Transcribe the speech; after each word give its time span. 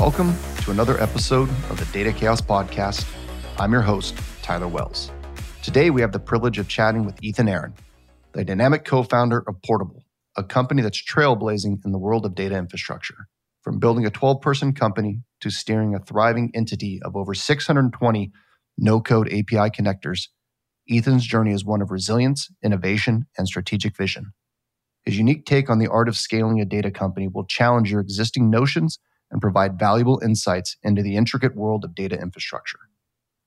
Welcome 0.00 0.34
to 0.62 0.70
another 0.70 0.98
episode 0.98 1.50
of 1.68 1.78
the 1.78 1.84
Data 1.92 2.10
Chaos 2.10 2.40
Podcast. 2.40 3.06
I'm 3.58 3.70
your 3.70 3.82
host, 3.82 4.18
Tyler 4.40 4.66
Wells. 4.66 5.10
Today, 5.62 5.90
we 5.90 6.00
have 6.00 6.12
the 6.12 6.18
privilege 6.18 6.58
of 6.58 6.68
chatting 6.68 7.04
with 7.04 7.22
Ethan 7.22 7.50
Aaron, 7.50 7.74
the 8.32 8.42
dynamic 8.42 8.86
co 8.86 9.02
founder 9.02 9.44
of 9.46 9.60
Portable, 9.60 10.06
a 10.38 10.42
company 10.42 10.80
that's 10.80 11.04
trailblazing 11.04 11.84
in 11.84 11.92
the 11.92 11.98
world 11.98 12.24
of 12.24 12.34
data 12.34 12.56
infrastructure. 12.56 13.26
From 13.60 13.78
building 13.78 14.06
a 14.06 14.10
12 14.10 14.40
person 14.40 14.72
company 14.72 15.20
to 15.42 15.50
steering 15.50 15.94
a 15.94 15.98
thriving 15.98 16.50
entity 16.54 16.98
of 17.04 17.14
over 17.14 17.34
620 17.34 18.32
no 18.78 19.00
code 19.02 19.28
API 19.28 19.68
connectors, 19.68 20.28
Ethan's 20.88 21.26
journey 21.26 21.52
is 21.52 21.62
one 21.62 21.82
of 21.82 21.90
resilience, 21.90 22.50
innovation, 22.64 23.26
and 23.36 23.46
strategic 23.46 23.98
vision. 23.98 24.32
His 25.04 25.18
unique 25.18 25.44
take 25.44 25.68
on 25.68 25.78
the 25.78 25.88
art 25.88 26.08
of 26.08 26.16
scaling 26.16 26.58
a 26.58 26.64
data 26.64 26.90
company 26.90 27.28
will 27.28 27.44
challenge 27.44 27.92
your 27.92 28.00
existing 28.00 28.48
notions 28.48 28.98
and 29.30 29.40
provide 29.40 29.78
valuable 29.78 30.20
insights 30.24 30.76
into 30.82 31.02
the 31.02 31.16
intricate 31.16 31.54
world 31.54 31.84
of 31.84 31.94
data 31.94 32.18
infrastructure. 32.20 32.80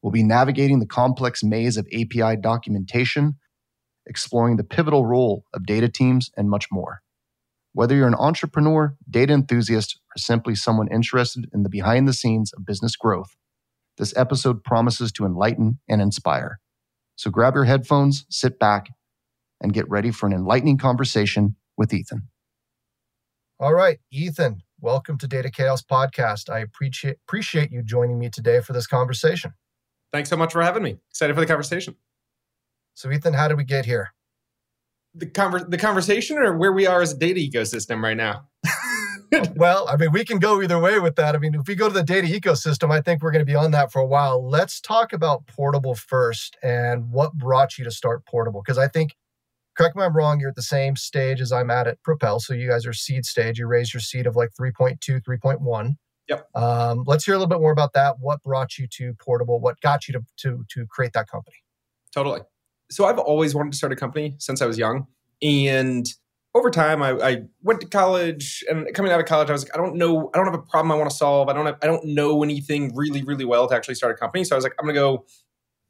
We'll 0.02 0.12
be 0.12 0.24
navigating 0.24 0.80
the 0.80 0.86
complex 0.86 1.44
maze 1.44 1.78
of 1.78 1.88
API 1.94 2.38
documentation, 2.42 3.36
exploring 4.06 4.58
the 4.58 4.64
pivotal 4.64 5.06
role 5.06 5.46
of 5.54 5.66
data 5.66 5.88
teams, 5.88 6.30
and 6.36 6.50
much 6.50 6.68
more. 6.72 7.02
Whether 7.72 7.96
you're 7.96 8.08
an 8.08 8.16
entrepreneur, 8.16 8.96
data 9.10 9.34
enthusiast, 9.34 10.00
or 10.16 10.18
simply 10.20 10.56
someone 10.56 10.90
interested 10.90 11.50
in 11.54 11.64
the 11.64 11.70
behind 11.70 12.08
the 12.08 12.14
scenes 12.14 12.52
of 12.54 12.66
business 12.66 12.96
growth, 12.96 13.36
this 13.98 14.16
episode 14.18 14.64
promises 14.64 15.12
to 15.14 15.26
enlighten 15.26 15.80
and 15.88 16.02
inspire. 16.02 16.60
So 17.16 17.30
grab 17.30 17.56
your 17.56 17.66
headphones, 17.66 18.26
sit 18.30 18.60
back, 18.60 18.88
and 19.62 19.74
get 19.74 19.90
ready 19.90 20.12
for 20.12 20.28
an 20.28 20.34
enlightening 20.34 20.78
conversation 20.78 21.56
with 21.78 21.94
Ethan. 21.94 22.28
All 23.60 23.74
right, 23.74 24.00
Ethan, 24.12 24.63
welcome 24.84 25.18
to 25.18 25.28
Data 25.30 25.50
Chaos 25.50 25.82
Podcast. 25.82 26.50
I 26.50 26.60
appreciate 26.60 27.16
appreciate 27.26 27.72
you 27.72 27.82
joining 27.82 28.20
me 28.20 28.30
today 28.30 28.60
for 28.60 28.74
this 28.74 28.86
conversation. 28.86 29.54
Thanks 30.12 30.30
so 30.30 30.36
much 30.36 30.52
for 30.52 30.62
having 30.62 30.84
me. 30.84 30.98
Excited 31.10 31.34
for 31.34 31.40
the 31.40 31.48
conversation. 31.48 31.96
So, 32.94 33.10
Ethan, 33.10 33.34
how 33.34 33.48
did 33.48 33.58
we 33.58 33.64
get 33.64 33.86
here? 33.86 34.14
The 35.16 35.26
conver- 35.26 35.70
the 35.70 35.78
conversation, 35.78 36.38
or 36.38 36.58
where 36.58 36.74
we 36.74 36.86
are 36.86 37.02
as 37.02 37.14
a 37.14 37.18
data 37.18 37.40
ecosystem 37.40 38.04
right 38.04 38.18
now. 38.18 38.50
well, 39.56 39.88
I 39.88 39.96
mean, 39.96 40.12
we 40.12 40.26
can 40.26 40.38
go 40.38 40.62
either 40.62 40.78
way 40.78 41.00
with 41.00 41.16
that. 41.16 41.34
I 41.34 41.40
mean, 41.40 41.56
if 41.56 41.66
we 41.66 41.76
go 41.76 41.88
to 41.88 41.94
the 41.94 42.04
data 42.04 42.28
ecosystem, 42.28 42.92
I 42.92 43.00
think 43.00 43.22
we're 43.24 43.32
going 43.32 43.46
to 43.46 43.50
be 43.50 43.56
on 43.56 43.72
that 43.72 43.92
for 43.92 44.00
a 44.00 44.06
while. 44.06 44.48
Let's 44.48 44.82
talk 44.82 45.14
about 45.14 45.48
Portable 45.48 45.96
first 45.96 46.58
and 46.62 47.10
what 47.10 47.34
brought 47.34 47.78
you 47.78 47.86
to 47.86 47.92
start 47.92 48.26
Portable. 48.26 48.62
Because 48.62 48.78
I 48.78 48.90
think 48.90 49.16
correct 49.76 49.96
me 49.96 50.04
if 50.04 50.08
I'm 50.08 50.16
wrong, 50.16 50.40
you're 50.40 50.50
at 50.50 50.56
the 50.56 50.62
same 50.62 50.96
stage 50.96 51.42
as 51.42 51.52
I'm 51.52 51.70
at 51.72 51.88
at 51.88 52.02
Propel. 52.04 52.40
So 52.40 52.54
you 52.54 52.70
guys 52.70 52.86
are 52.86 52.94
seed 52.94 53.26
stage. 53.26 53.60
You 53.60 53.68
raised 53.68 53.94
your 53.94 54.02
seed 54.02 54.28
of 54.28 54.36
like 54.36 54.50
3.2, 54.60 54.98
3.1. 55.22 55.96
Yep. 56.30 56.48
Um, 56.56 57.04
let's 57.06 57.26
hear 57.26 57.36
a 57.36 57.38
little 57.38 57.50
bit 57.50 57.60
more 57.60 57.72
about 57.72 57.94
that. 57.94 58.16
What 58.20 58.42
brought 58.44 58.78
you 58.78 58.88
to 58.88 59.14
Portable? 59.16 59.60
What 59.60 59.80
got 59.82 60.08
you 60.08 60.14
to, 60.14 60.22
to, 60.38 60.66
to 60.70 60.86
create 60.88 61.14
that 61.14 61.28
company? 61.28 61.58
Totally. 62.14 62.42
So 62.92 63.06
I've 63.06 63.20
always 63.20 63.56
wanted 63.56 63.72
to 63.72 63.78
start 63.78 63.92
a 63.92 63.96
company 63.96 64.36
since 64.40 64.62
I 64.62 64.66
was 64.66 64.78
young. 64.78 65.08
And 65.42 66.06
over 66.56 66.70
time, 66.70 67.02
I, 67.02 67.12
I, 67.14 67.38
went 67.64 67.82
to 67.82 67.88
college, 67.88 68.64
and 68.70 68.94
coming 68.94 69.12
out 69.12 69.20
of 69.20 69.26
college, 69.26 69.50
I 69.50 69.54
was 69.54 69.64
like, 69.64 69.76
I 69.76 69.82
don't 69.82 69.96
know, 69.96 70.30
I 70.34 70.38
don't 70.38 70.46
have 70.46 70.54
a 70.54 70.62
problem 70.62 70.92
I 70.92 70.96
want 70.96 71.10
to 71.10 71.16
solve. 71.16 71.50
I 71.50 71.54
don't, 71.54 71.66
have, 71.66 71.78
I 71.82 71.88
don't 71.88 72.06
know 72.06 72.44
anything 72.44 72.96
really, 72.96 73.24
really 73.24 73.44
well 73.44 73.68
to 73.68 73.76
actually 73.76 73.96
start 73.96 74.14
a 74.14 74.18
company. 74.18 74.44
So 74.44 74.56
I 74.56 74.58
was 74.58 74.64
like, 74.64 74.76
I'm 74.80 74.86
going 74.86 74.94
to 74.94 75.02
go 75.02 75.26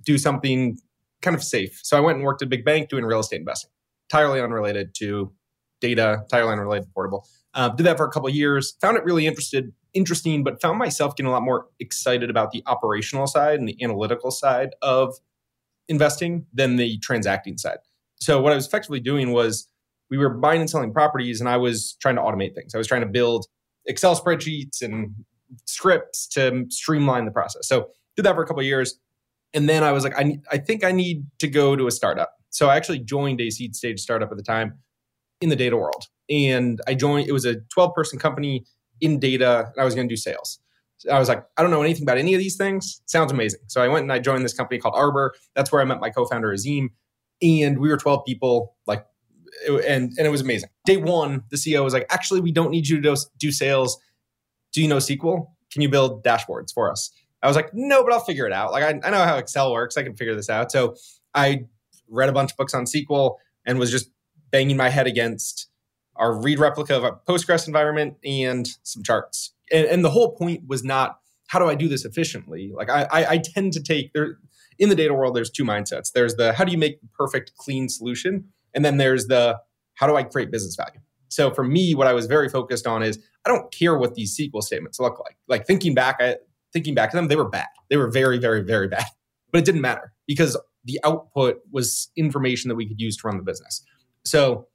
do 0.04 0.18
something 0.18 0.78
kind 1.22 1.36
of 1.36 1.44
safe. 1.44 1.82
So 1.84 1.98
I 1.98 2.00
went 2.00 2.18
and 2.18 2.26
worked 2.26 2.42
at 2.42 2.46
a 2.46 2.50
big 2.50 2.64
bank 2.64 2.90
doing 2.90 3.04
real 3.04 3.20
estate 3.20 3.42
investing 3.42 3.73
entirely 4.10 4.42
unrelated 4.42 4.94
to 4.96 5.32
data, 5.82 6.20
entirely 6.24 6.54
unrelated 6.54 6.88
to 6.88 6.94
portable. 6.94 7.28
Uh, 7.54 7.70
did 7.70 7.86
that 7.86 7.98
for 7.98 8.06
a 8.06 8.12
couple 8.12 8.30
years. 8.30 8.76
Found 8.82 8.98
it 8.98 9.04
really 9.04 9.28
interested, 9.28 9.72
interesting, 9.94 10.44
but 10.44 10.62
found 10.62 10.80
myself 10.80 11.16
getting 11.16 11.30
a 11.30 11.32
lot 11.32 11.44
more 11.44 11.68
excited 11.80 12.30
about 12.30 12.52
the 12.52 12.64
operational 12.66 13.28
side 13.28 13.60
and 13.60 13.68
the 13.68 13.78
analytical 13.84 14.32
side 14.32 14.70
of 14.82 15.14
investing 15.88 16.46
than 16.54 16.78
the 16.78 16.98
transacting 17.00 17.58
side. 17.58 17.78
So 18.20 18.42
what 18.42 18.54
I 18.54 18.56
was 18.56 18.66
effectively 18.66 19.00
doing 19.00 19.32
was 19.32 19.68
we 20.10 20.18
were 20.18 20.30
buying 20.30 20.62
and 20.62 20.70
selling 20.70 20.94
properties, 20.94 21.40
and 21.40 21.50
I 21.50 21.58
was 21.58 21.96
trying 22.02 22.16
to 22.16 22.22
automate 22.22 22.56
things. 22.56 22.74
I 22.74 22.78
was 22.78 22.88
trying 22.88 23.02
to 23.02 23.08
build 23.08 23.46
Excel 23.86 24.20
spreadsheets 24.20 24.82
and 24.82 25.14
scripts 25.66 26.28
to 26.30 26.66
streamline 26.70 27.26
the 27.26 27.32
process. 27.32 27.68
So 27.68 27.90
did 28.16 28.26
that 28.26 28.36
for 28.36 28.44
a 28.44 28.48
couple 28.48 28.64
years, 28.64 29.00
and 29.54 29.68
then 29.68 29.84
I 29.84 29.92
was 29.92 30.04
like, 30.04 30.18
I, 30.18 30.40
I 30.52 30.58
think 30.58 30.84
I 30.84 30.92
need 30.92 31.26
to 31.40 31.48
go 31.48 31.76
to 31.76 31.88
a 31.88 31.92
startup. 31.92 32.34
So 32.54 32.70
I 32.70 32.78
actually 32.78 33.00
joined 33.00 33.42
a 33.42 33.50
seed 33.50 33.76
stage 33.76 34.00
startup 34.00 34.32
at 34.32 34.38
the 34.38 34.44
time 34.44 34.78
in 35.42 35.50
the 35.50 35.56
data 35.56 35.76
world. 35.76 36.06
And 36.30 36.80
I 36.88 36.94
joined, 36.94 37.28
it 37.28 37.32
was 37.32 37.46
a 37.46 37.56
12 37.74 37.94
person 37.96 38.20
company 38.20 38.64
in 39.02 39.20
data, 39.20 39.72
and 39.74 39.82
I 39.82 39.84
was 39.84 39.96
going 39.96 40.08
to 40.08 40.12
do 40.12 40.18
sales. 40.18 40.60
So 41.00 41.10
I 41.10 41.20
was 41.20 41.28
like, 41.28 41.44
I 41.58 41.64
don't 41.64 41.72
know 41.72 41.82
anything 41.82 42.04
about 42.04 42.20
any 42.20 42.36
of 42.36 42.40
these 42.40 42.56
things. 42.56 43.02
Sounds 43.08 43.32
amazing. 43.32 43.62
So 43.68 43.82
I 43.82 43.88
went 43.88 44.04
and 44.04 44.12
I 44.14 44.20
joined 44.20 44.46
this 44.46 44.54
company 44.54 44.80
called 44.80 44.94
Arbor. 44.96 45.34
That's 45.56 45.72
where 45.72 45.82
I 45.82 45.86
met 45.86 46.00
my 46.00 46.12
co 46.12 46.26
founder, 46.26 46.54
Azim. 46.54 46.92
And 47.42 47.80
we 47.80 47.90
were 47.90 47.98
12 47.98 48.24
people, 48.26 48.76
like, 48.86 49.06
and, 49.68 50.12
and 50.18 50.20
it 50.20 50.30
was 50.30 50.42
amazing. 50.42 50.70
Day 50.86 50.98
one, 50.98 51.44
the 51.50 51.58
CEO 51.58 51.84
was 51.84 51.94
like, 51.94 52.06
actually, 52.10 52.40
we 52.40 52.52
don't 52.52 52.70
need 52.70 52.88
you 52.88 53.02
to 53.02 53.18
do 53.38 53.52
sales. 53.52 53.98
Do 54.72 54.82
you 54.82 54.88
know 54.88 54.98
SQL? 54.98 55.48
Can 55.72 55.82
you 55.82 55.90
build 55.90 56.24
dashboards 56.24 56.72
for 56.72 56.92
us? 56.92 57.12
I 57.42 57.48
was 57.48 57.56
like, 57.56 57.74
no, 57.74 58.04
but 58.04 58.14
I'll 58.14 58.20
figure 58.20 58.46
it 58.46 58.54
out. 58.54 58.72
Like, 58.72 58.84
I, 58.84 59.06
I 59.06 59.10
know 59.10 59.24
how 59.24 59.38
Excel 59.38 59.74
works. 59.74 59.98
I 59.98 60.04
can 60.04 60.16
figure 60.16 60.36
this 60.36 60.50
out. 60.50 60.72
So 60.72 60.96
I 61.34 61.66
read 62.14 62.30
a 62.30 62.34
bunch 62.34 62.52
of 62.52 62.58
books 62.58 62.74
on 62.74 62.86
SQL, 62.86 63.36
and 63.66 63.80
was 63.80 63.92
just 63.92 64.10
banging 64.52 64.78
my 64.78 64.90
head 64.90 65.08
against 65.08 65.70
our 66.16 66.40
read 66.40 66.60
replica 66.60 66.96
of 66.96 67.04
a 67.04 67.12
Postgres 67.28 67.68
environment 67.68 68.18
and 68.24 68.68
some 68.84 69.04
charts. 69.04 69.54
And, 69.72 69.88
and 69.88 70.06
the 70.06 70.12
whole 70.12 70.36
point 70.36 70.68
was 70.68 70.84
not 70.84 71.20
how 71.48 71.60
do 71.60 71.66
I 71.66 71.76
do 71.76 71.88
this 71.88 72.06
efficiently? 72.06 72.72
Like 72.76 72.90
I, 72.90 73.08
I, 73.12 73.26
I 73.32 73.38
tend 73.38 73.74
to 73.74 73.84
take 73.84 74.14
there 74.14 74.38
in 74.80 74.90
the 74.90 74.96
data 74.96 75.14
world. 75.14 75.36
There's 75.36 75.50
two 75.50 75.64
mindsets. 75.64 76.12
There's 76.12 76.36
the 76.36 76.54
how 76.54 76.64
do 76.64 76.72
you 76.72 76.78
make 76.78 77.02
the 77.02 77.08
perfect 77.18 77.54
clean 77.58 77.90
solution, 77.90 78.46
and 78.74 78.84
then 78.84 78.98
there's 78.98 79.28
the 79.28 79.60
how 79.96 80.08
do 80.08 80.16
I 80.16 80.24
create 80.24 80.52
business 80.52 80.76
value. 80.76 81.00
So 81.30 81.52
for 81.52 81.64
me, 81.64 81.96
what 81.96 82.08
I 82.08 82.14
was 82.14 82.28
very 82.28 82.50
focused 82.50 82.86
on 82.86 83.02
is 83.04 83.20
I 83.46 83.50
don't 83.50 83.72
care 83.72 83.98
what 83.98 84.16
these 84.16 84.38
SQL 84.38 84.62
statements 84.62 85.00
look 85.00 85.20
like. 85.20 85.38
Like 85.48 85.66
thinking 85.66 85.96
back, 85.96 86.18
I, 86.20 86.38
thinking 86.72 86.94
back 86.94 87.12
to 87.12 87.18
them, 87.18 87.28
they 87.28 87.36
were 87.36 87.50
bad. 87.50 87.68
They 87.90 87.98
were 87.98 88.10
very, 88.10 88.38
very, 88.38 88.62
very 88.62 88.88
bad. 88.88 89.06
But 89.52 89.60
it 89.60 89.66
didn't 89.66 89.82
matter 89.82 90.14
because 90.26 90.58
the 90.86 91.00
output 91.04 91.62
was 91.72 92.12
information 92.16 92.70
that 92.70 92.76
we 92.76 92.88
could 92.88 93.00
use 93.00 93.18
to 93.18 93.28
run 93.28 93.38
the 93.38 93.44
business. 93.44 93.84
So 94.26 94.68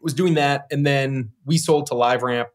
was 0.00 0.14
doing 0.14 0.34
that. 0.34 0.66
And 0.70 0.86
then 0.86 1.32
we 1.44 1.58
sold 1.58 1.86
to 1.86 1.94
LiveRamp. 1.94 2.46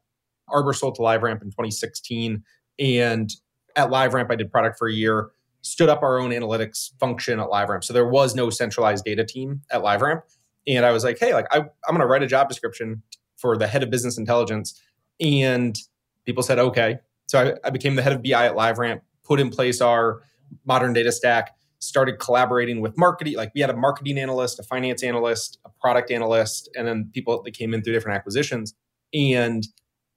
Arbor 0.47 0.73
sold 0.73 0.95
to 0.95 1.01
LiveRamp 1.01 1.41
in 1.41 1.49
2016. 1.49 2.43
And 2.79 3.29
at 3.75 3.89
LiveRamp, 3.89 4.31
I 4.31 4.35
did 4.35 4.51
product 4.51 4.77
for 4.77 4.87
a 4.87 4.93
year, 4.93 5.31
stood 5.61 5.89
up 5.89 6.01
our 6.01 6.19
own 6.19 6.31
analytics 6.31 6.97
function 6.99 7.39
at 7.39 7.47
LiveRamp. 7.47 7.83
So 7.83 7.93
there 7.93 8.07
was 8.07 8.35
no 8.35 8.49
centralized 8.49 9.05
data 9.05 9.23
team 9.23 9.61
at 9.71 9.81
LiveRamp. 9.81 10.21
And 10.67 10.85
I 10.85 10.91
was 10.91 11.03
like, 11.03 11.19
hey, 11.19 11.33
like 11.33 11.47
I, 11.51 11.57
I'm 11.59 11.67
going 11.89 11.99
to 11.99 12.05
write 12.05 12.23
a 12.23 12.27
job 12.27 12.49
description 12.49 13.01
for 13.37 13.57
the 13.57 13.67
head 13.67 13.83
of 13.83 13.89
business 13.89 14.17
intelligence. 14.17 14.79
And 15.19 15.77
people 16.25 16.43
said, 16.43 16.59
okay. 16.59 16.99
So 17.27 17.39
I, 17.39 17.67
I 17.67 17.69
became 17.69 17.95
the 17.95 18.01
head 18.01 18.13
of 18.13 18.21
BI 18.21 18.45
at 18.45 18.55
LiveRamp, 18.55 19.01
put 19.23 19.39
in 19.39 19.49
place 19.49 19.81
our 19.81 20.21
modern 20.65 20.93
data 20.93 21.11
stack 21.11 21.55
started 21.81 22.19
collaborating 22.19 22.79
with 22.79 22.97
marketing. 22.97 23.35
Like 23.35 23.51
we 23.53 23.61
had 23.61 23.69
a 23.69 23.75
marketing 23.75 24.17
analyst, 24.17 24.59
a 24.59 24.63
finance 24.63 25.03
analyst, 25.03 25.59
a 25.65 25.69
product 25.81 26.11
analyst, 26.11 26.69
and 26.75 26.87
then 26.87 27.09
people 27.13 27.41
that 27.41 27.51
came 27.51 27.73
in 27.73 27.81
through 27.81 27.93
different 27.93 28.15
acquisitions. 28.15 28.75
And 29.13 29.67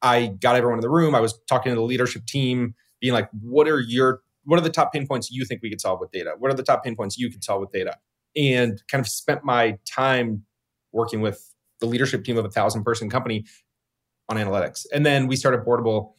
I 0.03 0.27
got 0.27 0.57
everyone 0.57 0.79
in 0.79 0.83
the 0.83 0.91
room. 0.91 1.15
I 1.15 1.21
was 1.21 1.39
talking 1.49 1.71
to 1.71 1.77
the 1.77 1.83
leadership 1.83 2.27
team, 2.27 2.75
being 3.01 3.15
like, 3.15 3.29
what 3.41 3.67
are 3.67 3.81
your 3.81 4.21
what 4.45 4.59
are 4.59 4.63
the 4.63 4.71
top 4.71 4.93
pain 4.93 5.07
points 5.07 5.31
you 5.31 5.45
think 5.47 5.63
we 5.63 5.71
could 5.71 5.81
solve 5.81 6.01
with 6.01 6.11
data? 6.11 6.35
What 6.39 6.51
are 6.51 6.55
the 6.55 6.63
top 6.63 6.85
pain 6.85 6.95
points 6.95 7.17
you 7.17 7.31
could 7.31 7.43
solve 7.43 7.61
with 7.61 7.73
data? 7.73 7.97
And 8.37 8.83
kind 8.89 9.01
of 9.01 9.09
spent 9.09 9.43
my 9.43 9.79
time 9.87 10.43
working 10.93 11.23
with 11.23 11.55
the 11.81 11.87
leadership 11.87 12.25
team 12.25 12.37
of 12.37 12.45
a 12.45 12.51
thousand 12.51 12.85
person 12.85 13.09
company 13.09 13.47
on 14.29 14.37
analytics. 14.37 14.85
And 14.93 15.05
then 15.05 15.27
we 15.27 15.37
started 15.37 15.65
Portable. 15.65 16.15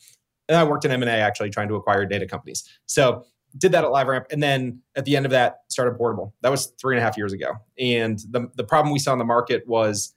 And 0.47 0.57
I 0.57 0.63
worked 0.63 0.85
in 0.85 0.91
M&A 0.91 1.07
actually 1.07 1.49
trying 1.49 1.67
to 1.69 1.75
acquire 1.75 2.05
data 2.05 2.27
companies. 2.27 2.63
So 2.85 3.25
did 3.57 3.71
that 3.71 3.83
at 3.83 3.89
LiveRamp, 3.89 4.25
and 4.31 4.43
then 4.43 4.81
at 4.95 5.05
the 5.05 5.15
end 5.15 5.25
of 5.25 5.31
that, 5.31 5.59
started 5.69 5.97
Portable. 5.97 6.33
That 6.41 6.49
was 6.49 6.73
three 6.79 6.95
and 6.95 7.01
a 7.01 7.05
half 7.05 7.17
years 7.17 7.33
ago. 7.33 7.53
And 7.79 8.19
the 8.29 8.49
the 8.55 8.63
problem 8.63 8.91
we 8.91 8.99
saw 8.99 9.13
in 9.13 9.19
the 9.19 9.25
market 9.25 9.67
was 9.67 10.13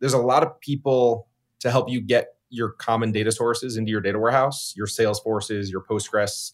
there's 0.00 0.12
a 0.12 0.18
lot 0.18 0.42
of 0.42 0.60
people 0.60 1.28
to 1.60 1.70
help 1.70 1.90
you 1.90 2.00
get 2.00 2.34
your 2.50 2.70
common 2.70 3.12
data 3.12 3.32
sources 3.32 3.76
into 3.76 3.90
your 3.90 4.00
data 4.00 4.18
warehouse, 4.18 4.72
your 4.76 4.86
Salesforces, 4.86 5.70
your 5.70 5.82
Postgres 5.82 6.52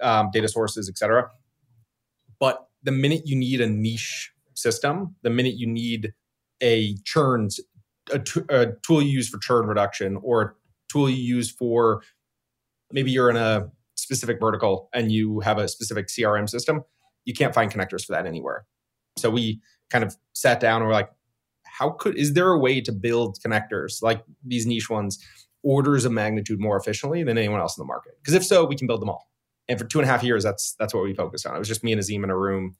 um, 0.00 0.30
data 0.32 0.48
sources, 0.48 0.88
et 0.88 0.96
cetera. 0.98 1.30
But 2.40 2.66
the 2.82 2.92
minute 2.92 3.22
you 3.26 3.36
need 3.36 3.60
a 3.60 3.68
niche 3.68 4.32
system, 4.54 5.14
the 5.22 5.30
minute 5.30 5.54
you 5.54 5.66
need 5.66 6.14
a 6.62 6.96
churns, 7.04 7.60
a, 8.12 8.18
t- 8.18 8.40
a 8.48 8.72
tool 8.82 9.02
you 9.02 9.10
use 9.10 9.28
for 9.28 9.38
churn 9.38 9.66
reduction, 9.66 10.18
or 10.22 10.42
a 10.42 10.52
tool 10.90 11.08
you 11.10 11.22
use 11.22 11.50
for 11.50 12.02
maybe 12.92 13.10
you're 13.10 13.30
in 13.30 13.36
a 13.36 13.70
specific 14.06 14.38
vertical 14.38 14.88
and 14.94 15.10
you 15.10 15.40
have 15.40 15.58
a 15.58 15.66
specific 15.66 16.06
CRM 16.06 16.48
system, 16.48 16.82
you 17.24 17.34
can't 17.34 17.52
find 17.52 17.72
connectors 17.72 18.04
for 18.04 18.12
that 18.12 18.24
anywhere. 18.24 18.64
So 19.18 19.30
we 19.30 19.60
kind 19.90 20.04
of 20.04 20.16
sat 20.32 20.60
down 20.60 20.80
and 20.80 20.86
we're 20.86 20.94
like, 20.94 21.10
how 21.64 21.90
could 21.90 22.16
is 22.16 22.34
there 22.34 22.50
a 22.50 22.58
way 22.58 22.80
to 22.80 22.92
build 22.92 23.38
connectors 23.44 24.00
like 24.02 24.22
these 24.44 24.64
niche 24.64 24.88
ones 24.88 25.18
orders 25.64 26.04
of 26.04 26.12
magnitude 26.12 26.60
more 26.60 26.76
efficiently 26.76 27.24
than 27.24 27.36
anyone 27.36 27.60
else 27.60 27.76
in 27.76 27.82
the 27.82 27.86
market? 27.86 28.12
Because 28.22 28.34
if 28.34 28.44
so, 28.44 28.64
we 28.64 28.76
can 28.76 28.86
build 28.86 29.02
them 29.02 29.10
all. 29.10 29.28
And 29.68 29.76
for 29.76 29.84
two 29.84 29.98
and 29.98 30.08
a 30.08 30.10
half 30.10 30.22
years, 30.22 30.44
that's 30.44 30.76
that's 30.78 30.94
what 30.94 31.02
we 31.02 31.14
focused 31.14 31.46
on. 31.46 31.56
It 31.56 31.58
was 31.58 31.68
just 31.68 31.82
me 31.82 31.90
and 31.90 31.98
Azim 31.98 32.22
in 32.22 32.30
a 32.30 32.38
room, 32.38 32.76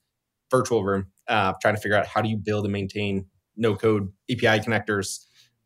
virtual 0.49 0.85
room, 0.85 1.07
uh, 1.27 1.53
trying 1.61 1.75
to 1.75 1.81
figure 1.81 1.97
out 1.97 2.07
how 2.07 2.21
do 2.21 2.29
you 2.29 2.37
build 2.37 2.63
and 2.63 2.71
maintain 2.71 3.25
no 3.57 3.75
code 3.75 4.09
API 4.31 4.63
connectors 4.63 5.25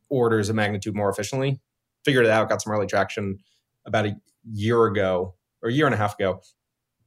orders 0.09 0.49
of 0.49 0.55
magnitude 0.55 0.95
more 0.95 1.09
efficiently. 1.09 1.61
Figured 2.03 2.25
it 2.25 2.31
out, 2.31 2.49
got 2.49 2.63
some 2.63 2.73
early 2.73 2.87
traction 2.87 3.37
about 3.85 4.07
a 4.07 4.15
year 4.51 4.85
ago 4.85 5.35
or 5.61 5.69
a 5.69 5.73
year 5.73 5.85
and 5.85 5.95
a 5.95 5.97
half 5.97 6.15
ago. 6.15 6.41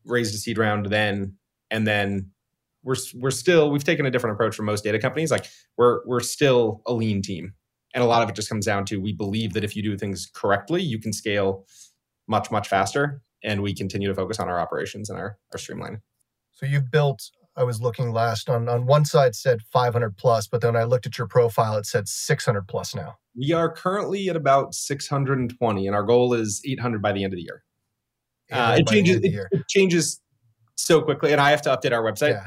Raised 0.05 0.35
a 0.35 0.39
seed 0.39 0.59
round 0.59 0.87
then, 0.87 1.37
and 1.71 1.87
then 1.87 2.31
we're 2.83 2.97
we're 3.15 3.31
still 3.31 3.71
we've 3.71 3.85
taken 3.85 4.07
a 4.07 4.11
different 4.11 4.35
approach 4.35 4.55
from 4.55 4.67
most 4.67 4.85
data 4.85 4.99
companies. 4.99 5.31
Like 5.31 5.47
we're 5.77 6.07
we're 6.07 6.21
still 6.21 6.83
a 6.87 6.93
lean 6.93 7.23
team, 7.23 7.55
and 7.95 8.05
a 8.05 8.07
lot 8.07 8.23
of 8.23 8.29
it 8.29 8.37
just 8.37 8.49
comes 8.49 8.67
down 8.67 8.85
to 8.87 8.99
we 9.01 9.13
believe 9.13 9.55
that 9.55 9.65
if 9.65 9.75
you 9.75 9.83
do 9.83 9.97
things 9.97 10.31
correctly, 10.33 10.83
you 10.83 11.01
can 11.01 11.13
scale 11.13 11.67
much 12.29 12.51
much 12.51 12.69
faster, 12.69 13.23
and 13.43 13.63
we 13.63 13.75
continue 13.75 14.09
to 14.09 14.15
focus 14.15 14.39
on 14.39 14.49
our 14.49 14.61
operations 14.61 15.09
and 15.09 15.19
our 15.19 15.39
our 15.53 15.59
streamlining. 15.59 16.01
So 16.53 16.67
you've 16.67 16.91
built. 16.91 17.31
I 17.57 17.63
was 17.63 17.81
looking 17.81 18.13
last 18.13 18.51
on 18.51 18.69
on 18.69 18.87
one 18.87 19.05
side 19.05 19.35
said 19.35 19.63
500 19.73 20.17
plus, 20.17 20.49
but 20.49 20.61
then 20.61 20.77
I 20.77 20.85
looked 20.85 21.07
at 21.07 21.17
your 21.17 21.29
profile, 21.29 21.77
it 21.77 21.87
said 21.87 22.09
600 22.09 22.67
plus 22.67 22.95
now. 22.95 23.17
We 23.37 23.53
are 23.53 23.73
currently 23.73 24.29
at 24.29 24.37
about 24.37 24.75
620, 24.75 25.87
and 25.87 25.97
our 25.97 26.03
goal 26.03 26.35
is 26.35 26.61
800 26.67 27.01
by 27.01 27.13
the 27.13 27.23
end 27.25 27.33
of 27.33 27.37
the 27.37 27.43
year. 27.43 27.63
Uh, 28.53 28.77
it 28.79 28.87
changes. 28.87 29.17
It, 29.17 29.35
it, 29.51 29.69
changes 29.69 30.21
so 30.77 31.01
quickly, 31.01 31.33
and 31.33 31.41
I 31.41 31.51
have 31.51 31.63
to 31.63 31.71
update 31.71 31.93
our 31.93 32.03
website. 32.03 32.33
Yeah. 32.33 32.47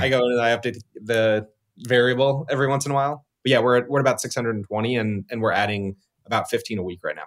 I 0.00 0.08
go 0.08 0.20
and 0.20 0.40
I 0.40 0.56
update 0.56 0.78
the 0.94 1.48
variable 1.78 2.46
every 2.50 2.68
once 2.68 2.86
in 2.86 2.92
a 2.92 2.94
while. 2.94 3.26
But 3.42 3.50
yeah, 3.50 3.60
we're 3.60 3.78
at, 3.78 3.88
we're 3.88 3.98
at 3.98 4.02
about 4.02 4.20
620, 4.20 4.96
and 4.96 5.24
and 5.30 5.40
we're 5.40 5.52
adding 5.52 5.96
about 6.26 6.50
15 6.50 6.78
a 6.78 6.82
week 6.82 7.00
right 7.02 7.16
now. 7.16 7.26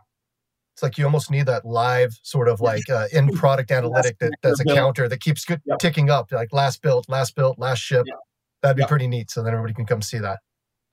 It's 0.74 0.82
like 0.82 0.98
you 0.98 1.06
almost 1.06 1.30
need 1.30 1.46
that 1.46 1.66
live 1.66 2.18
sort 2.24 2.48
of 2.48 2.62
like 2.62 2.90
uh, 2.90 3.08
in 3.12 3.30
product 3.38 3.72
analytic 3.72 4.18
that 4.20 4.32
that's 4.42 4.60
a 4.60 4.66
counter 4.66 5.08
that 5.08 5.20
keeps 5.20 5.46
yep. 5.48 5.62
ticking 5.80 6.10
up, 6.10 6.32
like 6.32 6.52
last 6.52 6.82
built, 6.82 7.08
last 7.10 7.36
built, 7.36 7.60
last 7.60 7.80
ship. 7.80 8.06
Yep. 8.08 8.18
That'd 8.62 8.78
be 8.78 8.82
yep. 8.82 8.90
pretty 8.90 9.08
neat. 9.08 9.30
So 9.30 9.44
then 9.44 9.54
everybody 9.54 9.74
can 9.74 9.86
come 9.86 10.02
see 10.02 10.20
that. 10.20 10.40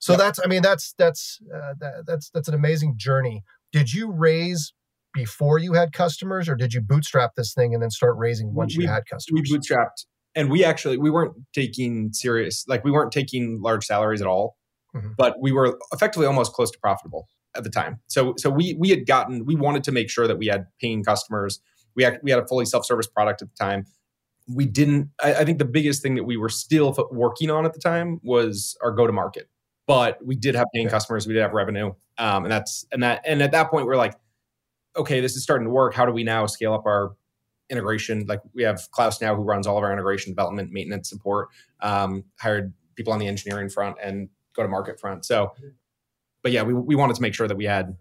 So 0.00 0.16
that's, 0.16 0.40
I 0.42 0.48
mean, 0.48 0.62
that's 0.62 0.94
that's 0.98 1.40
uh, 1.54 1.74
that, 1.78 2.04
that's 2.06 2.30
that's 2.30 2.48
an 2.48 2.54
amazing 2.54 2.94
journey. 2.96 3.42
Did 3.72 3.92
you 3.92 4.10
raise 4.10 4.72
before 5.12 5.58
you 5.58 5.72
had 5.72 5.92
customers, 5.92 6.48
or 6.48 6.54
did 6.54 6.72
you 6.72 6.80
bootstrap 6.80 7.34
this 7.36 7.52
thing 7.54 7.74
and 7.74 7.82
then 7.82 7.90
start 7.90 8.16
raising 8.16 8.54
once 8.54 8.76
we, 8.76 8.84
you 8.84 8.90
had 8.90 9.04
customers? 9.10 9.48
We 9.50 9.58
bootstrapped, 9.58 10.06
and 10.34 10.50
we 10.50 10.64
actually 10.64 10.98
we 10.98 11.10
weren't 11.10 11.34
taking 11.54 12.12
serious, 12.12 12.64
like 12.68 12.84
we 12.84 12.90
weren't 12.90 13.12
taking 13.12 13.60
large 13.60 13.84
salaries 13.84 14.20
at 14.20 14.26
all, 14.26 14.56
mm-hmm. 14.94 15.10
but 15.16 15.40
we 15.40 15.52
were 15.52 15.78
effectively 15.92 16.26
almost 16.26 16.52
close 16.52 16.70
to 16.70 16.78
profitable 16.78 17.28
at 17.56 17.64
the 17.64 17.70
time. 17.70 18.00
So 18.06 18.34
so 18.38 18.50
we 18.50 18.76
we 18.78 18.90
had 18.90 19.06
gotten 19.06 19.44
we 19.44 19.54
wanted 19.54 19.84
to 19.84 19.92
make 19.92 20.10
sure 20.10 20.26
that 20.26 20.38
we 20.38 20.46
had 20.46 20.66
paying 20.80 21.04
customers. 21.04 21.60
We 21.96 22.04
had, 22.04 22.20
we 22.22 22.30
had 22.30 22.40
a 22.40 22.46
fully 22.46 22.66
self 22.66 22.86
service 22.86 23.06
product 23.06 23.42
at 23.42 23.48
the 23.48 23.56
time. 23.56 23.84
We 24.48 24.64
didn't. 24.66 25.10
I, 25.22 25.34
I 25.34 25.44
think 25.44 25.58
the 25.58 25.64
biggest 25.64 26.02
thing 26.02 26.14
that 26.14 26.24
we 26.24 26.36
were 26.36 26.48
still 26.48 26.96
working 27.10 27.50
on 27.50 27.66
at 27.66 27.72
the 27.72 27.80
time 27.80 28.20
was 28.22 28.76
our 28.82 28.92
go 28.92 29.06
to 29.06 29.12
market. 29.12 29.48
But 29.86 30.24
we 30.24 30.36
did 30.36 30.54
have 30.54 30.66
paying 30.72 30.86
okay. 30.86 30.92
customers. 30.92 31.26
We 31.26 31.34
did 31.34 31.42
have 31.42 31.52
revenue, 31.52 31.92
um, 32.16 32.44
and 32.44 32.52
that's 32.52 32.86
and 32.92 33.02
that 33.02 33.22
and 33.24 33.42
at 33.42 33.50
that 33.52 33.70
point 33.70 33.86
we're 33.86 33.96
like, 33.96 34.14
okay, 34.96 35.20
this 35.20 35.36
is 35.36 35.42
starting 35.42 35.66
to 35.66 35.72
work. 35.72 35.94
How 35.94 36.06
do 36.06 36.12
we 36.12 36.24
now 36.24 36.46
scale 36.46 36.74
up 36.74 36.86
our 36.86 37.12
integration? 37.70 38.26
Like 38.26 38.40
we 38.54 38.62
have 38.62 38.88
Klaus 38.90 39.20
now 39.20 39.34
who 39.34 39.42
runs 39.42 39.66
all 39.66 39.78
of 39.78 39.84
our 39.84 39.92
integration, 39.92 40.32
development, 40.32 40.70
maintenance, 40.72 41.08
support. 41.08 41.48
Um, 41.80 42.24
hired 42.38 42.72
people 42.96 43.12
on 43.12 43.18
the 43.18 43.26
engineering 43.26 43.68
front 43.68 43.96
and 44.02 44.28
go 44.54 44.62
to 44.62 44.68
market 44.68 45.00
front. 45.00 45.24
So 45.24 45.52
but 46.42 46.52
yeah, 46.52 46.62
we, 46.62 46.72
we 46.72 46.96
wanted 46.96 47.16
to 47.16 47.22
make 47.22 47.34
sure 47.34 47.48
that 47.48 47.56
we 47.56 47.64
had 47.64 47.96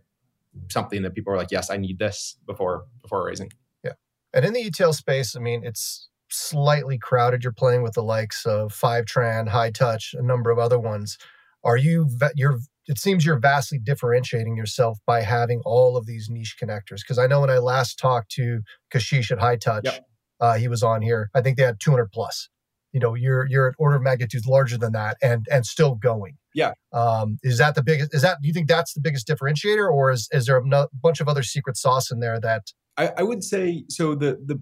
something 0.70 1.02
that 1.04 1.14
people 1.14 1.32
were 1.32 1.38
like, 1.38 1.52
yes, 1.52 1.70
I 1.70 1.78
need 1.78 2.00
this 2.00 2.38
before 2.46 2.86
before 3.02 3.26
raising. 3.26 3.52
Yeah, 3.84 3.94
and 4.34 4.46
in 4.46 4.54
the 4.54 4.66
ETL 4.66 4.94
space, 4.94 5.36
I 5.36 5.40
mean, 5.40 5.64
it's 5.64 6.10
slightly 6.30 6.98
crowded. 6.98 7.44
You're 7.44 7.54
playing 7.54 7.84
with 7.84 7.94
the 7.94 8.04
likes 8.04 8.46
of 8.46 8.74
Fivetran, 8.74 9.50
Hightouch, 9.50 10.14
a 10.14 10.22
number 10.22 10.52
of 10.52 10.60
other 10.60 10.80
ones. 10.80 11.18
Are 11.64 11.78
you 11.78 12.10
you're 12.36 12.60
it 12.90 12.98
seems 12.98 13.24
you're 13.24 13.40
vastly 13.40 13.78
differentiating 13.78 14.58
yourself 14.58 14.98
by 15.06 15.22
having 15.22 15.62
all 15.64 15.96
of 15.96 16.08
these 16.08 16.28
niche 16.28 16.58
connectors. 16.62 17.02
Because 17.02 17.20
I 17.20 17.28
know 17.28 17.42
when 17.42 17.52
I 17.52 17.60
last 17.60 18.00
talked 18.00 18.32
to 18.32 18.62
Kashish 18.92 19.32
at 19.32 19.38
Hightouch, 19.38 19.84
yep. 19.84 20.06
uh, 20.40 20.56
he 20.56 20.68
was 20.68 20.82
on 20.82 21.04
here. 21.04 21.30
I 21.36 21.42
think 21.42 21.58
they 21.58 21.64
had 21.64 21.80
200 21.80 22.12
plus. 22.12 22.50
You 22.92 23.00
know, 23.00 23.14
you're 23.14 23.46
you're 23.48 23.68
an 23.68 23.76
order 23.78 23.98
of 23.98 24.02
magnitude 24.02 24.48
larger 24.48 24.76
than 24.76 24.94
that, 24.94 25.18
and 25.22 25.46
and 25.52 25.64
still 25.64 25.94
going. 25.94 26.38
Yeah. 26.56 26.72
Um, 26.92 27.38
is 27.44 27.60
that 27.60 27.76
the 27.76 27.84
biggest? 27.84 28.16
Is 28.16 28.24
that 28.24 28.40
do 28.42 28.48
you 28.48 28.54
think 28.54 28.68
that's 28.68 28.96
the 28.96 29.02
biggest 29.02 29.28
differentiator, 29.28 29.88
or 29.88 30.10
is 30.10 30.28
is 30.32 30.48
there 30.48 30.58
a 30.58 30.66
no, 30.66 30.88
bunch 31.00 31.22
of 31.22 31.28
other 31.28 31.44
secret 31.44 31.78
sauce 31.78 32.10
in 32.10 32.20
there 32.20 32.40
that? 32.40 32.64
I, 32.98 33.12
I 33.18 33.24
would 33.24 33.44
say 33.44 33.84
so. 33.90 34.16
The 34.16 34.40
the 34.44 34.60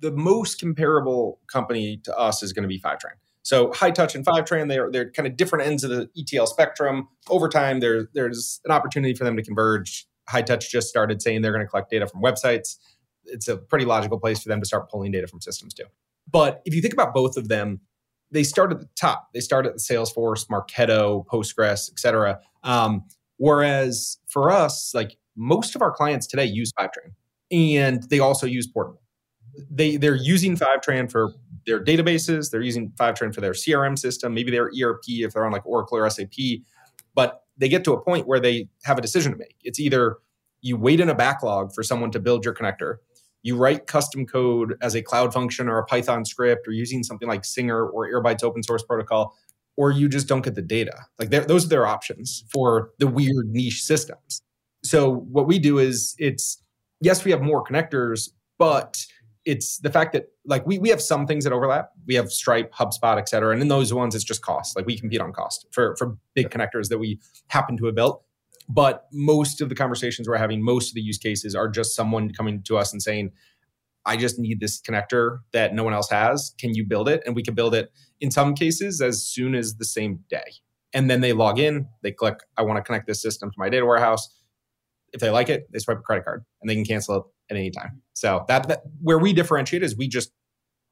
the 0.00 0.12
most 0.12 0.58
comparable 0.58 1.40
company 1.52 2.00
to 2.04 2.16
us 2.16 2.42
is 2.42 2.54
going 2.54 2.62
to 2.62 2.68
be 2.68 2.80
Fivetran. 2.80 3.18
So 3.44 3.68
Hightouch 3.68 4.14
and 4.14 4.24
Fivetran, 4.24 4.68
they're 4.68 4.90
they're 4.90 5.10
kind 5.10 5.26
of 5.28 5.36
different 5.36 5.66
ends 5.66 5.84
of 5.84 5.90
the 5.90 6.08
ETL 6.18 6.46
spectrum. 6.46 7.08
Over 7.28 7.48
time, 7.48 7.80
there 7.80 8.08
there's 8.14 8.60
an 8.64 8.72
opportunity 8.72 9.14
for 9.14 9.24
them 9.24 9.36
to 9.36 9.42
converge. 9.42 10.06
Hightouch 10.28 10.70
just 10.70 10.88
started 10.88 11.20
saying 11.20 11.42
they're 11.42 11.52
going 11.52 11.64
to 11.64 11.68
collect 11.68 11.90
data 11.90 12.06
from 12.06 12.22
websites. 12.22 12.78
It's 13.26 13.46
a 13.46 13.58
pretty 13.58 13.84
logical 13.84 14.18
place 14.18 14.42
for 14.42 14.48
them 14.48 14.60
to 14.60 14.66
start 14.66 14.90
pulling 14.90 15.12
data 15.12 15.26
from 15.26 15.42
systems 15.42 15.74
too. 15.74 15.84
But 16.30 16.62
if 16.64 16.74
you 16.74 16.80
think 16.80 16.94
about 16.94 17.12
both 17.12 17.36
of 17.36 17.48
them, 17.48 17.80
they 18.30 18.44
start 18.44 18.72
at 18.72 18.80
the 18.80 18.88
top. 18.98 19.28
They 19.34 19.40
start 19.40 19.66
at 19.66 19.74
the 19.74 19.78
Salesforce, 19.78 20.48
Marketo, 20.48 21.26
Postgres, 21.26 21.90
et 21.90 22.00
cetera. 22.00 22.40
Um, 22.62 23.04
whereas 23.36 24.18
for 24.26 24.50
us, 24.50 24.92
like 24.94 25.18
most 25.36 25.76
of 25.76 25.82
our 25.82 25.90
clients 25.92 26.26
today 26.26 26.46
use 26.46 26.72
Fivetran 26.72 27.12
and 27.50 28.02
they 28.04 28.20
also 28.20 28.46
use 28.46 28.66
Portable. 28.66 29.02
They, 29.70 29.96
they're 29.96 30.16
using 30.16 30.56
Fivetran 30.56 31.10
for 31.10 31.32
their 31.66 31.82
databases. 31.82 32.50
They're 32.50 32.60
using 32.60 32.90
Fivetran 32.92 33.34
for 33.34 33.40
their 33.40 33.52
CRM 33.52 33.98
system, 33.98 34.34
maybe 34.34 34.50
their 34.50 34.70
ERP 34.80 35.04
if 35.08 35.32
they're 35.32 35.44
on 35.44 35.52
like 35.52 35.66
Oracle 35.66 35.98
or 35.98 36.08
SAP. 36.08 36.60
But 37.14 37.42
they 37.56 37.68
get 37.68 37.84
to 37.84 37.92
a 37.92 38.00
point 38.00 38.26
where 38.26 38.40
they 38.40 38.68
have 38.84 38.98
a 38.98 39.02
decision 39.02 39.32
to 39.32 39.38
make. 39.38 39.56
It's 39.62 39.78
either 39.78 40.18
you 40.60 40.76
wait 40.76 41.00
in 41.00 41.08
a 41.08 41.14
backlog 41.14 41.72
for 41.72 41.82
someone 41.82 42.10
to 42.12 42.18
build 42.18 42.44
your 42.44 42.54
connector, 42.54 42.96
you 43.42 43.56
write 43.56 43.86
custom 43.86 44.26
code 44.26 44.76
as 44.80 44.96
a 44.96 45.02
cloud 45.02 45.32
function 45.32 45.68
or 45.68 45.78
a 45.78 45.84
Python 45.84 46.24
script 46.24 46.66
or 46.66 46.72
using 46.72 47.02
something 47.02 47.28
like 47.28 47.44
Singer 47.44 47.86
or 47.86 48.08
Airbyte's 48.08 48.42
open 48.42 48.62
source 48.62 48.82
protocol, 48.82 49.36
or 49.76 49.90
you 49.90 50.08
just 50.08 50.26
don't 50.26 50.42
get 50.42 50.54
the 50.54 50.62
data. 50.62 50.96
Like 51.18 51.28
those 51.28 51.66
are 51.66 51.68
their 51.68 51.86
options 51.86 52.44
for 52.50 52.90
the 52.98 53.06
weird 53.06 53.50
niche 53.50 53.82
systems. 53.82 54.40
So 54.82 55.10
what 55.10 55.46
we 55.46 55.58
do 55.58 55.78
is 55.78 56.16
it's 56.18 56.62
yes, 57.00 57.24
we 57.24 57.30
have 57.30 57.42
more 57.42 57.62
connectors, 57.62 58.30
but 58.58 59.04
it's 59.44 59.78
the 59.78 59.90
fact 59.90 60.12
that 60.14 60.28
like 60.46 60.66
we, 60.66 60.78
we 60.78 60.88
have 60.88 61.02
some 61.02 61.26
things 61.26 61.44
that 61.44 61.52
overlap. 61.52 61.90
We 62.06 62.14
have 62.14 62.30
Stripe, 62.32 62.72
HubSpot, 62.72 63.18
et 63.18 63.28
cetera. 63.28 63.52
And 63.52 63.60
in 63.60 63.68
those 63.68 63.92
ones, 63.92 64.14
it's 64.14 64.24
just 64.24 64.42
cost. 64.42 64.76
Like 64.76 64.86
we 64.86 64.98
compete 64.98 65.20
on 65.20 65.32
cost 65.32 65.66
for, 65.70 65.94
for 65.96 66.16
big 66.34 66.48
connectors 66.50 66.88
that 66.88 66.98
we 66.98 67.20
happen 67.48 67.76
to 67.76 67.86
have 67.86 67.94
built. 67.94 68.24
But 68.68 69.06
most 69.12 69.60
of 69.60 69.68
the 69.68 69.74
conversations 69.74 70.26
we're 70.26 70.38
having, 70.38 70.62
most 70.62 70.88
of 70.88 70.94
the 70.94 71.02
use 71.02 71.18
cases 71.18 71.54
are 71.54 71.68
just 71.68 71.94
someone 71.94 72.32
coming 72.32 72.62
to 72.62 72.78
us 72.78 72.92
and 72.92 73.02
saying, 73.02 73.32
I 74.06 74.16
just 74.16 74.38
need 74.38 74.60
this 74.60 74.80
connector 74.80 75.40
that 75.52 75.74
no 75.74 75.84
one 75.84 75.92
else 75.92 76.10
has. 76.10 76.54
Can 76.58 76.74
you 76.74 76.86
build 76.86 77.08
it? 77.08 77.22
And 77.26 77.34
we 77.34 77.42
can 77.42 77.54
build 77.54 77.74
it 77.74 77.90
in 78.20 78.30
some 78.30 78.54
cases 78.54 79.02
as 79.02 79.26
soon 79.26 79.54
as 79.54 79.76
the 79.76 79.84
same 79.84 80.20
day. 80.30 80.52
And 80.94 81.10
then 81.10 81.20
they 81.20 81.32
log 81.32 81.58
in, 81.58 81.88
they 82.02 82.12
click, 82.12 82.38
I 82.56 82.62
want 82.62 82.78
to 82.78 82.82
connect 82.82 83.06
this 83.06 83.20
system 83.20 83.50
to 83.50 83.54
my 83.58 83.68
data 83.68 83.84
warehouse. 83.84 84.28
If 85.12 85.20
they 85.20 85.30
like 85.30 85.48
it, 85.48 85.70
they 85.72 85.78
swipe 85.78 85.98
a 85.98 86.02
credit 86.02 86.24
card 86.24 86.44
and 86.60 86.70
they 86.70 86.74
can 86.74 86.84
cancel 86.84 87.16
it 87.16 87.24
at 87.50 87.56
any 87.56 87.70
time. 87.70 88.02
So 88.14 88.44
that, 88.48 88.68
that 88.68 88.82
where 89.00 89.18
we 89.18 89.32
differentiate 89.32 89.82
is 89.82 89.96
we 89.96 90.08
just 90.08 90.32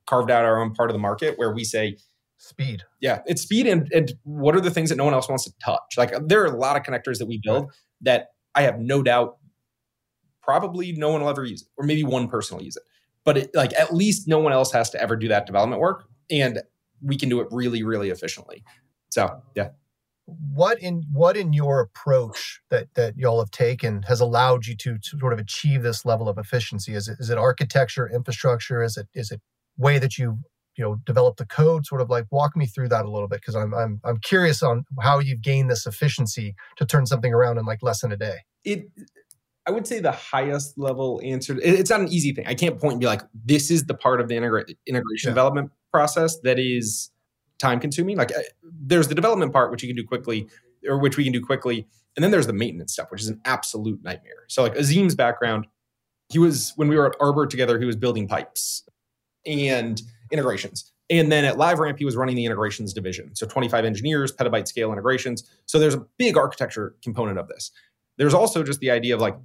carved 0.07 0.31
out 0.31 0.45
our 0.45 0.61
own 0.61 0.75
part 0.75 0.91
of 0.91 0.95
the 0.95 1.01
market 1.01 1.39
where 1.39 1.53
we 1.53 1.65
say, 1.65 1.97
speed. 2.37 2.83
Yeah, 3.01 3.21
it's 3.27 3.43
speed 3.43 3.67
and, 3.67 3.89
and 3.93 4.13
what 4.25 4.57
are 4.57 4.61
the 4.61 4.71
things 4.71 4.91
that 4.91 4.97
no 4.97 5.05
one 5.05 5.15
else 5.15 5.29
wants 5.29 5.45
to 5.45 5.53
touch? 5.65 5.81
Like 5.97 6.13
there 6.27 6.43
are 6.43 6.47
a 6.47 6.57
lot 6.57 6.77
of 6.77 6.83
connectors 6.83 7.19
that 7.19 7.27
we 7.27 7.41
build 7.43 7.65
right. 7.65 7.73
that 8.03 8.27
I 8.55 8.63
have 8.63 8.79
no 8.79 9.03
doubt 9.03 9.37
probably 10.43 10.93
no 10.93 11.11
one 11.11 11.23
will 11.23 11.29
ever 11.29 11.45
use 11.45 11.63
it, 11.63 11.69
or 11.77 11.87
maybe 11.87 12.03
one 12.03 12.29
person 12.29 12.57
will 12.57 12.65
use 12.65 12.77
it. 12.77 12.83
But 13.25 13.39
it, 13.39 13.51
like 13.55 13.73
at 13.79 13.95
least 13.95 14.27
no 14.27 14.41
one 14.41 14.53
else 14.53 14.73
has 14.73 14.91
to 14.91 15.01
ever 15.01 15.15
do 15.15 15.29
that 15.29 15.47
development 15.47 15.81
work, 15.81 16.05
and 16.31 16.61
we 17.01 17.17
can 17.17 17.29
do 17.29 17.41
it 17.41 17.47
really, 17.53 17.85
really 17.85 18.11
efficiently. 18.11 18.65
So 19.11 19.41
yeah. 19.55 19.69
What 20.27 20.81
in 20.81 21.05
what 21.13 21.37
in 21.37 21.53
your 21.53 21.81
approach 21.81 22.61
that 22.71 22.95
that 22.95 23.17
y'all 23.17 23.41
have 23.41 23.51
taken 23.51 24.03
has 24.03 24.21
allowed 24.21 24.67
you 24.67 24.77
to, 24.77 24.99
to 24.99 25.19
sort 25.19 25.33
of 25.33 25.39
achieve 25.39 25.83
this 25.83 26.05
level 26.05 26.29
of 26.29 26.39
efficiency? 26.39 26.95
Is 26.95 27.09
it 27.09 27.17
is 27.19 27.29
it 27.31 27.39
architecture, 27.39 28.09
infrastructure? 28.09 28.83
Is 28.83 28.97
it 28.97 29.09
is 29.15 29.31
it 29.31 29.41
way 29.77 29.99
that 29.99 30.19
you 30.19 30.39
you 30.77 30.85
know 30.85 30.97
develop 31.05 31.37
the 31.37 31.47
code 31.47 31.87
sort 31.87 32.01
of 32.01 32.11
like 32.11 32.27
walk 32.31 32.57
me 32.57 32.67
through 32.67 32.89
that 32.89 33.05
a 33.05 33.11
little 33.11 33.29
bit 33.29 33.41
because 33.41 33.55
I'm, 33.55 33.75
I'm 33.75 34.01
i'm 34.05 34.19
curious 34.19 34.63
on 34.63 34.85
how 35.01 35.19
you've 35.19 35.43
gained 35.43 35.71
this 35.71 35.87
efficiency 35.87 36.55
to 36.77 36.87
turn 36.87 37.07
something 37.07 37.33
around 37.33 37.59
in 37.59 37.65
like 37.65 37.83
less 37.83 38.01
than 38.01 38.13
a 38.13 38.17
day 38.17 38.39
it 38.65 38.87
i 39.67 39.71
would 39.71 39.87
say 39.87 40.01
the 40.01 40.13
highest 40.13 40.79
level 40.79 41.21
answer 41.23 41.59
it's 41.63 41.91
not 41.91 42.01
an 42.01 42.09
easy 42.09 42.33
thing 42.33 42.47
i 42.47 42.55
can't 42.55 42.81
point 42.81 42.93
and 42.93 43.01
be 43.01 43.07
like 43.07 43.23
this 43.45 43.71
is 43.71 43.85
the 43.85 43.95
part 43.95 44.21
of 44.21 44.29
the 44.29 44.35
integra- 44.35 44.75
integration 44.87 45.29
yeah. 45.29 45.35
development 45.35 45.71
process 45.93 46.39
that 46.43 46.59
is 46.59 47.11
time 47.63 47.81
consuming 47.81 48.17
like 48.19 48.33
uh, 48.37 48.41
there's 48.63 49.09
the 49.09 49.15
development 49.15 49.53
part 49.53 49.71
which 49.71 49.83
you 49.83 49.89
can 49.89 49.97
do 49.97 50.07
quickly 50.07 50.49
or 50.89 50.99
which 50.99 51.17
we 51.17 51.25
can 51.25 51.33
do 51.33 51.41
quickly 51.41 51.87
And 52.17 52.23
then 52.23 52.31
there's 52.31 52.47
the 52.47 52.53
maintenance 52.53 52.93
stuff, 52.93 53.11
which 53.11 53.23
is 53.23 53.29
an 53.29 53.41
absolute 53.45 54.03
nightmare. 54.03 54.45
So 54.49 54.63
like 54.63 54.75
Azim's 54.75 55.15
background, 55.15 55.67
he 56.29 56.39
was 56.39 56.73
when 56.77 56.89
we 56.89 56.97
were 56.97 57.07
at 57.07 57.17
Arbor 57.21 57.47
together, 57.47 57.79
he 57.79 57.85
was 57.87 57.97
building 57.97 58.29
pipes 58.29 58.87
and 59.47 60.01
integrations. 60.31 60.93
And 61.09 61.31
then 61.31 61.45
at 61.45 61.57
LiveRamp, 61.57 61.99
he 61.99 62.05
was 62.05 62.17
running 62.17 62.37
the 62.37 62.45
integrations 62.45 62.93
division. 62.93 63.35
So 63.35 63.47
25 63.47 63.85
engineers, 63.85 64.33
petabyte 64.33 64.67
scale 64.67 64.93
integrations. 64.93 65.49
So 65.67 65.79
there's 65.79 65.95
a 65.95 66.05
big 66.19 66.37
architecture 66.37 66.97
component 67.03 67.39
of 67.39 67.49
this. 67.49 67.71
There's 68.17 68.35
also 68.35 68.63
just 68.63 68.81
the 68.81 68.91
idea 68.91 69.15
of 69.15 69.21
like 69.21 69.37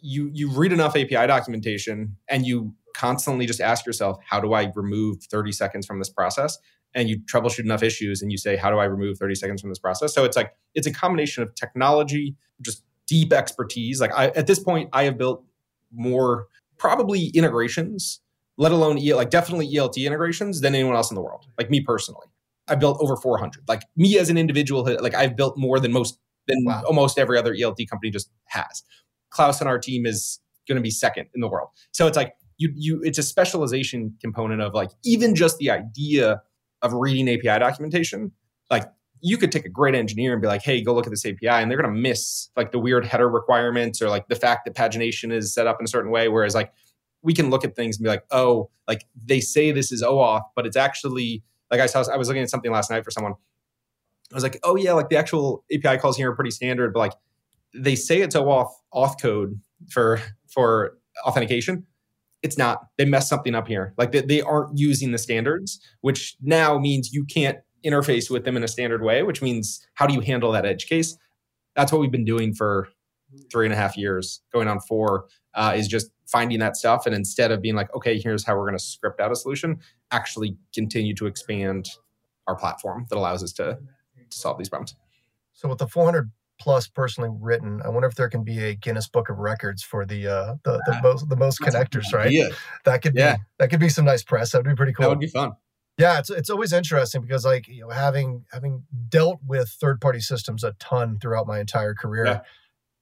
you 0.00 0.30
you 0.32 0.50
read 0.50 0.72
enough 0.72 0.96
API 0.96 1.26
documentation 1.26 2.16
and 2.28 2.46
you 2.46 2.74
constantly 2.94 3.46
just 3.46 3.60
ask 3.60 3.86
yourself, 3.86 4.18
how 4.28 4.40
do 4.40 4.52
I 4.52 4.72
remove 4.74 5.22
30 5.24 5.52
seconds 5.52 5.86
from 5.86 5.98
this 5.98 6.08
process? 6.08 6.58
And 6.94 7.08
you 7.08 7.20
troubleshoot 7.20 7.60
enough 7.60 7.82
issues 7.82 8.20
and 8.20 8.32
you 8.32 8.38
say, 8.38 8.56
how 8.56 8.70
do 8.70 8.78
I 8.78 8.84
remove 8.84 9.18
30 9.18 9.36
seconds 9.36 9.60
from 9.60 9.70
this 9.70 9.78
process? 9.78 10.12
So 10.12 10.24
it's 10.24 10.36
like 10.36 10.54
it's 10.74 10.86
a 10.86 10.92
combination 10.92 11.42
of 11.42 11.54
technology, 11.54 12.34
just 12.60 12.82
deep 13.06 13.32
expertise. 13.32 14.00
Like 14.00 14.12
I, 14.12 14.28
at 14.28 14.46
this 14.46 14.58
point, 14.58 14.88
I 14.92 15.04
have 15.04 15.16
built 15.16 15.44
more 15.92 16.46
probably 16.78 17.26
integrations, 17.28 18.20
let 18.56 18.72
alone 18.72 18.96
like 19.14 19.30
definitely 19.30 19.72
ELT 19.72 20.04
integrations 20.04 20.60
than 20.60 20.74
anyone 20.74 20.96
else 20.96 21.10
in 21.10 21.14
the 21.14 21.22
world. 21.22 21.46
Like 21.58 21.70
me 21.70 21.80
personally, 21.80 22.26
I 22.68 22.74
built 22.74 22.98
over 23.00 23.16
400. 23.16 23.68
Like 23.68 23.82
me 23.96 24.18
as 24.18 24.30
an 24.30 24.36
individual, 24.36 24.82
like 25.00 25.14
I've 25.14 25.36
built 25.36 25.56
more 25.56 25.78
than 25.78 25.92
most 25.92 26.18
than 26.48 26.64
wow. 26.64 26.82
almost 26.86 27.18
every 27.18 27.38
other 27.38 27.54
ELT 27.54 27.88
company 27.88 28.10
just 28.10 28.30
has. 28.46 28.82
Klaus 29.30 29.60
and 29.60 29.68
our 29.68 29.78
team 29.78 30.06
is 30.06 30.40
going 30.66 30.76
to 30.76 30.82
be 30.82 30.90
second 30.90 31.28
in 31.34 31.40
the 31.40 31.48
world. 31.48 31.68
So 31.92 32.06
it's 32.06 32.16
like 32.16 32.34
you 32.58 32.72
you 32.74 33.00
it's 33.02 33.18
a 33.18 33.22
specialization 33.22 34.14
component 34.20 34.60
of 34.60 34.74
like 34.74 34.90
even 35.04 35.34
just 35.34 35.58
the 35.58 35.70
idea 35.70 36.42
of 36.82 36.92
reading 36.92 37.28
API 37.28 37.58
documentation. 37.58 38.32
Like 38.70 38.90
you 39.20 39.36
could 39.36 39.52
take 39.52 39.64
a 39.64 39.68
great 39.68 39.94
engineer 39.94 40.32
and 40.32 40.40
be 40.40 40.48
like, 40.48 40.62
hey, 40.62 40.80
go 40.80 40.94
look 40.94 41.06
at 41.06 41.10
this 41.10 41.26
API, 41.26 41.48
and 41.48 41.70
they're 41.70 41.80
going 41.80 41.92
to 41.92 42.00
miss 42.00 42.48
like 42.56 42.72
the 42.72 42.78
weird 42.78 43.04
header 43.04 43.28
requirements 43.28 44.00
or 44.00 44.08
like 44.08 44.28
the 44.28 44.36
fact 44.36 44.64
that 44.64 44.74
pagination 44.74 45.32
is 45.32 45.52
set 45.52 45.66
up 45.66 45.78
in 45.80 45.84
a 45.84 45.88
certain 45.88 46.10
way. 46.10 46.28
Whereas 46.28 46.54
like 46.54 46.72
we 47.22 47.34
can 47.34 47.50
look 47.50 47.64
at 47.64 47.76
things 47.76 47.98
and 47.98 48.04
be 48.04 48.08
like, 48.08 48.24
oh, 48.30 48.70
like 48.88 49.04
they 49.24 49.40
say 49.40 49.72
this 49.72 49.92
is 49.92 50.02
OAuth, 50.02 50.42
but 50.56 50.66
it's 50.66 50.76
actually 50.76 51.42
like 51.70 51.80
I 51.80 51.86
saw 51.86 52.04
I 52.12 52.16
was 52.16 52.28
looking 52.28 52.42
at 52.42 52.50
something 52.50 52.72
last 52.72 52.90
night 52.90 53.04
for 53.04 53.10
someone. 53.10 53.34
I 54.32 54.34
was 54.34 54.42
like, 54.42 54.58
oh 54.62 54.76
yeah, 54.76 54.92
like 54.92 55.08
the 55.08 55.16
actual 55.16 55.64
API 55.72 55.98
calls 55.98 56.16
here 56.16 56.30
are 56.30 56.34
pretty 56.34 56.50
standard, 56.50 56.92
but 56.92 57.00
like 57.00 57.12
they 57.74 57.94
say 57.94 58.20
it's 58.20 58.36
OAuth 58.36 58.70
auth 58.94 59.20
code 59.20 59.60
for 59.88 60.20
for 60.48 60.98
authentication. 61.24 61.86
It's 62.42 62.56
not. 62.56 62.80
They 62.96 63.04
messed 63.04 63.28
something 63.28 63.54
up 63.54 63.68
here. 63.68 63.94
Like 63.98 64.12
they, 64.12 64.22
they 64.22 64.40
aren't 64.40 64.78
using 64.78 65.12
the 65.12 65.18
standards, 65.18 65.80
which 66.00 66.36
now 66.40 66.78
means 66.78 67.12
you 67.12 67.24
can't 67.24 67.58
interface 67.84 68.30
with 68.30 68.44
them 68.44 68.56
in 68.56 68.64
a 68.64 68.68
standard 68.68 69.02
way, 69.02 69.22
which 69.22 69.42
means 69.42 69.86
how 69.94 70.06
do 70.06 70.14
you 70.14 70.20
handle 70.20 70.52
that 70.52 70.66
edge 70.66 70.86
case? 70.86 71.16
That's 71.76 71.92
what 71.92 72.00
we've 72.00 72.10
been 72.10 72.24
doing 72.24 72.54
for 72.54 72.88
three 73.50 73.66
and 73.66 73.72
a 73.72 73.76
half 73.76 73.96
years, 73.96 74.42
going 74.52 74.68
on 74.68 74.80
four, 74.80 75.26
uh, 75.54 75.72
is 75.76 75.88
just 75.88 76.10
finding 76.26 76.58
that 76.60 76.76
stuff. 76.76 77.06
And 77.06 77.14
instead 77.14 77.50
of 77.50 77.60
being 77.60 77.74
like, 77.74 77.94
okay, 77.94 78.18
here's 78.18 78.44
how 78.44 78.56
we're 78.56 78.66
going 78.66 78.78
to 78.78 78.84
script 78.84 79.20
out 79.20 79.32
a 79.32 79.36
solution, 79.36 79.78
actually 80.10 80.56
continue 80.74 81.14
to 81.16 81.26
expand 81.26 81.88
our 82.46 82.56
platform 82.56 83.06
that 83.10 83.16
allows 83.16 83.42
us 83.42 83.52
to, 83.54 83.78
to 84.30 84.38
solve 84.38 84.58
these 84.58 84.68
problems. 84.68 84.94
So 85.52 85.68
with 85.68 85.78
the 85.78 85.86
400 85.86 86.30
plus 86.60 86.86
personally 86.86 87.30
written. 87.40 87.80
I 87.84 87.88
wonder 87.88 88.06
if 88.06 88.14
there 88.14 88.28
can 88.28 88.44
be 88.44 88.62
a 88.62 88.74
Guinness 88.74 89.08
Book 89.08 89.28
of 89.30 89.38
Records 89.38 89.82
for 89.82 90.06
the 90.06 90.28
uh, 90.28 90.54
the, 90.62 90.80
the 90.86 91.00
most 91.02 91.28
the 91.28 91.36
most 91.36 91.60
connectors, 91.60 92.12
right? 92.12 92.30
Yeah, 92.30 92.50
that 92.84 93.02
could 93.02 93.16
yeah. 93.16 93.36
be 93.36 93.42
that 93.58 93.70
could 93.70 93.80
be 93.80 93.88
some 93.88 94.04
nice 94.04 94.22
press. 94.22 94.52
That 94.52 94.58
would 94.58 94.68
be 94.68 94.76
pretty 94.76 94.92
cool. 94.92 95.04
That 95.04 95.10
would 95.10 95.18
be 95.18 95.26
fun. 95.26 95.52
Yeah, 95.98 96.18
it's 96.18 96.30
it's 96.30 96.50
always 96.50 96.72
interesting 96.72 97.22
because 97.22 97.44
like 97.44 97.66
you 97.66 97.82
know 97.82 97.90
having 97.90 98.44
having 98.52 98.84
dealt 99.08 99.40
with 99.44 99.68
third 99.68 100.00
party 100.00 100.20
systems 100.20 100.62
a 100.62 100.72
ton 100.78 101.18
throughout 101.20 101.46
my 101.46 101.58
entire 101.58 101.94
career, 101.94 102.26
yeah. 102.26 102.40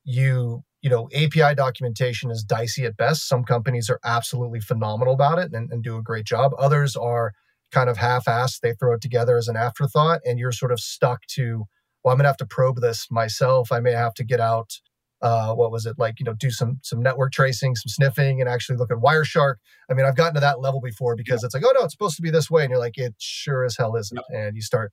you 0.05 0.65
you 0.81 0.89
know 0.89 1.09
API 1.15 1.55
documentation 1.55 2.31
is 2.31 2.43
dicey 2.43 2.85
at 2.87 2.97
best. 2.97 3.29
Some 3.29 3.45
companies 3.45 3.91
are 3.91 4.01
absolutely 4.05 4.61
phenomenal 4.61 5.15
about 5.15 5.39
it 5.39 5.53
and, 5.53 5.71
and 5.71 5.83
do 5.83 5.97
a 5.97 6.03
great 6.03 6.25
job. 6.25 6.53
Others 6.59 6.97
are 6.97 7.33
kind 7.71 7.91
of 7.91 7.99
half-assed. 7.99 8.61
They 8.61 8.73
throw 8.73 8.95
it 8.95 9.03
together 9.03 9.37
as 9.37 9.49
an 9.49 9.57
afterthought, 9.57 10.21
and 10.25 10.39
you're 10.39 10.53
sort 10.53 10.73
of 10.73 10.81
stuck 10.81 11.27
to 11.35 11.67
well, 12.09 12.15
I'm 12.15 12.19
gonna 12.19 12.29
have 12.29 12.37
to 12.39 12.47
probe 12.47 12.81
this 12.81 13.11
myself. 13.11 13.71
I 13.71 13.81
may 13.81 13.93
have 13.93 14.15
to 14.15 14.25
get 14.25 14.41
out 14.41 14.81
uh, 15.21 15.55
what 15.55 15.71
was 15.71 15.87
it 15.87 15.99
like 15.99 16.21
you 16.21 16.25
know 16.25 16.35
do 16.35 16.51
some 16.51 16.79
some 16.83 17.03
network 17.03 17.33
tracing 17.33 17.75
some 17.75 17.89
sniffing 17.89 18.41
and 18.41 18.49
actually 18.49 18.77
look 18.77 18.91
at 18.91 18.99
wireshark 18.99 19.57
i 19.91 19.95
mean 19.95 20.07
i've 20.07 20.15
gotten 20.15 20.35
to 20.35 20.41
that 20.41 20.61
level 20.61 20.81
before 20.81 21.17
because 21.17 21.43
yeah. 21.43 21.47
it's 21.47 21.55
like 21.55 21.65
oh 21.67 21.73
no 21.75 21.85
it's 21.85 21.93
supposed 21.93 22.17
to 22.17 22.23
be 22.23 22.31
this 22.31 22.51
way 22.51 22.63
and 22.63 22.71
you're 22.71 22.79
like 22.79 22.97
it 22.97 23.15
sure 23.19 23.65
as 23.65 23.77
hell 23.77 23.97
isn't 23.97 24.21
yeah. 24.31 24.39
and 24.39 24.57
you 24.57 24.63
start 24.63 24.93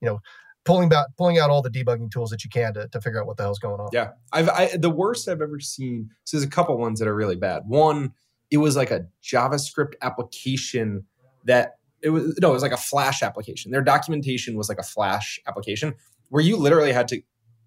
you 0.00 0.08
know 0.08 0.18
pulling 0.64 0.88
back 0.88 1.06
pulling 1.18 1.38
out 1.38 1.50
all 1.50 1.60
the 1.60 1.70
debugging 1.70 2.10
tools 2.10 2.30
that 2.30 2.42
you 2.42 2.50
can 2.50 2.72
to, 2.72 2.88
to 2.88 3.00
figure 3.00 3.20
out 3.20 3.26
what 3.26 3.36
the 3.36 3.42
hell's 3.42 3.58
going 3.58 3.80
on 3.80 3.88
yeah 3.92 4.12
i've 4.32 4.48
I, 4.48 4.70
the 4.76 4.90
worst 4.90 5.28
i've 5.28 5.42
ever 5.42 5.60
seen 5.60 6.08
so 6.24 6.36
there's 6.36 6.46
a 6.46 6.50
couple 6.50 6.76
ones 6.78 6.98
that 6.98 7.08
are 7.08 7.14
really 7.14 7.36
bad 7.36 7.62
one 7.66 8.14
it 8.50 8.58
was 8.58 8.76
like 8.76 8.90
a 8.90 9.06
javascript 9.22 9.92
application 10.00 11.04
that 11.44 11.74
it 12.02 12.10
was 12.10 12.38
no 12.40 12.50
it 12.50 12.54
was 12.54 12.62
like 12.62 12.72
a 12.72 12.78
flash 12.78 13.22
application 13.22 13.72
their 13.72 13.82
documentation 13.82 14.56
was 14.56 14.70
like 14.70 14.78
a 14.78 14.82
flash 14.82 15.38
application 15.46 15.94
where 16.28 16.42
you 16.42 16.56
literally 16.56 16.92
had 16.92 17.08
to 17.08 17.20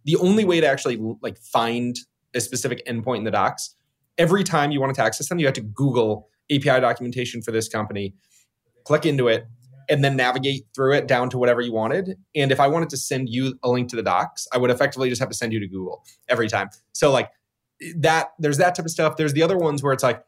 the 0.05 0.15
only 0.17 0.45
way 0.45 0.61
to 0.61 0.67
actually 0.67 0.97
like 1.21 1.37
find 1.37 1.97
a 2.33 2.39
specific 2.39 2.85
endpoint 2.85 3.17
in 3.17 3.23
the 3.23 3.31
docs 3.31 3.75
every 4.17 4.43
time 4.43 4.71
you 4.71 4.79
wanted 4.79 4.95
to 4.95 5.03
access 5.03 5.29
them 5.29 5.39
you 5.39 5.45
had 5.45 5.55
to 5.55 5.61
google 5.61 6.27
api 6.51 6.79
documentation 6.79 7.41
for 7.41 7.51
this 7.51 7.67
company 7.67 8.13
click 8.83 9.05
into 9.05 9.27
it 9.27 9.47
and 9.89 10.03
then 10.03 10.15
navigate 10.15 10.65
through 10.75 10.93
it 10.93 11.07
down 11.07 11.29
to 11.31 11.37
whatever 11.37 11.61
you 11.61 11.73
wanted. 11.73 12.15
And 12.35 12.51
if 12.51 12.59
i 12.59 12.67
wanted 12.67 12.89
to 12.89 12.97
send 12.97 13.27
you 13.27 13.55
a 13.63 13.69
link 13.69 13.89
to 13.89 13.95
the 13.95 14.03
docs 14.03 14.47
i 14.53 14.57
would 14.57 14.69
effectively 14.69 15.09
just 15.09 15.19
have 15.19 15.29
to 15.29 15.35
send 15.35 15.51
you 15.51 15.59
to 15.59 15.67
google 15.67 16.03
every 16.29 16.47
time. 16.47 16.69
So 16.93 17.11
like 17.11 17.29
that 17.97 18.29
there's 18.39 18.57
that 18.57 18.75
type 18.75 18.85
of 18.85 18.91
stuff. 18.91 19.17
There's 19.17 19.33
the 19.33 19.43
other 19.43 19.57
ones 19.57 19.81
where 19.81 19.93
it's 19.93 20.03
like 20.03 20.23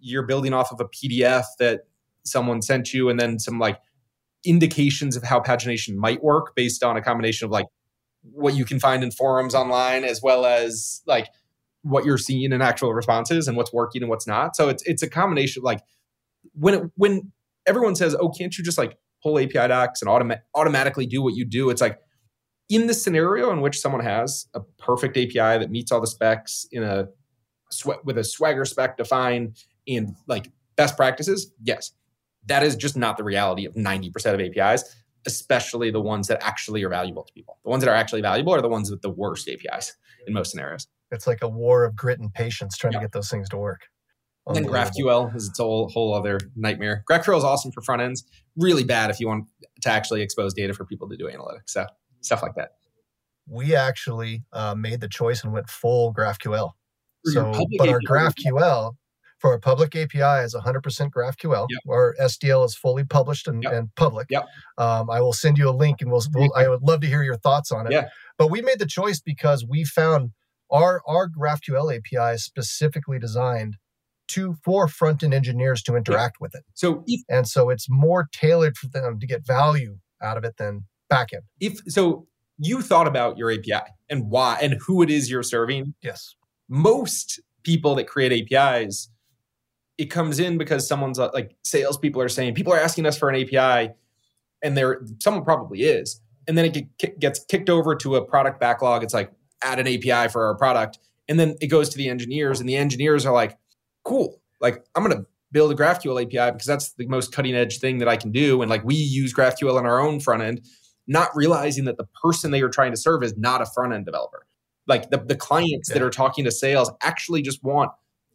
you're 0.00 0.26
building 0.26 0.52
off 0.52 0.72
of 0.72 0.80
a 0.80 0.86
pdf 0.86 1.44
that 1.58 1.82
someone 2.24 2.62
sent 2.62 2.94
you 2.94 3.08
and 3.08 3.20
then 3.20 3.38
some 3.38 3.58
like 3.58 3.78
indications 4.44 5.16
of 5.16 5.22
how 5.22 5.40
pagination 5.40 5.94
might 5.94 6.22
work 6.22 6.54
based 6.54 6.82
on 6.82 6.96
a 6.96 7.02
combination 7.02 7.46
of 7.46 7.50
like 7.50 7.66
what 8.22 8.54
you 8.54 8.64
can 8.64 8.80
find 8.80 9.02
in 9.02 9.10
forums 9.10 9.54
online 9.54 10.04
as 10.04 10.20
well 10.22 10.46
as 10.46 11.02
like 11.06 11.28
what 11.82 12.04
you're 12.04 12.18
seeing 12.18 12.52
in 12.52 12.62
actual 12.62 12.94
responses 12.94 13.46
and 13.46 13.56
what's 13.56 13.72
working 13.72 14.02
and 14.02 14.08
what's 14.08 14.26
not. 14.26 14.56
So 14.56 14.68
it's 14.68 14.82
it's 14.84 15.02
a 15.02 15.08
combination 15.08 15.60
of 15.60 15.64
like 15.64 15.80
when 16.52 16.74
it, 16.74 16.82
when 16.96 17.32
everyone 17.66 17.94
says, 17.94 18.16
"Oh, 18.18 18.30
can't 18.30 18.56
you 18.56 18.64
just 18.64 18.78
like 18.78 18.96
pull 19.22 19.38
API 19.38 19.68
docs 19.68 20.00
and 20.00 20.10
automa- 20.10 20.40
automatically 20.54 21.06
do 21.06 21.22
what 21.22 21.34
you 21.34 21.44
do?" 21.44 21.70
It's 21.70 21.80
like 21.80 21.98
in 22.68 22.86
the 22.86 22.94
scenario 22.94 23.50
in 23.52 23.60
which 23.60 23.78
someone 23.78 24.02
has 24.02 24.46
a 24.54 24.60
perfect 24.78 25.16
API 25.16 25.58
that 25.58 25.70
meets 25.70 25.92
all 25.92 26.00
the 26.00 26.06
specs 26.06 26.66
in 26.72 26.82
a 26.82 27.08
with 28.04 28.16
a 28.16 28.24
swagger 28.24 28.64
spec 28.64 28.96
defined 28.96 29.56
and 29.86 30.14
like 30.26 30.50
best 30.76 30.96
practices, 30.96 31.52
yes 31.62 31.92
that 32.46 32.62
is 32.62 32.76
just 32.76 32.96
not 32.96 33.16
the 33.16 33.24
reality 33.24 33.64
of 33.64 33.74
90% 33.74 34.34
of 34.34 34.40
APIs, 34.40 34.96
especially 35.26 35.90
the 35.90 36.00
ones 36.00 36.28
that 36.28 36.42
actually 36.42 36.82
are 36.82 36.88
valuable 36.88 37.24
to 37.24 37.32
people. 37.32 37.58
The 37.64 37.70
ones 37.70 37.84
that 37.84 37.90
are 37.90 37.96
actually 37.96 38.22
valuable 38.22 38.54
are 38.54 38.60
the 38.60 38.68
ones 38.68 38.90
with 38.90 39.02
the 39.02 39.10
worst 39.10 39.48
APIs 39.48 39.94
in 40.26 40.34
most 40.34 40.50
scenarios. 40.50 40.86
It's 41.10 41.26
like 41.26 41.42
a 41.42 41.48
war 41.48 41.84
of 41.84 41.96
grit 41.96 42.18
and 42.18 42.32
patience 42.32 42.76
trying 42.76 42.92
yeah. 42.92 43.00
to 43.00 43.04
get 43.04 43.12
those 43.12 43.30
things 43.30 43.48
to 43.50 43.56
work. 43.56 43.82
And 44.46 44.56
then 44.56 44.66
GraphQL 44.66 45.34
is 45.34 45.48
its 45.48 45.58
whole 45.58 45.88
whole 45.88 46.14
other 46.14 46.38
nightmare. 46.54 47.02
GraphQL 47.10 47.38
is 47.38 47.44
awesome 47.44 47.72
for 47.72 47.80
front 47.80 48.02
ends, 48.02 48.24
really 48.56 48.84
bad 48.84 49.08
if 49.08 49.18
you 49.18 49.26
want 49.26 49.46
to 49.80 49.90
actually 49.90 50.20
expose 50.20 50.52
data 50.52 50.74
for 50.74 50.84
people 50.84 51.08
to 51.08 51.16
do 51.16 51.24
analytics. 51.24 51.68
So 51.68 51.86
stuff 52.20 52.42
like 52.42 52.54
that. 52.56 52.72
We 53.48 53.74
actually 53.74 54.44
uh, 54.52 54.74
made 54.74 55.00
the 55.00 55.08
choice 55.08 55.44
and 55.44 55.52
went 55.52 55.70
full 55.70 56.12
GraphQL. 56.12 56.72
So, 57.26 57.52
but 57.78 57.88
our 57.88 58.00
GraphQL 58.00 58.96
for 59.44 59.52
our 59.52 59.58
public 59.58 59.94
API 59.94 60.42
is 60.42 60.54
100% 60.54 61.10
GraphQL. 61.10 61.66
Yep. 61.68 61.80
Our 61.86 62.14
SDL 62.18 62.64
is 62.64 62.74
fully 62.74 63.04
published 63.04 63.46
and, 63.46 63.62
yep. 63.62 63.74
and 63.74 63.94
public. 63.94 64.28
Yep. 64.30 64.46
Um, 64.78 65.10
I 65.10 65.20
will 65.20 65.34
send 65.34 65.58
you 65.58 65.68
a 65.68 65.70
link, 65.70 66.00
and 66.00 66.10
we'll, 66.10 66.22
we'll, 66.34 66.50
I 66.56 66.66
would 66.66 66.80
love 66.80 67.02
to 67.02 67.06
hear 67.06 67.22
your 67.22 67.36
thoughts 67.36 67.70
on 67.70 67.84
it. 67.86 67.92
Yeah. 67.92 68.08
But 68.38 68.50
we 68.50 68.62
made 68.62 68.78
the 68.78 68.86
choice 68.86 69.20
because 69.20 69.62
we 69.68 69.84
found 69.84 70.30
our 70.70 71.02
our 71.06 71.28
GraphQL 71.28 71.94
API 71.94 72.36
is 72.36 72.42
specifically 72.42 73.18
designed 73.18 73.76
to 74.28 74.54
for 74.64 74.88
front 74.88 75.22
end 75.22 75.34
engineers 75.34 75.82
to 75.82 75.94
interact 75.94 76.36
with 76.40 76.54
it. 76.54 76.62
So 76.72 77.04
if, 77.06 77.20
and 77.28 77.46
so 77.46 77.68
it's 77.68 77.86
more 77.90 78.30
tailored 78.32 78.78
for 78.78 78.88
them 78.88 79.20
to 79.20 79.26
get 79.26 79.46
value 79.46 79.98
out 80.22 80.38
of 80.38 80.44
it 80.44 80.56
than 80.56 80.86
backend. 81.12 81.42
If 81.60 81.80
so, 81.86 82.26
you 82.56 82.80
thought 82.80 83.06
about 83.06 83.36
your 83.36 83.52
API 83.52 83.90
and 84.08 84.30
why 84.30 84.58
and 84.62 84.78
who 84.86 85.02
it 85.02 85.10
is 85.10 85.30
you're 85.30 85.42
serving. 85.42 85.92
Yes. 86.02 86.34
Most 86.66 87.42
people 87.62 87.94
that 87.96 88.06
create 88.06 88.50
APIs 88.50 89.10
it 89.98 90.06
comes 90.06 90.40
in 90.40 90.58
because 90.58 90.86
someone's 90.88 91.18
uh, 91.18 91.30
like 91.32 91.54
salespeople 91.62 92.20
are 92.20 92.28
saying 92.28 92.54
people 92.54 92.72
are 92.72 92.80
asking 92.80 93.06
us 93.06 93.16
for 93.16 93.28
an 93.28 93.36
API, 93.40 93.92
and 94.62 94.76
there 94.76 95.00
someone 95.20 95.44
probably 95.44 95.82
is, 95.82 96.20
and 96.48 96.58
then 96.58 96.64
it 96.66 96.98
get, 96.98 97.18
gets 97.20 97.44
kicked 97.44 97.70
over 97.70 97.94
to 97.96 98.16
a 98.16 98.24
product 98.24 98.60
backlog. 98.60 99.02
It's 99.02 99.14
like 99.14 99.30
add 99.62 99.78
an 99.78 99.86
API 99.86 100.30
for 100.30 100.46
our 100.46 100.54
product, 100.56 100.98
and 101.28 101.38
then 101.38 101.56
it 101.60 101.68
goes 101.68 101.88
to 101.90 101.96
the 101.96 102.08
engineers, 102.08 102.60
and 102.60 102.68
the 102.68 102.76
engineers 102.76 103.24
are 103.24 103.32
like, 103.32 103.56
cool, 104.04 104.40
like 104.60 104.84
I'm 104.94 105.02
gonna 105.02 105.24
build 105.52 105.70
a 105.70 105.74
GraphQL 105.76 106.20
API 106.22 106.52
because 106.52 106.66
that's 106.66 106.92
the 106.94 107.06
most 107.06 107.32
cutting 107.32 107.54
edge 107.54 107.78
thing 107.78 107.98
that 107.98 108.08
I 108.08 108.16
can 108.16 108.32
do, 108.32 108.62
and 108.62 108.70
like 108.70 108.84
we 108.84 108.96
use 108.96 109.32
GraphQL 109.32 109.78
on 109.78 109.86
our 109.86 110.00
own 110.00 110.18
front 110.18 110.42
end, 110.42 110.62
not 111.06 111.28
realizing 111.34 111.84
that 111.84 111.98
the 111.98 112.08
person 112.20 112.50
they 112.50 112.62
are 112.62 112.68
trying 112.68 112.90
to 112.90 112.96
serve 112.96 113.22
is 113.22 113.36
not 113.36 113.62
a 113.62 113.66
front 113.66 113.92
end 113.92 114.06
developer. 114.06 114.46
Like 114.86 115.10
the, 115.10 115.18
the 115.18 115.36
clients 115.36 115.88
Yeah. 115.88 115.94
that 115.94 116.02
are 116.02 116.10
talking 116.10 116.44
to 116.44 116.50
sales 116.50 116.90
actually 117.00 117.40
just 117.42 117.62
want 117.62 117.90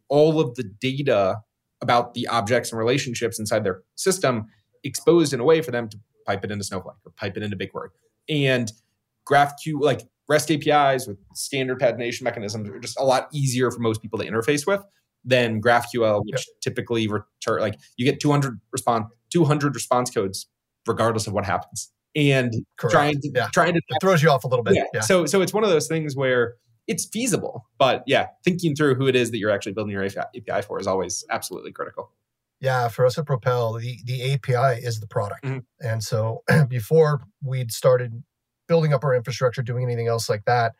all 0.08 0.40
of 0.40 0.54
the 0.56 0.64
data 0.64 1.36
about 1.82 2.14
the 2.14 2.26
objects 2.28 2.70
and 2.72 2.78
relationships 2.78 3.38
inside 3.38 3.64
their 3.64 3.82
system 3.94 4.46
exposed 4.84 5.32
in 5.32 5.40
a 5.40 5.44
way 5.44 5.60
for 5.62 5.70
them 5.70 5.88
to 5.88 5.98
pipe 6.26 6.44
it 6.44 6.50
into 6.50 6.64
Snowflake 6.64 6.96
or 7.04 7.12
pipe 7.16 7.36
it 7.36 7.42
into 7.42 7.56
BigQuery. 7.56 7.88
And 8.28 8.70
GraphQL, 9.28 9.80
like 9.80 10.02
REST 10.28 10.50
APIs 10.52 11.06
with 11.06 11.18
standard 11.34 11.80
pagination 11.80 12.22
mechanisms, 12.22 12.68
are 12.68 12.78
just 12.78 12.98
a 12.98 13.04
lot 13.04 13.28
easier 13.32 13.70
for 13.70 13.80
most 13.80 14.00
people 14.02 14.18
to 14.18 14.26
interface 14.26 14.66
with 14.66 14.82
than 15.24 15.60
GraphQL, 15.60 16.22
which 16.24 16.46
typically 16.62 17.06
return 17.08 17.60
like 17.60 17.78
you 17.96 18.04
get 18.04 18.20
200 18.20 18.58
response 18.72 19.06
200 19.30 19.74
response 19.74 20.10
codes 20.10 20.46
regardless 20.86 21.26
of 21.26 21.32
what 21.34 21.44
happens. 21.44 21.92
And 22.16 22.52
Correct. 22.78 22.92
trying 22.92 23.20
to 23.20 23.30
Yeah. 23.34 23.48
trying 23.52 23.74
to 23.74 23.80
It 23.88 23.98
throws 24.00 24.22
you 24.22 24.30
off 24.30 24.44
a 24.44 24.48
little 24.48 24.64
bit. 24.64 24.74
yeah. 24.76 24.84
Yeah. 24.94 25.00
So 25.00 25.26
so 25.26 25.42
it's 25.42 25.52
one 25.52 25.62
of 25.64 25.70
those 25.70 25.86
things 25.88 26.16
where 26.16 26.54
it's 26.86 27.04
feasible, 27.04 27.66
but 27.78 28.02
yeah, 28.06 28.28
thinking 28.44 28.74
through 28.74 28.94
who 28.94 29.06
it 29.06 29.16
is 29.16 29.30
that 29.30 29.38
you're 29.38 29.50
actually 29.50 29.72
building 29.72 29.92
your 29.92 30.04
API 30.04 30.62
for 30.62 30.80
is 30.80 30.86
always 30.86 31.24
absolutely 31.30 31.72
critical. 31.72 32.10
Yeah, 32.60 32.88
for 32.88 33.06
us 33.06 33.16
at 33.16 33.26
Propel, 33.26 33.74
the, 33.74 33.98
the 34.04 34.32
API 34.32 34.84
is 34.84 35.00
the 35.00 35.06
product. 35.06 35.44
Mhm. 35.44 35.64
And 35.80 36.02
so 36.02 36.42
before 36.68 37.22
we'd 37.42 37.72
started 37.72 38.22
building 38.68 38.92
up 38.92 39.02
our 39.02 39.14
infrastructure, 39.14 39.62
doing 39.62 39.82
anything 39.84 40.08
else 40.08 40.28
like 40.28 40.44
that, 40.44 40.74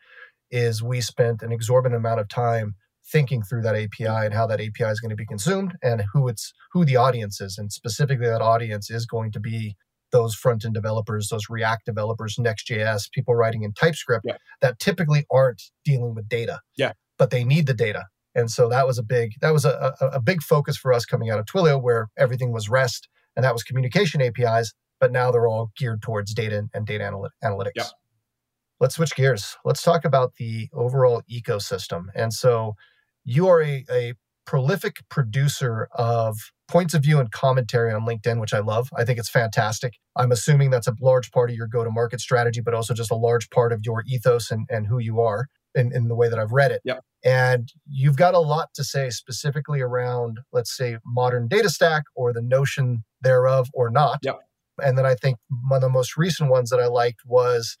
is 0.51 0.83
we 0.83 1.01
spent 1.01 1.41
an 1.41 1.51
exorbitant 1.51 1.97
amount 1.97 2.19
of 2.19 2.27
time 2.27 2.75
thinking 3.11 3.41
through 3.41 3.63
that 3.63 3.75
API 3.75 4.05
and 4.25 4.33
how 4.33 4.45
that 4.45 4.61
API 4.61 4.85
is 4.85 4.99
going 4.99 5.09
to 5.09 5.15
be 5.15 5.25
consumed 5.25 5.75
and 5.81 6.03
who 6.13 6.27
it's 6.27 6.53
who 6.71 6.85
the 6.85 6.95
audience 6.95 7.41
is. 7.41 7.57
And 7.57 7.71
specifically 7.71 8.27
that 8.27 8.41
audience 8.41 8.89
is 8.91 9.05
going 9.05 9.31
to 9.31 9.39
be 9.39 9.75
those 10.11 10.35
front 10.35 10.65
end 10.65 10.73
developers, 10.73 11.29
those 11.29 11.49
React 11.49 11.85
developers, 11.85 12.37
Next.js, 12.37 13.11
people 13.11 13.35
writing 13.35 13.63
in 13.63 13.73
TypeScript 13.73 14.25
Yeah. 14.27 14.37
that 14.61 14.79
typically 14.79 15.25
aren't 15.31 15.61
dealing 15.85 16.15
with 16.15 16.27
data. 16.27 16.59
Yeah. 16.77 16.93
But 17.17 17.29
they 17.29 17.43
need 17.43 17.67
the 17.67 17.73
data. 17.73 18.05
And 18.33 18.49
so 18.49 18.69
that 18.69 18.87
was 18.87 18.97
a 18.97 19.03
big 19.03 19.33
that 19.41 19.51
was 19.51 19.65
a, 19.65 19.93
a, 19.99 20.05
a 20.07 20.21
big 20.21 20.41
focus 20.41 20.77
for 20.77 20.93
us 20.93 21.05
coming 21.05 21.29
out 21.29 21.39
of 21.39 21.45
Twilio, 21.45 21.81
where 21.81 22.07
everything 22.17 22.51
was 22.51 22.69
REST 22.69 23.07
and 23.35 23.43
that 23.43 23.53
was 23.53 23.63
communication 23.63 24.21
APIs. 24.21 24.73
But 24.99 25.11
now 25.11 25.31
they're 25.31 25.47
all 25.47 25.71
geared 25.77 26.01
towards 26.01 26.33
data 26.33 26.63
and 26.73 26.85
data 26.85 27.03
analy- 27.03 27.29
analytics. 27.43 27.71
Yeah. 27.75 27.83
Let's 28.79 28.95
switch 28.95 29.15
gears. 29.15 29.57
Let's 29.65 29.83
talk 29.83 30.05
about 30.05 30.35
the 30.37 30.69
overall 30.73 31.21
ecosystem. 31.31 32.05
And 32.15 32.33
so 32.33 32.75
you 33.23 33.47
are 33.47 33.61
a, 33.61 33.85
a 33.91 34.13
prolific 34.45 34.97
producer 35.09 35.87
of 35.91 36.37
points 36.71 36.93
of 36.93 37.03
view 37.03 37.19
and 37.19 37.31
commentary 37.31 37.91
on 37.91 38.05
LinkedIn, 38.05 38.39
which 38.39 38.53
I 38.53 38.59
love. 38.59 38.89
I 38.97 39.03
think 39.03 39.19
it's 39.19 39.29
fantastic. 39.29 39.93
I'm 40.15 40.31
assuming 40.31 40.69
that's 40.69 40.87
a 40.87 40.95
large 41.01 41.31
part 41.31 41.49
of 41.49 41.55
your 41.55 41.67
go 41.67 41.83
to 41.83 41.91
market 41.91 42.21
strategy, 42.21 42.61
but 42.61 42.73
also 42.73 42.93
just 42.93 43.11
a 43.11 43.15
large 43.15 43.49
part 43.49 43.71
of 43.73 43.81
your 43.83 44.03
ethos 44.07 44.49
and, 44.51 44.67
and 44.69 44.87
who 44.87 44.99
you 44.99 45.19
are 45.19 45.47
in, 45.75 45.91
in 45.93 46.07
the 46.07 46.15
way 46.15 46.29
that 46.29 46.39
I've 46.39 46.51
read 46.51 46.71
it. 46.71 46.81
Yep. 46.83 47.01
And 47.23 47.69
you've 47.87 48.17
got 48.17 48.33
a 48.33 48.39
lot 48.39 48.69
to 48.75 48.83
say 48.83 49.09
specifically 49.09 49.81
around, 49.81 50.39
let's 50.51 50.75
say, 50.75 50.97
modern 51.05 51.47
data 51.47 51.69
stack 51.69 52.03
or 52.15 52.33
the 52.33 52.41
notion 52.41 53.03
thereof 53.21 53.69
or 53.73 53.89
not. 53.89 54.19
Yep. 54.23 54.39
And 54.83 54.97
then 54.97 55.05
I 55.05 55.15
think 55.15 55.37
one 55.67 55.77
of 55.77 55.81
the 55.81 55.89
most 55.89 56.17
recent 56.17 56.49
ones 56.49 56.69
that 56.71 56.79
I 56.79 56.87
liked 56.87 57.19
was 57.25 57.77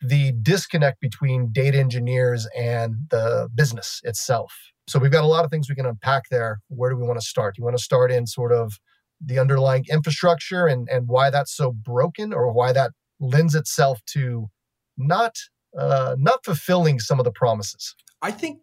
the 0.00 0.32
disconnect 0.40 1.00
between 1.00 1.50
data 1.52 1.78
engineers 1.78 2.46
and 2.56 2.94
the 3.10 3.48
business 3.54 4.00
itself. 4.04 4.52
So 4.88 4.98
we've 4.98 5.12
got 5.12 5.22
a 5.22 5.28
lot 5.28 5.44
of 5.44 5.50
things 5.50 5.68
we 5.68 5.74
can 5.74 5.86
unpack 5.86 6.24
there. 6.30 6.60
Where 6.68 6.90
do 6.90 6.96
we 6.96 7.06
want 7.06 7.20
to 7.20 7.26
start? 7.26 7.54
Do 7.54 7.60
you 7.60 7.64
want 7.64 7.76
to 7.76 7.82
start 7.82 8.10
in 8.10 8.26
sort 8.26 8.52
of 8.52 8.72
the 9.20 9.38
underlying 9.38 9.84
infrastructure 9.90 10.66
and, 10.66 10.88
and 10.90 11.08
why 11.08 11.28
that's 11.28 11.54
so 11.54 11.72
broken 11.72 12.32
or 12.32 12.50
why 12.52 12.72
that 12.72 12.92
lends 13.20 13.54
itself 13.54 14.00
to 14.06 14.48
not 14.96 15.36
uh, 15.78 16.16
not 16.18 16.42
fulfilling 16.44 17.00
some 17.00 17.18
of 17.18 17.24
the 17.24 17.30
promises? 17.32 17.94
I 18.22 18.30
think 18.30 18.60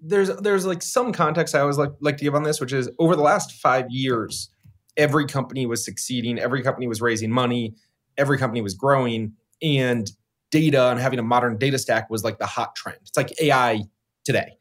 there's 0.00 0.34
there's 0.36 0.66
like 0.66 0.82
some 0.82 1.12
context 1.12 1.54
I 1.54 1.60
always 1.60 1.78
like 1.78 1.90
like 2.00 2.16
to 2.18 2.24
give 2.24 2.36
on 2.36 2.44
this, 2.44 2.60
which 2.60 2.72
is 2.72 2.88
over 3.00 3.16
the 3.16 3.22
last 3.22 3.52
five 3.52 3.86
years, 3.88 4.50
every 4.96 5.26
company 5.26 5.66
was 5.66 5.84
succeeding, 5.84 6.38
every 6.38 6.62
company 6.62 6.86
was 6.86 7.00
raising 7.00 7.32
money, 7.32 7.74
every 8.16 8.38
company 8.38 8.62
was 8.62 8.74
growing, 8.74 9.32
and 9.60 10.10
data 10.52 10.90
and 10.90 11.00
having 11.00 11.18
a 11.18 11.24
modern 11.24 11.58
data 11.58 11.78
stack 11.78 12.08
was 12.08 12.22
like 12.22 12.38
the 12.38 12.46
hot 12.46 12.76
trend. 12.76 12.98
It's 13.02 13.16
like 13.16 13.32
AI 13.40 13.82
today. 14.24 14.56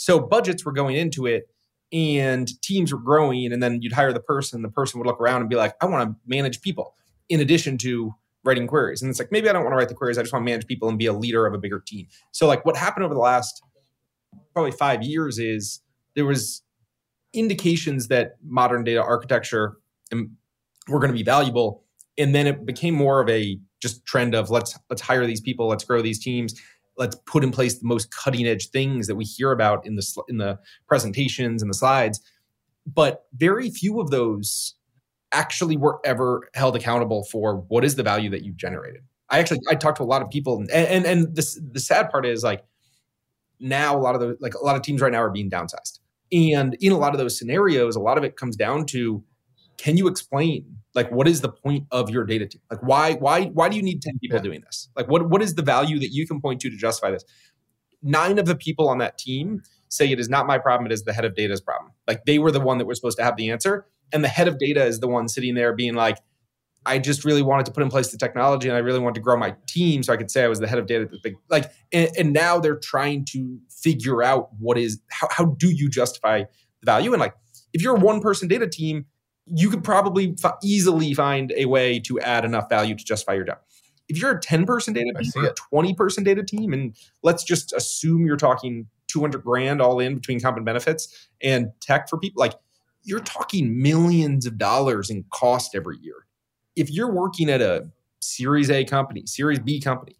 So 0.00 0.18
budgets 0.18 0.64
were 0.64 0.72
going 0.72 0.96
into 0.96 1.26
it 1.26 1.50
and 1.92 2.48
teams 2.62 2.90
were 2.90 2.98
growing, 2.98 3.52
and 3.52 3.62
then 3.62 3.82
you'd 3.82 3.92
hire 3.92 4.14
the 4.14 4.20
person, 4.20 4.62
the 4.62 4.70
person 4.70 4.98
would 4.98 5.06
look 5.06 5.20
around 5.20 5.42
and 5.42 5.50
be 5.50 5.56
like, 5.56 5.74
I 5.82 5.84
want 5.84 6.08
to 6.08 6.16
manage 6.26 6.62
people 6.62 6.94
in 7.28 7.40
addition 7.40 7.76
to 7.78 8.14
writing 8.42 8.66
queries. 8.66 9.02
And 9.02 9.10
it's 9.10 9.18
like, 9.18 9.30
maybe 9.30 9.50
I 9.50 9.52
don't 9.52 9.62
want 9.62 9.74
to 9.74 9.76
write 9.76 9.90
the 9.90 9.94
queries, 9.94 10.16
I 10.16 10.22
just 10.22 10.32
want 10.32 10.42
to 10.46 10.50
manage 10.50 10.66
people 10.66 10.88
and 10.88 10.98
be 10.98 11.04
a 11.04 11.12
leader 11.12 11.46
of 11.46 11.52
a 11.52 11.58
bigger 11.58 11.80
team. 11.86 12.06
So 12.32 12.46
like 12.46 12.64
what 12.64 12.78
happened 12.78 13.04
over 13.04 13.12
the 13.12 13.20
last 13.20 13.62
probably 14.54 14.70
five 14.70 15.02
years 15.02 15.38
is 15.38 15.82
there 16.14 16.24
was 16.24 16.62
indications 17.34 18.08
that 18.08 18.36
modern 18.42 18.84
data 18.84 19.02
architecture 19.02 19.76
um, 20.14 20.34
were 20.88 20.98
going 20.98 21.12
to 21.12 21.16
be 21.16 21.22
valuable 21.22 21.84
and 22.16 22.34
then 22.34 22.46
it 22.46 22.64
became 22.64 22.94
more 22.94 23.20
of 23.20 23.28
a 23.28 23.58
just 23.82 24.04
trend 24.06 24.34
of 24.34 24.48
let's 24.50 24.78
let's 24.88 25.02
hire 25.02 25.26
these 25.26 25.40
people 25.40 25.68
let's 25.68 25.84
grow 25.84 26.02
these 26.02 26.18
teams 26.18 26.60
let's 27.00 27.16
put 27.24 27.42
in 27.42 27.50
place 27.50 27.78
the 27.78 27.86
most 27.86 28.14
cutting 28.14 28.46
edge 28.46 28.68
things 28.68 29.06
that 29.06 29.16
we 29.16 29.24
hear 29.24 29.50
about 29.50 29.84
in 29.86 29.96
the 29.96 30.22
in 30.28 30.36
the 30.36 30.58
presentations 30.86 31.62
and 31.62 31.70
the 31.70 31.74
slides. 31.74 32.20
But 32.86 33.24
very 33.34 33.70
few 33.70 34.00
of 34.00 34.10
those 34.10 34.74
actually 35.32 35.76
were 35.76 35.98
ever 36.04 36.48
held 36.54 36.76
accountable 36.76 37.24
for 37.24 37.56
what 37.68 37.84
is 37.84 37.96
the 37.96 38.02
value 38.02 38.28
that 38.30 38.42
you've 38.44 38.56
generated. 38.56 39.02
I 39.30 39.38
actually 39.38 39.60
i 39.70 39.74
talked 39.74 39.96
to 39.96 40.02
a 40.02 40.04
lot 40.04 40.22
of 40.22 40.28
people 40.28 40.58
and 40.58 40.70
and, 40.70 41.06
and 41.06 41.34
this 41.34 41.58
the 41.72 41.80
sad 41.80 42.10
part 42.10 42.26
is 42.26 42.44
like 42.44 42.64
now 43.58 43.96
a 43.96 44.00
lot 44.00 44.14
of 44.14 44.20
the 44.20 44.36
like 44.40 44.54
a 44.54 44.64
lot 44.64 44.76
of 44.76 44.82
teams 44.82 45.00
right 45.00 45.12
now 45.12 45.22
are 45.22 45.30
being 45.30 45.50
downsized. 45.50 46.00
And 46.32 46.76
in 46.80 46.92
a 46.92 46.98
lot 46.98 47.14
of 47.14 47.18
those 47.18 47.38
scenarios 47.38 47.96
a 47.96 48.00
lot 48.00 48.18
of 48.18 48.24
it 48.24 48.36
comes 48.36 48.56
down 48.56 48.84
to 48.86 49.24
can 49.78 49.96
you 49.96 50.06
explain 50.06 50.79
like 50.94 51.10
what 51.10 51.28
is 51.28 51.40
the 51.40 51.48
point 51.48 51.86
of 51.90 52.10
your 52.10 52.24
data 52.24 52.46
team 52.46 52.60
like 52.70 52.80
why 52.82 53.14
why 53.14 53.46
why 53.46 53.68
do 53.68 53.76
you 53.76 53.82
need 53.82 54.02
10 54.02 54.18
people 54.18 54.36
Yeah. 54.36 54.42
doing 54.42 54.60
this 54.64 54.88
like 54.96 55.08
what 55.08 55.28
what 55.28 55.42
is 55.42 55.54
the 55.54 55.62
value 55.62 55.98
that 55.98 56.10
you 56.10 56.26
can 56.26 56.40
point 56.40 56.60
to 56.62 56.70
to 56.70 56.76
justify 56.76 57.10
this 57.10 57.24
nine 58.02 58.38
of 58.38 58.46
the 58.46 58.56
people 58.56 58.88
on 58.88 58.98
that 58.98 59.18
team 59.18 59.62
say 59.88 60.10
it 60.10 60.18
is 60.20 60.28
not 60.28 60.46
my 60.46 60.58
problem 60.58 60.86
it 60.86 60.92
is 60.92 61.04
the 61.04 61.12
head 61.12 61.24
of 61.24 61.34
data's 61.34 61.60
problem 61.60 61.92
like 62.08 62.24
they 62.24 62.38
were 62.38 62.50
the 62.50 62.60
one 62.60 62.78
that 62.78 62.86
was 62.86 62.98
supposed 62.98 63.18
to 63.18 63.24
have 63.24 63.36
the 63.36 63.50
answer 63.50 63.86
and 64.12 64.24
the 64.24 64.28
head 64.28 64.48
of 64.48 64.58
data 64.58 64.84
is 64.84 65.00
the 65.00 65.08
one 65.08 65.28
sitting 65.28 65.54
there 65.54 65.72
being 65.74 65.94
like 65.94 66.18
I 66.86 66.98
just 66.98 67.26
really 67.26 67.42
wanted 67.42 67.66
to 67.66 67.72
put 67.72 67.82
in 67.82 67.90
place 67.90 68.10
the 68.10 68.16
technology 68.16 68.66
and 68.66 68.74
I 68.74 68.80
really 68.80 69.00
wanted 69.00 69.16
to 69.16 69.20
grow 69.20 69.36
my 69.36 69.54
team 69.66 70.02
so 70.02 70.14
I 70.14 70.16
could 70.16 70.30
say 70.30 70.44
I 70.44 70.48
was 70.48 70.60
the 70.60 70.66
head 70.66 70.78
of 70.78 70.86
data. 70.86 71.02
at 71.02 71.10
this 71.10 71.20
big 71.22 71.34
like, 71.50 71.70
and, 71.92 72.08
and 72.18 72.32
now 72.32 72.58
they're 72.58 72.78
trying 72.78 73.26
to 73.32 73.58
figure 73.68 74.22
out 74.22 74.48
what 74.58 74.78
is 74.78 74.98
how, 75.10 75.28
how 75.30 75.44
do 75.44 75.68
you 75.70 75.90
justify 75.90 76.38
the 76.80 76.86
value 76.86 77.12
and 77.12 77.20
like 77.20 77.34
if 77.72 77.82
you're 77.82 77.96
a 77.96 78.00
one 78.00 78.20
person 78.20 78.48
data 78.48 78.66
team, 78.66 79.04
you 79.54 79.70
could 79.70 79.84
probably 79.84 80.36
fi- 80.36 80.54
easily 80.62 81.14
find 81.14 81.52
a 81.56 81.66
way 81.66 81.98
to 82.00 82.20
add 82.20 82.44
enough 82.44 82.68
value 82.68 82.94
to 82.94 83.04
justify 83.04 83.34
your 83.34 83.44
job. 83.44 83.58
If 84.08 84.20
you're 84.20 84.32
a 84.32 84.40
10 84.40 84.66
person 84.66 84.92
data 84.94 85.12
team 85.18 85.30
or 85.36 85.46
a 85.46 85.50
it. 85.50 85.56
20 85.56 85.94
person 85.94 86.24
data 86.24 86.42
team, 86.42 86.72
and 86.72 86.96
let's 87.22 87.44
just 87.44 87.72
assume 87.72 88.26
you're 88.26 88.36
talking 88.36 88.86
200 89.08 89.42
grand 89.42 89.80
all 89.80 90.00
in 90.00 90.14
between 90.14 90.40
comp 90.40 90.56
and 90.56 90.66
benefits 90.66 91.28
and 91.42 91.70
tech 91.80 92.08
for 92.08 92.18
people, 92.18 92.40
like 92.40 92.54
you're 93.02 93.20
talking 93.20 93.80
millions 93.80 94.46
of 94.46 94.58
dollars 94.58 95.10
in 95.10 95.24
cost 95.32 95.74
every 95.74 95.96
year. 96.00 96.26
If 96.76 96.90
you're 96.90 97.12
working 97.12 97.48
at 97.50 97.60
a 97.60 97.88
Series 98.20 98.70
A 98.70 98.84
company, 98.84 99.22
Series 99.26 99.58
B 99.58 99.80
company, 99.80 100.16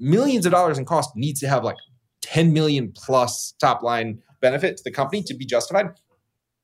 millions 0.00 0.46
of 0.46 0.52
dollars 0.52 0.78
in 0.78 0.84
cost 0.84 1.10
needs 1.14 1.40
to 1.40 1.48
have 1.48 1.64
like 1.64 1.76
10 2.22 2.52
million 2.52 2.92
plus 2.94 3.54
top 3.60 3.82
line 3.82 4.20
benefit 4.40 4.76
to 4.78 4.84
the 4.84 4.90
company 4.90 5.22
to 5.22 5.34
be 5.34 5.44
justified. 5.44 5.86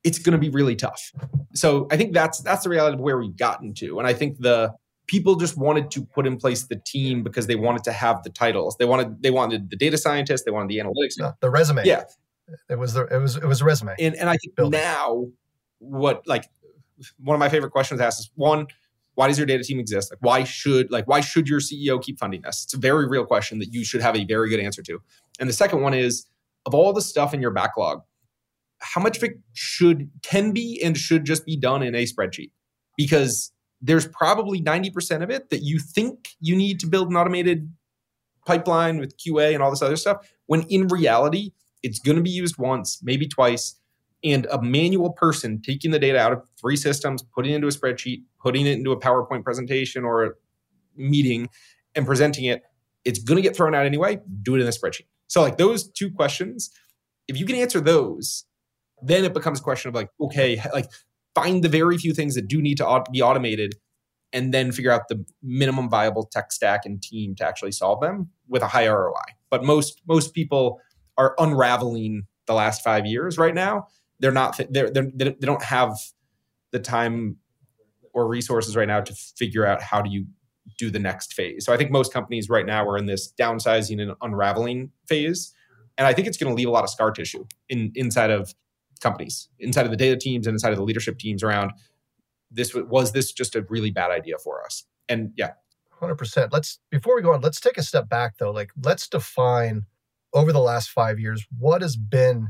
It's 0.05 0.19
going 0.19 0.33
to 0.33 0.39
be 0.39 0.49
really 0.51 0.75
tough. 0.77 1.13
So 1.55 1.87
I 1.91 1.97
think 1.97 2.13
that's 2.13 2.41
that's 2.41 2.65
the 2.65 2.71
reality 2.71 2.95
of 2.95 3.01
where 3.01 3.19
we've 3.19 3.37
gotten 3.37 3.73
to, 3.75 3.99
and 3.99 4.07
I 4.09 4.13
think 4.15 4.39
the 4.41 4.73
people 5.07 5.37
just 5.37 5.57
wanted 5.57 5.91
to 5.91 6.05
put 6.05 6.27
in 6.27 6.37
place 6.37 6.65
the 6.65 6.77
team 6.87 7.23
because 7.23 7.47
they 7.47 7.57
wanted 7.57 7.85
to 7.85 7.93
have 7.93 8.23
the 8.23 8.31
titles. 8.31 8.77
They 8.79 8.85
wanted 8.85 9.23
they 9.23 9.31
wanted 9.31 9.71
the 9.71 9.77
data 9.77 9.99
scientists, 9.99 10.45
they 10.45 10.51
wanted 10.51 10.69
the 10.69 10.79
analytics. 10.79 11.19
No, 11.19 11.33
the 11.41 11.51
resume. 11.51 11.83
Yeah, 11.85 12.05
It 12.69 12.79
was 12.79 12.95
the 12.95 13.05
it 13.07 13.19
was 13.19 13.37
it 13.37 13.45
was 13.45 13.61
a 13.61 13.65
resume. 13.65 13.95
and 13.99 14.15
and 14.17 14.29
I 14.29 14.37
think 14.37 14.57
Build 14.57 14.75
it. 14.75 14.79
now 14.79 15.27
what 15.79 16.23
like 16.27 16.49
one 17.19 17.35
of 17.35 17.41
my 17.41 17.49
favorite 17.49 17.71
questions 17.73 18.01
asked 18.01 18.21
is 18.21 18.31
one, 18.37 18.67
why 19.15 19.27
does 19.29 19.37
your 19.37 19.47
data 19.47 19.63
team 19.65 19.79
exist? 19.81 20.11
Like 20.13 20.21
why 20.23 20.45
should 20.45 20.91
like 20.91 21.07
why 21.09 21.21
should 21.21 21.49
your 21.49 21.61
CEO 21.61 22.03
keep 22.03 22.19
funding 22.19 22.43
this? 22.43 22.65
It's 22.65 22.75
a 22.75 22.79
very 22.79 23.07
real 23.09 23.25
question 23.27 23.59
that 23.59 23.73
you 23.73 23.85
should 23.85 24.01
have 24.01 24.17
a 24.17 24.25
very 24.25 24.49
good 24.49 24.61
answer 24.61 24.83
to. 24.83 25.01
And 25.41 25.49
the 25.49 25.53
second 25.53 25.81
one 25.83 25.95
is 25.95 26.27
of 26.65 26.75
all 26.75 26.93
the 26.93 27.03
stuff 27.03 27.35
in 27.35 27.43
your 27.43 27.51
backlog, 27.51 28.03
how 28.83 29.01
much 29.01 29.17
of 29.17 29.25
it 29.25 29.39
should 29.55 30.11
can 30.23 30.53
be 30.53 30.81
and 30.83 30.97
should 30.97 31.25
just 31.25 31.47
be 31.47 31.57
done 31.57 31.83
in 31.83 31.95
a 31.95 32.05
spreadsheet? 32.05 32.51
Because 32.97 33.53
there's 33.81 34.07
probably 34.07 34.61
90% 34.61 35.23
of 35.23 35.31
it 35.31 35.51
that 35.51 35.63
you 35.63 35.79
think 35.79 36.31
you 36.41 36.55
need 36.55 36.79
to 36.81 36.87
build 36.87 37.09
an 37.09 37.17
automated 37.17 37.73
pipeline 38.47 38.99
with 38.99 39.17
QA 39.17 39.55
and 39.55 39.63
all 39.63 39.71
this 39.71 39.83
other 39.83 39.97
stuff, 39.97 40.29
when 40.47 40.63
in 40.63 40.89
reality, 40.89 41.53
it's 41.83 41.99
going 41.99 42.17
to 42.17 42.23
be 42.23 42.31
used 42.31 42.59
once, 42.59 43.01
maybe 43.03 43.27
twice. 43.27 43.77
And 44.25 44.47
a 44.53 44.63
manual 44.63 45.11
person 45.11 45.61
taking 45.61 45.91
the 45.91 45.99
data 45.99 46.19
out 46.19 46.33
of 46.33 46.43
three 46.61 46.77
systems, 46.77 47.23
putting 47.23 47.53
it 47.53 47.57
into 47.57 47.67
a 47.67 47.71
spreadsheet, 47.71 48.23
putting 48.41 48.67
it 48.67 48.79
into 48.79 48.93
a 48.93 49.01
PowerPoint 49.01 49.43
presentation 49.43 50.05
or 50.05 50.25
a 50.25 50.31
meeting 50.97 51.49
and 51.97 52.07
presenting 52.07 52.45
it, 52.45 52.63
it's 53.05 53.19
going 53.19 53.37
to 53.37 53.43
get 53.43 53.57
thrown 53.57 53.75
out 53.75 53.85
anyway. 53.85 54.21
Do 54.43 54.55
it 54.55 54.61
in 54.61 54.67
a 54.67 54.71
spreadsheet. 54.71 55.07
So 55.27 55.43
like 55.43 55.57
those 55.57 55.89
two 55.89 56.11
questions, 56.11 56.71
if 57.27 57.37
you 57.37 57.47
can 57.47 57.57
answer 57.57 57.81
those, 57.81 58.45
then 59.03 59.25
it 59.25 59.35
becomes 59.35 59.61
a 59.61 59.63
question 59.63 59.89
of 59.89 59.95
like, 59.95 60.09
okay, 60.21 60.63
like 60.73 60.87
find 61.35 61.63
the 61.63 61.69
very 61.69 61.99
few 61.99 62.13
things 62.13 62.35
that 62.35 62.49
do 62.49 62.61
need 62.61 62.77
to 62.79 63.05
be 63.11 63.23
automated 63.23 63.75
and 64.33 64.53
then 64.53 64.73
figure 64.73 64.91
out 64.91 65.09
the 65.09 65.25
minimum 65.43 65.89
viable 65.89 66.27
tech 66.27 66.53
stack 66.53 66.87
and 66.87 67.03
team 67.03 67.35
to 67.37 67.47
actually 67.47 67.73
solve 67.73 68.01
them 68.01 68.31
with 68.49 68.63
a 68.63 68.69
high 68.69 68.89
ROI. 68.89 69.15
But 69.51 69.65
most 69.65 70.01
most 70.07 70.33
people 70.35 70.81
are 71.19 71.35
unraveling 71.39 72.23
the 72.47 72.55
last 72.55 72.83
five 72.83 73.07
years 73.07 73.39
right 73.39 73.55
now. 73.55 73.87
They're 74.21 74.33
not 74.33 74.59
they're, 74.71 74.91
they're 74.91 75.11
they 75.15 75.35
don't 75.41 75.63
have 75.63 75.93
the 76.71 76.79
time 76.79 77.37
or 78.15 78.27
resources 78.27 78.77
right 78.77 78.89
now 78.89 79.01
to 79.01 79.15
figure 79.37 79.67
out 79.67 79.83
how 79.83 80.03
do 80.03 80.11
you 80.11 80.27
do 80.79 80.91
the 80.91 80.99
next 80.99 81.35
phase. 81.35 81.65
So 81.65 81.73
I 81.73 81.77
think 81.77 81.91
most 81.91 82.13
companies 82.13 82.49
right 82.49 82.67
now 82.67 82.87
are 82.87 82.97
in 82.97 83.07
this 83.07 83.33
downsizing 83.39 84.01
and 84.01 84.13
unraveling 84.23 84.91
phase, 85.09 85.53
and 85.99 86.07
I 86.07 86.13
think 86.13 86.29
it's 86.29 86.39
going 86.39 86.51
to 86.51 86.57
leave 86.57 86.69
a 86.69 86.71
lot 86.71 86.85
of 86.85 86.91
scar 86.91 87.11
tissue 87.11 87.45
in 87.69 87.93
inside 87.95 88.31
of 88.31 88.55
companies, 89.03 89.49
inside 89.59 89.85
of 89.85 89.91
the 89.91 89.97
data 89.97 90.17
teams, 90.17 90.47
and 90.47 90.55
inside 90.55 90.73
of 90.73 90.79
the 90.79 90.85
leadership 90.85 91.19
teams 91.19 91.43
around 91.43 91.73
this. 92.51 92.75
Was 92.75 93.13
this 93.13 93.33
just 93.33 93.55
a 93.55 93.63
really 93.69 93.91
bad 93.91 94.11
idea 94.11 94.39
for 94.39 94.65
us? 94.65 94.85
And 95.09 95.33
yeah, 95.37 95.53
hundred 95.91 96.17
percent. 96.17 96.53
Let's 96.53 96.79
before 96.91 97.17
we 97.17 97.23
go 97.23 97.33
on, 97.33 97.41
let's 97.41 97.61
take 97.61 97.77
a 97.77 97.83
step 97.83 98.09
back 98.09 98.39
though. 98.39 98.51
Like 98.51 98.71
let's 98.83 99.09
define 99.09 99.85
over 100.33 100.53
the 100.53 100.61
last 100.61 100.91
five 100.91 101.19
years 101.21 101.47
what 101.59 101.83
has 101.83 101.97
been 101.97 102.49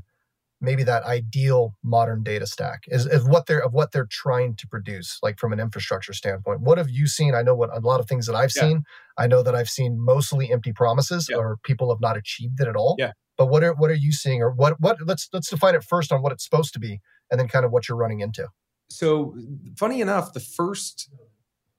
maybe 0.63 0.85
that 0.85 1.03
ideal 1.03 1.75
modern 1.83 2.23
data 2.23 2.47
stack 2.47 2.85
is, 2.87 3.05
is 3.05 3.25
what 3.25 3.47
they're 3.47 3.63
of 3.63 3.73
what 3.73 3.93
they're 3.93 4.09
trying 4.11 4.55
to 4.57 4.67
produce 4.69 5.19
like 5.23 5.39
from 5.39 5.53
an 5.53 5.61
infrastructure 5.61 6.13
standpoint. 6.13 6.61
What 6.61 6.79
have 6.79 6.89
you 6.89 7.07
seen? 7.07 7.35
I 7.35 7.43
know 7.43 7.55
what 7.55 7.77
a 7.77 7.81
lot 7.81 8.01
of 8.01 8.07
things 8.07 8.27
that 8.27 8.35
i've 8.35 8.53
yeah. 8.57 8.63
seen 8.63 8.85
i 9.19 9.27
know 9.27 9.43
that 9.43 9.55
i've 9.55 9.69
seen 9.69 9.99
mostly 10.01 10.51
empty 10.51 10.73
promises 10.73 11.27
yeah. 11.29 11.37
or 11.37 11.59
people 11.65 11.91
have 11.93 12.01
not 12.01 12.17
achieved 12.17 12.61
it 12.61 12.69
at 12.69 12.77
all. 12.77 12.97
Yeah. 12.99 13.13
But 13.37 13.47
what 13.47 13.65
are 13.65 13.75
what 13.75 13.91
are 13.91 13.95
you 13.95 14.13
seeing 14.13 14.41
or 14.41 14.51
what 14.51 14.81
what 14.81 14.97
let's 15.05 15.29
let's 15.33 15.51
define 15.51 15.75
it 15.75 15.85
first 15.85 16.13
on 16.13 16.23
what 16.23 16.33
it's 16.33 16.45
supposed 16.45 16.73
to 16.75 16.79
be 16.79 17.01
and 17.31 17.41
then 17.41 17.49
kind 17.49 17.65
of 17.65 17.73
what 17.73 17.89
you're 17.89 17.99
running 17.99 18.21
into. 18.21 18.49
So 18.89 19.35
funny 19.77 20.01
enough 20.01 20.33
the 20.33 20.41
first 20.41 21.11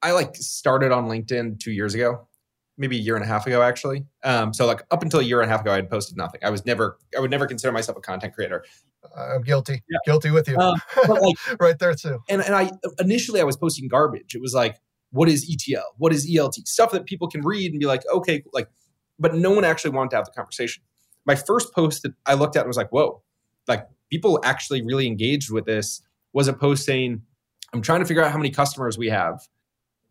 i 0.01 0.11
like 0.11 0.35
started 0.35 0.91
on 0.91 1.05
linkedin 1.05 1.59
two 1.59 1.71
years 1.71 1.93
ago 1.95 2.27
maybe 2.77 2.97
a 2.97 3.01
year 3.01 3.15
and 3.15 3.23
a 3.23 3.27
half 3.27 3.45
ago 3.45 3.61
actually. 3.61 4.05
Um, 4.23 4.53
so 4.53 4.65
like 4.65 4.81
up 4.91 5.03
until 5.03 5.19
a 5.19 5.23
year 5.23 5.41
and 5.41 5.49
a 5.49 5.51
half 5.51 5.61
ago 5.61 5.71
i 5.71 5.75
had 5.75 5.89
posted 5.89 6.17
nothing. 6.17 6.41
I 6.43 6.49
was 6.49 6.65
never 6.65 6.97
i 7.15 7.19
would 7.19 7.31
never 7.31 7.45
consider 7.45 7.71
myself 7.71 7.97
a 7.97 8.01
content 8.01 8.33
creator. 8.33 8.63
I'm 9.15 9.41
guilty. 9.41 9.83
Yeah. 9.89 9.99
guilty 10.05 10.31
with 10.31 10.47
you. 10.47 10.57
Um, 10.57 10.81
like, 11.07 11.35
right 11.59 11.77
there 11.77 11.93
too. 11.93 12.19
And, 12.29 12.41
and 12.41 12.55
i 12.55 12.71
initially 12.99 13.41
i 13.41 13.43
was 13.43 13.57
posting 13.57 13.87
garbage. 13.87 14.35
It 14.35 14.41
was 14.41 14.53
like 14.53 14.77
what 15.11 15.29
is 15.29 15.47
etl 15.49 15.83
what 15.97 16.11
is 16.11 16.27
elt 16.35 16.55
stuff 16.67 16.91
that 16.91 17.05
people 17.05 17.27
can 17.27 17.41
read 17.41 17.71
and 17.71 17.79
be 17.79 17.85
like 17.85 18.01
okay 18.11 18.43
like 18.51 18.67
but 19.19 19.35
no 19.35 19.51
one 19.51 19.63
actually 19.63 19.91
wanted 19.91 20.09
to 20.11 20.15
have 20.15 20.25
the 20.25 20.31
conversation. 20.31 20.83
My 21.25 21.35
first 21.35 21.73
post 21.73 22.01
that 22.03 22.13
i 22.25 22.33
looked 22.33 22.55
at 22.55 22.61
and 22.61 22.67
was 22.67 22.77
like 22.77 22.91
whoa. 22.91 23.21
Like 23.67 23.87
people 24.09 24.39
actually 24.43 24.81
really 24.81 25.07
engaged 25.07 25.51
with 25.51 25.65
this. 25.65 26.01
Was 26.33 26.47
a 26.47 26.53
post 26.53 26.85
saying 26.85 27.21
i'm 27.73 27.81
trying 27.81 27.99
to 27.99 28.05
figure 28.05 28.23
out 28.23 28.31
how 28.31 28.37
many 28.37 28.49
customers 28.49 28.97
we 28.97 29.09
have 29.09 29.47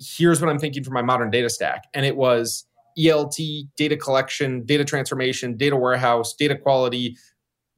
here's 0.03 0.41
what 0.41 0.51
I'm 0.51 0.59
thinking 0.59 0.85
for 0.85 0.91
my 0.91 1.03
modern 1.03 1.31
data 1.31 1.49
stack. 1.49 1.85
And 1.95 2.05
it 2.05 2.17
was 2.17 2.67
ELT, 2.99 3.69
data 3.77 3.97
collection, 3.97 4.65
data 4.65 4.85
transformation, 4.85 5.57
data 5.57 5.77
warehouse, 5.77 6.35
data 6.35 6.57
quality, 6.57 7.17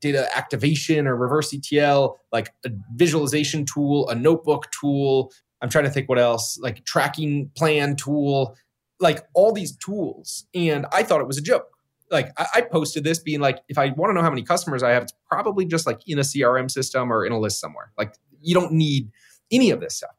data 0.01 0.29
activation 0.37 1.07
or 1.07 1.17
reverse 1.17 1.55
ETL, 1.55 2.19
like 2.33 2.53
a 2.65 2.71
visualization 2.95 3.65
tool, 3.65 4.09
a 4.09 4.15
notebook 4.15 4.71
tool. 4.71 5.33
I'm 5.63 5.71
trying 5.71 5.85
to 5.85 5.91
think 5.91 6.09
what 6.09 6.19
else, 6.19 6.59
like 6.59 6.85
tracking 6.85 7.51
plan 7.57 7.97
tool, 7.97 8.57
like 9.01 9.25
all 9.35 9.53
these 9.53 9.77
tools. 9.77 10.47
And 10.55 10.87
I 10.93 11.03
thought 11.03 11.21
it 11.21 11.27
was 11.27 11.39
a 11.39 11.43
joke. 11.43 11.69
Like 12.11 12.33
I, 12.37 12.47
I 12.57 12.61
posted 12.61 13.03
this 13.03 13.19
being 13.19 13.41
like, 13.41 13.61
if 13.69 13.79
I 13.79 13.91
want 13.91 14.11
to 14.11 14.15
know 14.15 14.23
how 14.23 14.31
many 14.31 14.43
customers 14.43 14.83
I 14.83 14.91
have, 14.91 15.05
it's 15.05 15.15
probably 15.27 15.65
just 15.65 15.87
like 15.87 16.01
in 16.07 16.19
a 16.19 16.23
CRM 16.23 16.71
system 16.71 17.13
or 17.13 17.25
in 17.25 17.33
a 17.33 17.39
list 17.39 17.61
somewhere. 17.61 17.93
Like 17.97 18.15
you 18.43 18.55
don't 18.55 18.73
need 18.73 19.11
any 19.51 19.71
of 19.71 19.81
this 19.81 19.97
stuff. 19.97 20.11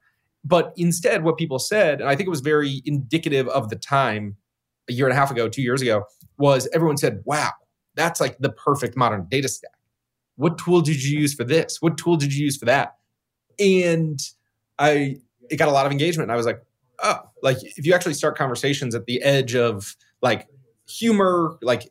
But 0.48 0.74
instead, 0.78 1.24
what 1.24 1.38
people 1.38 1.58
said, 1.58 2.00
and 2.00 2.08
I 2.08 2.16
think 2.16 2.28
it 2.28 2.30
was 2.30 2.42
very 2.42 2.84
indicative 2.86 3.48
of 3.48 3.70
the 3.70 3.76
time 3.76 4.38
a 4.88 4.94
year 4.94 5.08
and 5.08 5.14
a 5.14 5.16
half 5.16 5.32
ago, 5.32 5.50
two 5.50 5.64
years 5.64 5.82
ago, 5.82 6.04
was 6.38 6.70
everyone 6.72 6.98
said, 6.98 7.24
wow, 7.26 7.50
that's 7.96 8.22
like 8.22 8.38
the 8.38 8.52
perfect 8.52 8.96
modern 8.96 9.26
data 9.28 9.48
stack. 9.48 9.72
What 10.36 10.60
tool 10.60 10.82
did 10.82 11.04
you 11.04 11.20
use 11.20 11.34
for 11.34 11.44
this? 11.44 11.82
What 11.82 11.98
tool 11.98 12.16
did 12.16 12.32
you 12.32 12.44
use 12.46 12.58
for 12.58 12.66
that? 12.66 12.98
And 13.58 14.20
I, 14.78 15.18
it 15.50 15.56
got 15.56 15.68
a 15.68 15.72
lot 15.72 15.88
of 15.88 15.92
engagement. 15.92 16.26
And 16.26 16.32
I 16.32 16.36
was 16.36 16.46
like, 16.46 16.62
oh, 17.02 17.22
like 17.42 17.58
if 17.64 17.84
you 17.86 17.96
actually 17.96 18.14
start 18.14 18.38
conversations 18.38 18.94
at 18.94 19.08
the 19.08 19.24
edge 19.24 19.56
of 19.56 19.96
like 20.22 20.48
humor, 20.88 21.58
like, 21.64 21.90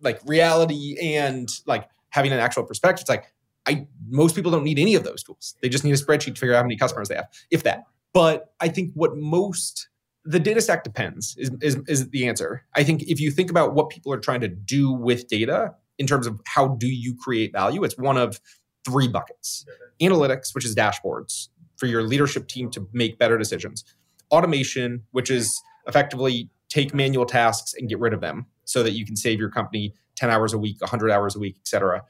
like 0.00 0.20
reality 0.24 0.96
and 1.00 1.48
like 1.66 1.90
having 2.08 2.32
an 2.32 2.38
actual 2.38 2.62
perspective, 2.62 3.02
it's 3.02 3.10
like, 3.10 3.32
I 3.66 3.86
most 4.08 4.36
people 4.36 4.50
don't 4.50 4.64
need 4.64 4.78
any 4.78 4.94
of 4.94 5.04
those 5.04 5.22
tools. 5.22 5.54
They 5.60 5.68
just 5.68 5.84
need 5.84 5.92
a 5.92 5.96
spreadsheet 5.96 6.34
to 6.34 6.40
figure 6.40 6.54
out 6.54 6.58
how 6.58 6.62
many 6.64 6.76
customers 6.76 7.08
they 7.08 7.16
have, 7.16 7.28
if 7.50 7.62
that. 7.64 7.84
But 8.12 8.52
I 8.60 8.68
think 8.68 8.92
what 8.94 9.16
most 9.16 9.88
the 10.26 10.40
data 10.40 10.60
stack 10.60 10.82
depends 10.82 11.36
is, 11.38 11.50
is, 11.60 11.76
is 11.86 12.10
the 12.10 12.26
answer. 12.26 12.64
I 12.74 12.82
think 12.82 13.04
if 13.04 13.20
you 13.20 13.30
think 13.30 13.48
about 13.48 13.74
what 13.74 13.90
people 13.90 14.12
are 14.12 14.18
trying 14.18 14.40
to 14.40 14.48
do 14.48 14.90
with 14.90 15.28
data 15.28 15.74
in 15.98 16.06
terms 16.06 16.26
of 16.26 16.40
how 16.46 16.68
do 16.68 16.88
you 16.88 17.14
create 17.14 17.52
value, 17.52 17.84
it's 17.84 17.96
one 17.96 18.18
of 18.18 18.40
three 18.84 19.06
buckets. 19.06 19.64
Analytics, 20.02 20.54
which 20.54 20.64
is 20.64 20.74
dashboards 20.74 21.48
for 21.76 21.86
your 21.86 22.02
leadership 22.02 22.48
team 22.48 22.70
to 22.70 22.88
make 22.92 23.18
better 23.18 23.38
decisions. 23.38 23.84
Automation, 24.32 25.04
which 25.12 25.30
is 25.30 25.62
effectively 25.86 26.50
take 26.68 26.92
manual 26.92 27.24
tasks 27.24 27.74
and 27.78 27.88
get 27.88 28.00
rid 28.00 28.12
of 28.12 28.20
them 28.20 28.46
so 28.64 28.82
that 28.82 28.92
you 28.92 29.06
can 29.06 29.14
save 29.14 29.38
your 29.38 29.50
company 29.50 29.94
10 30.16 30.30
hours 30.30 30.52
a 30.52 30.58
week, 30.58 30.80
100 30.80 31.10
hours 31.10 31.36
a 31.36 31.38
week, 31.38 31.54
et 31.56 31.68
cetera. 31.68 32.02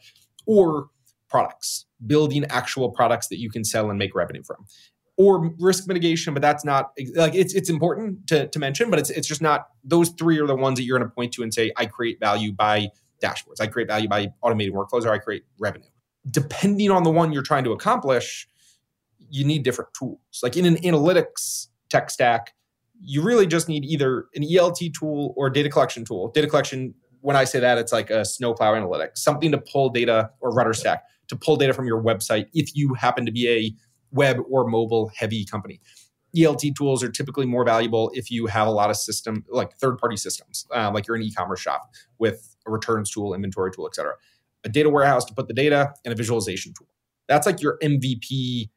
Or 0.46 0.88
products, 1.28 1.86
building 2.06 2.44
actual 2.50 2.90
products 2.90 3.28
that 3.28 3.38
you 3.38 3.50
can 3.50 3.64
sell 3.64 3.90
and 3.90 3.98
make 3.98 4.14
revenue 4.14 4.42
from. 4.42 4.66
Or 5.18 5.50
risk 5.58 5.88
mitigation, 5.88 6.34
but 6.34 6.42
that's 6.42 6.62
not 6.62 6.90
like 7.14 7.34
it's 7.34 7.54
it's 7.54 7.70
important 7.70 8.26
to, 8.26 8.48
to 8.48 8.58
mention, 8.58 8.90
but 8.90 8.98
it's 8.98 9.08
it's 9.08 9.26
just 9.26 9.40
not 9.40 9.68
those 9.82 10.10
three 10.10 10.38
are 10.38 10.46
the 10.46 10.54
ones 10.54 10.78
that 10.78 10.84
you're 10.84 10.98
to 10.98 11.08
point 11.08 11.32
to 11.34 11.42
and 11.42 11.54
say, 11.54 11.72
I 11.74 11.86
create 11.86 12.20
value 12.20 12.52
by 12.52 12.88
dashboards, 13.22 13.60
I 13.60 13.66
create 13.66 13.88
value 13.88 14.08
by 14.08 14.26
automating 14.44 14.72
workflows, 14.72 15.06
or 15.06 15.12
I 15.12 15.18
create 15.18 15.44
revenue. 15.58 15.88
Depending 16.30 16.90
on 16.90 17.02
the 17.02 17.10
one 17.10 17.32
you're 17.32 17.42
trying 17.42 17.64
to 17.64 17.72
accomplish, 17.72 18.46
you 19.30 19.42
need 19.44 19.62
different 19.62 19.94
tools. 19.98 20.20
Like 20.42 20.54
in 20.54 20.66
an 20.66 20.76
analytics 20.76 21.68
tech 21.88 22.10
stack, 22.10 22.52
you 23.00 23.22
really 23.22 23.46
just 23.46 23.68
need 23.68 23.84
either 23.84 24.26
an 24.34 24.42
ELT 24.42 24.92
tool 24.92 25.32
or 25.36 25.48
data 25.50 25.68
collection 25.68 26.04
tool. 26.04 26.28
Data 26.28 26.46
collection, 26.46 26.94
when 27.20 27.36
I 27.36 27.44
say 27.44 27.60
that, 27.60 27.78
it's 27.78 27.92
like 27.92 28.10
a 28.10 28.24
snowplow 28.24 28.74
analytics, 28.74 29.18
something 29.18 29.50
to 29.52 29.58
pull 29.58 29.90
data 29.90 30.30
or 30.40 30.50
rudder 30.50 30.72
RudderStack 30.72 31.00
to 31.28 31.36
pull 31.36 31.56
data 31.56 31.72
from 31.72 31.86
your 31.86 32.02
website 32.02 32.46
if 32.54 32.74
you 32.74 32.94
happen 32.94 33.26
to 33.26 33.32
be 33.32 33.48
a 33.48 33.74
web 34.12 34.38
or 34.48 34.66
mobile 34.66 35.10
heavy 35.14 35.44
company. 35.44 35.80
ELT 36.36 36.74
tools 36.76 37.02
are 37.02 37.10
typically 37.10 37.46
more 37.46 37.64
valuable 37.64 38.10
if 38.14 38.30
you 38.30 38.46
have 38.46 38.66
a 38.66 38.70
lot 38.70 38.90
of 38.90 38.96
system, 38.96 39.44
like 39.48 39.76
third 39.78 39.96
party 39.98 40.16
systems, 40.16 40.66
uh, 40.74 40.90
like 40.92 41.06
you're 41.06 41.16
an 41.16 41.22
e 41.22 41.32
commerce 41.32 41.60
shop 41.60 41.90
with 42.18 42.56
a 42.66 42.70
returns 42.70 43.10
tool, 43.10 43.34
inventory 43.34 43.70
tool, 43.72 43.86
et 43.86 43.94
cetera. 43.94 44.14
A 44.64 44.68
data 44.68 44.90
warehouse 44.90 45.24
to 45.26 45.34
put 45.34 45.48
the 45.48 45.54
data 45.54 45.92
and 46.04 46.12
a 46.12 46.16
visualization 46.16 46.74
tool. 46.76 46.88
That's 47.28 47.46
like 47.46 47.62
your 47.62 47.78
MVP 47.82 48.70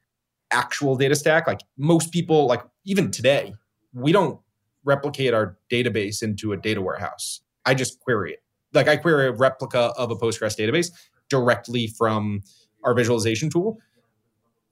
actual 0.51 0.95
data 0.95 1.15
stack. 1.15 1.47
Like 1.47 1.62
most 1.77 2.12
people, 2.12 2.47
like 2.47 2.62
even 2.85 3.12
today, 3.12 3.53
we 3.93 4.12
don't 4.12 4.39
replicate 4.83 5.33
our 5.33 5.57
database 5.71 6.23
into 6.23 6.53
a 6.53 6.57
data 6.57 6.81
warehouse. 6.81 7.41
I 7.65 7.73
just 7.73 7.99
query 7.99 8.33
it. 8.33 8.43
Like 8.73 8.88
I 8.88 8.97
query 8.97 9.27
a 9.27 9.31
replica 9.31 9.91
of 9.97 10.12
a 10.12 10.15
Postgres 10.15 10.57
database 10.57 10.91
directly 11.29 11.87
from 11.97 12.41
our 12.83 12.93
visualization 12.93 13.49
tool 13.49 13.79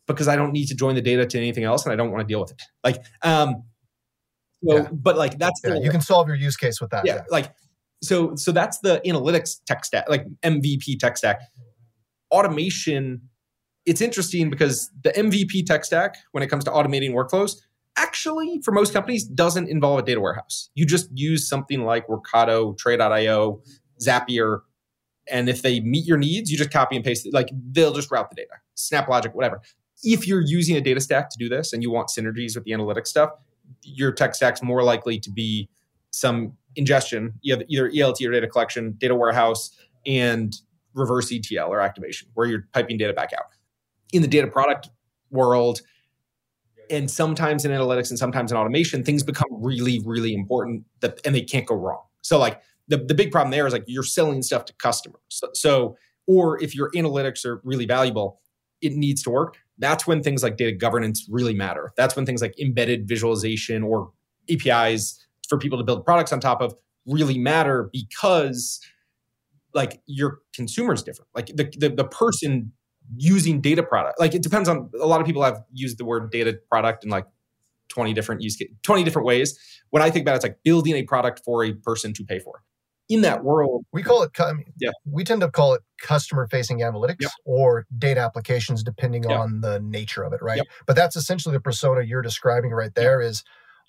because 0.08 0.28
I 0.28 0.36
don't 0.36 0.54
need 0.54 0.68
to 0.68 0.76
join 0.76 0.96
the 0.96 1.02
data 1.02 1.26
to 1.26 1.38
anything 1.38 1.66
else 1.66 1.86
and 1.86 1.94
I 1.94 1.96
don't 1.96 2.12
want 2.12 2.28
to 2.28 2.32
deal 2.32 2.40
with 2.40 2.52
it. 2.52 2.62
Like, 2.84 3.04
um, 3.24 3.64
so, 4.68 4.78
yeah. 4.78 4.88
but 4.92 5.18
like 5.18 5.38
that's 5.38 5.62
yeah, 5.64 5.76
you 5.76 5.92
can 5.92 6.02
solve 6.02 6.28
your 6.28 6.38
use 6.38 6.58
case 6.58 6.82
with 6.82 6.90
that. 6.90 7.06
Yeah, 7.06 7.16
yeah, 7.16 7.22
like 7.30 7.54
so 8.02 8.36
so 8.36 8.52
that's 8.52 8.80
the 8.80 9.02
analytics 9.06 9.58
tech 9.68 9.86
stack, 9.86 10.10
like 10.10 10.26
MVP 10.44 10.98
tech 11.00 11.18
stack. 11.18 11.42
Automation, 12.32 13.22
it's 13.86 14.02
interesting 14.02 14.50
because 14.50 14.90
the 15.04 15.12
MVP 15.12 15.66
tech 15.66 15.86
stack, 15.86 16.16
when 16.32 16.44
it 16.44 16.48
comes 16.48 16.64
to 16.64 16.72
automating 16.72 17.12
workflows, 17.12 17.58
actually 17.98 18.62
for 18.64 18.72
most 18.72 18.94
companies 18.94 19.26
doesn't 19.26 19.70
involve 19.70 20.00
a 20.00 20.04
data 20.04 20.20
warehouse. 20.20 20.70
You 20.74 20.86
just 20.86 21.10
use 21.14 21.48
something 21.48 21.84
like 21.84 22.08
Workato, 22.08 22.78
Tray.io, 22.78 23.62
Zapier, 24.04 24.62
and 25.30 25.50
if 25.50 25.62
they 25.62 25.80
meet 25.80 26.06
your 26.06 26.18
needs, 26.18 26.52
you 26.52 26.58
just 26.58 26.72
copy 26.72 26.96
and 26.96 27.04
paste 27.04 27.26
it. 27.26 27.34
Like 27.34 27.50
they'll 27.72 27.94
just 27.94 28.12
route 28.12 28.30
the 28.30 28.36
data, 28.36 28.54
SnapLogic, 28.76 29.34
whatever. 29.34 29.62
If 30.04 30.28
you're 30.28 30.42
using 30.42 30.76
a 30.76 30.82
data 30.82 31.02
stack 31.02 31.30
to 31.32 31.38
do 31.38 31.50
this 31.50 31.74
and 31.74 31.82
you 31.82 31.92
want 31.92 32.10
synergies 32.10 32.56
with 32.56 32.64
the 32.64 32.72
analytics 32.72 33.08
stuff, 33.08 33.32
your 33.82 34.12
tech 34.12 34.36
stack's 34.36 34.62
more 34.62 34.84
likely 34.84 35.20
to 35.20 35.32
be 35.32 35.70
some 36.12 36.54
ingestion. 36.76 37.34
You 37.42 37.56
have 37.56 37.64
either 37.68 37.90
ELT 37.90 38.26
or 38.28 38.32
data 38.32 38.48
collection, 38.48 38.96
data 38.98 39.16
warehouse, 39.16 39.72
and 40.06 40.56
reverse 40.94 41.32
ETL 41.32 41.68
or 41.72 41.82
activation, 41.82 42.30
where 42.34 42.48
you're 42.48 42.68
piping 42.74 42.98
data 42.98 43.14
back 43.14 43.34
out. 43.34 43.46
In 44.14 44.22
the 44.22 44.28
data 44.28 44.48
product 44.48 44.90
world, 45.32 45.82
and 46.90 47.12
sometimes 47.12 47.66
in 47.66 47.72
analytics 47.72 48.10
and 48.10 48.18
sometimes 48.18 48.52
in 48.52 48.58
automation, 48.58 49.04
things 49.04 49.24
become 49.24 49.50
really, 49.52 50.02
really 50.06 50.34
important 50.34 50.86
that 51.02 51.20
and 51.26 51.36
they 51.36 51.42
can't 51.42 51.66
go 51.66 51.76
wrong. 51.76 52.02
So 52.22 52.40
like 52.40 52.62
the, 52.88 52.98
the 52.98 53.14
big 53.14 53.32
problem 53.32 53.52
there 53.52 53.68
is 53.68 53.74
like 53.74 53.84
you're 53.88 54.04
selling 54.04 54.42
stuff 54.42 54.66
to 54.66 54.74
customers. 54.74 55.22
So, 55.30 55.50
so, 55.54 55.98
or 56.26 56.62
if 56.62 56.76
your 56.76 56.92
analytics 56.92 57.46
are 57.46 57.62
really 57.64 57.86
valuable, 57.86 58.40
it 58.82 58.94
needs 58.94 59.24
to 59.24 59.30
work. 59.30 59.58
That's 59.78 60.08
when 60.08 60.24
things 60.24 60.44
like 60.44 60.58
data 60.58 60.72
governance 60.72 61.28
really 61.30 61.54
matter. 61.54 61.94
That's 61.98 62.16
when 62.16 62.26
things 62.26 62.42
like 62.42 62.60
embedded 62.60 63.08
visualization 63.08 63.84
or 63.84 64.12
APIs 64.50 65.26
for 65.48 65.58
people 65.58 65.78
to 65.78 65.84
build 65.84 66.06
products 66.06 66.34
on 66.34 66.40
top 66.40 66.62
of 66.62 66.76
really 67.06 67.38
matter 67.38 67.90
because 67.94 68.82
like 69.74 70.02
your 70.06 70.40
consumer 70.54 70.94
is 70.94 71.04
different. 71.04 71.30
Like 71.36 71.48
the, 71.48 71.72
the, 71.78 71.90
the 71.90 72.06
person 72.06 72.72
using 73.16 73.62
data 73.62 73.84
product, 73.84 74.20
like 74.20 74.34
it 74.34 74.42
depends 74.42 74.68
on 74.68 74.90
a 75.00 75.06
lot 75.06 75.22
of 75.22 75.28
people 75.28 75.44
have 75.44 75.64
used 75.72 75.98
the 75.98 76.06
word 76.06 76.32
data 76.32 76.60
product 76.70 77.04
in 77.04 77.10
like 77.10 77.26
20 77.90 78.14
different 78.14 78.42
use 78.42 78.62
20 78.84 79.04
different 79.04 79.26
ways. 79.26 79.58
When 79.92 80.04
I 80.04 80.10
think 80.10 80.24
about 80.24 80.34
it, 80.34 80.36
it's 80.38 80.46
like 80.46 80.60
building 80.64 80.96
a 80.96 81.04
product 81.04 81.42
for 81.46 81.64
a 81.64 81.74
person 81.74 82.14
to 82.14 82.24
pay 82.24 82.40
for. 82.40 82.64
In 83.10 83.22
that 83.22 83.44
world, 83.44 83.86
we 83.94 84.04
call 84.04 84.24
it. 84.24 84.32
I 84.40 84.52
mean, 84.54 84.66
yeah, 84.80 84.92
we 85.06 85.24
tend 85.24 85.42
to 85.42 85.50
call 85.50 85.74
it 85.74 85.82
customer-facing 86.02 86.80
analytics 86.80 87.22
Yep. 87.22 87.32
or 87.46 87.86
data 87.98 88.20
applications, 88.20 88.84
depending 88.84 89.24
Yep. 89.24 89.40
on 89.40 89.62
the 89.62 89.80
nature 89.80 90.24
of 90.24 90.34
it, 90.34 90.42
right? 90.42 90.58
Yep. 90.58 90.66
But 90.86 90.96
that's 90.98 91.16
essentially 91.16 91.54
the 91.54 91.62
persona 91.62 92.02
you're 92.02 92.22
describing 92.22 92.72
right 92.72 92.94
there. 92.96 93.22
Is 93.22 93.44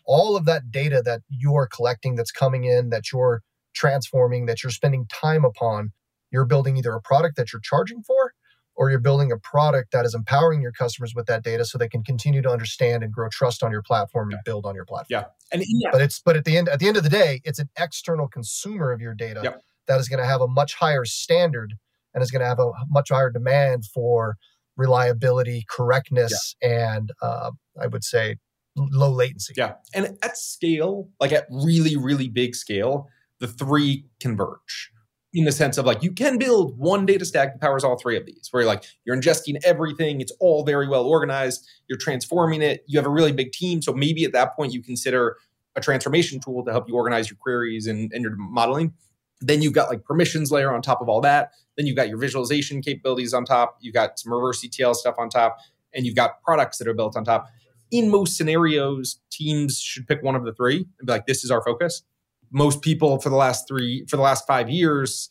all 0.04 0.36
of 0.36 0.44
that 0.44 0.70
data 0.70 1.02
that 1.04 1.22
you're 1.28 1.66
collecting, 1.66 2.14
that's 2.14 2.30
coming 2.30 2.64
in, 2.64 2.90
that 2.90 3.12
you're 3.12 3.42
transforming, 3.74 4.46
that 4.46 4.62
you're 4.62 4.70
spending 4.70 5.06
time 5.08 5.44
upon. 5.44 5.92
You're 6.30 6.46
building 6.46 6.76
either 6.76 6.92
a 6.92 7.00
product 7.00 7.36
that 7.36 7.52
you're 7.52 7.60
charging 7.60 8.02
for, 8.02 8.32
or 8.78 8.90
you're 8.90 9.00
building 9.00 9.32
a 9.32 9.36
product 9.36 9.90
that 9.90 10.04
is 10.06 10.14
empowering 10.14 10.62
your 10.62 10.70
customers 10.70 11.12
with 11.14 11.26
that 11.26 11.42
data 11.42 11.64
so 11.64 11.76
they 11.76 11.88
can 11.88 12.02
continue 12.04 12.40
to 12.40 12.48
understand 12.48 13.02
and 13.02 13.12
grow 13.12 13.28
trust 13.28 13.64
on 13.64 13.72
your 13.72 13.82
platform 13.82 14.30
and 14.30 14.38
build 14.44 14.64
on 14.64 14.74
your 14.76 14.84
platform. 14.84 15.06
Yeah. 15.10 15.24
and 15.52 15.60
that, 15.62 15.88
But 15.92 16.00
it's 16.00 16.20
but 16.20 16.36
at 16.36 16.44
the 16.44 16.56
end 16.56 16.68
at 16.68 16.78
the 16.78 16.86
end 16.86 16.96
of 16.96 17.02
the 17.02 17.08
day, 17.10 17.40
it's 17.44 17.58
an 17.58 17.68
external 17.76 18.28
consumer 18.28 18.92
of 18.92 19.00
your 19.00 19.14
data 19.14 19.40
Yep. 19.42 19.62
that 19.88 19.98
is 20.00 20.08
going 20.08 20.20
to 20.20 20.26
have 20.26 20.40
a 20.40 20.46
much 20.46 20.74
higher 20.74 21.04
standard 21.04 21.74
and 22.14 22.22
is 22.22 22.30
going 22.30 22.40
to 22.40 22.46
have 22.46 22.60
a 22.60 22.70
much 22.88 23.08
higher 23.10 23.30
demand 23.30 23.84
for 23.84 24.36
reliability, 24.76 25.64
correctness, 25.68 26.54
and 26.62 27.10
uh, 27.20 27.50
I 27.82 27.88
would 27.88 28.04
say 28.04 28.36
low 28.76 29.10
latency. 29.10 29.54
Yeah. 29.56 29.72
And 29.92 30.16
at 30.22 30.36
scale, 30.38 31.08
like 31.20 31.32
at 31.32 31.46
really, 31.50 31.96
really 31.96 32.28
big 32.28 32.54
scale, 32.54 33.08
the 33.40 33.48
three 33.48 34.06
converge 34.20 34.92
in 35.34 35.44
the 35.44 35.52
sense 35.52 35.76
of 35.76 35.84
like 35.84 36.02
you 36.02 36.12
can 36.12 36.38
build 36.38 36.78
one 36.78 37.04
data 37.04 37.24
stack 37.24 37.52
that 37.52 37.60
powers 37.60 37.84
all 37.84 37.98
three 37.98 38.16
of 38.16 38.24
these, 38.26 38.48
where 38.50 38.62
you're 38.62 38.70
like 38.70 38.84
you're 39.04 39.16
ingesting 39.16 39.56
everything, 39.64 40.20
it's 40.20 40.32
all 40.40 40.64
very 40.64 40.88
well 40.88 41.04
organized, 41.04 41.66
you're 41.88 41.98
transforming 41.98 42.62
it, 42.62 42.84
you 42.86 42.98
have 42.98 43.06
a 43.06 43.10
really 43.10 43.32
big 43.32 43.52
team. 43.52 43.82
So 43.82 43.92
maybe 43.92 44.24
at 44.24 44.32
that 44.32 44.56
point 44.56 44.72
you 44.72 44.82
consider 44.82 45.36
a 45.76 45.80
transformation 45.80 46.40
tool 46.40 46.64
to 46.64 46.72
help 46.72 46.88
you 46.88 46.94
organize 46.94 47.30
your 47.30 47.36
queries 47.36 47.86
and, 47.86 48.12
and 48.12 48.22
your 48.22 48.34
modeling. 48.36 48.94
Then 49.40 49.62
you've 49.62 49.74
got 49.74 49.88
like 49.88 50.04
permissions 50.04 50.50
layer 50.50 50.72
on 50.72 50.82
top 50.82 51.00
of 51.00 51.08
all 51.08 51.20
that. 51.20 51.52
Then 51.76 51.86
you've 51.86 51.96
got 51.96 52.08
your 52.08 52.18
visualization 52.18 52.82
capabilities 52.82 53.32
on 53.32 53.44
top. 53.44 53.76
You've 53.80 53.94
got 53.94 54.18
some 54.18 54.32
reverse 54.32 54.64
ETL 54.64 54.94
stuff 54.94 55.14
on 55.16 55.28
top, 55.28 55.58
and 55.94 56.04
you've 56.04 56.16
got 56.16 56.42
products 56.42 56.78
that 56.78 56.88
are 56.88 56.94
built 56.94 57.16
on 57.16 57.24
top 57.24 57.48
in 57.90 58.10
most 58.10 58.36
scenarios, 58.36 59.20
teams 59.30 59.80
should 59.80 60.06
pick 60.06 60.22
one 60.22 60.34
of 60.34 60.44
the 60.44 60.52
three 60.52 60.86
and 60.98 61.06
be 61.06 61.12
like, 61.12 61.26
this 61.26 61.44
is 61.44 61.50
our 61.50 61.62
focus. 61.62 62.02
Most 62.50 62.82
people 62.82 63.18
for 63.20 63.28
the 63.30 63.36
last 63.36 63.68
three, 63.68 64.04
for 64.08 64.16
the 64.16 64.22
last 64.22 64.46
five 64.46 64.68
years, 64.70 65.30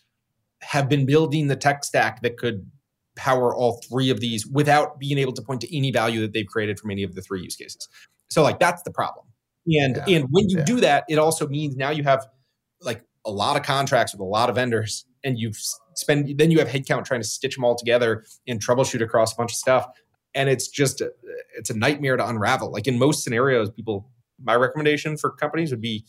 have 0.61 0.89
been 0.89 1.05
building 1.05 1.47
the 1.47 1.55
tech 1.55 1.83
stack 1.83 2.21
that 2.21 2.37
could 2.37 2.69
power 3.15 3.55
all 3.55 3.81
three 3.89 4.09
of 4.09 4.19
these 4.19 4.45
without 4.45 4.99
being 4.99 5.17
able 5.17 5.33
to 5.33 5.41
point 5.41 5.61
to 5.61 5.75
any 5.75 5.91
value 5.91 6.21
that 6.21 6.33
they've 6.33 6.47
created 6.47 6.79
from 6.79 6.91
any 6.91 7.03
of 7.03 7.15
the 7.15 7.21
three 7.21 7.41
use 7.41 7.55
cases. 7.55 7.87
So, 8.29 8.43
like, 8.43 8.59
that's 8.59 8.83
the 8.83 8.91
problem. 8.91 9.25
And 9.67 9.97
Yeah. 9.97 10.17
and 10.17 10.27
when 10.31 10.49
you 10.49 10.57
Yeah. 10.59 10.63
do 10.63 10.79
that, 10.81 11.03
it 11.09 11.17
also 11.17 11.47
means 11.47 11.75
now 11.75 11.89
you 11.89 12.03
have 12.03 12.25
like 12.81 13.03
a 13.25 13.31
lot 13.31 13.57
of 13.57 13.63
contracts 13.63 14.13
with 14.13 14.21
a 14.21 14.25
lot 14.25 14.49
of 14.49 14.55
vendors, 14.55 15.05
and 15.23 15.37
you've 15.37 15.57
spend 15.95 16.37
then 16.37 16.51
you 16.51 16.59
have 16.59 16.67
headcount 16.67 17.05
trying 17.05 17.21
to 17.21 17.27
stitch 17.27 17.55
them 17.55 17.65
all 17.65 17.75
together 17.75 18.23
and 18.47 18.63
troubleshoot 18.63 19.01
across 19.01 19.33
a 19.33 19.35
bunch 19.35 19.51
of 19.51 19.57
stuff 19.57 19.87
and 20.35 20.47
it's 20.47 20.67
just 20.67 21.01
a, 21.01 21.11
it's 21.57 21.71
a 21.71 21.73
nightmare 21.77 22.15
to 22.15 22.27
unravel 22.27 22.71
like 22.71 22.87
in 22.87 22.99
most 22.99 23.23
scenarios 23.23 23.71
people 23.71 24.07
my 24.43 24.55
recommendation 24.55 25.17
for 25.17 25.31
companies 25.31 25.71
would 25.71 25.81
be 25.81 26.05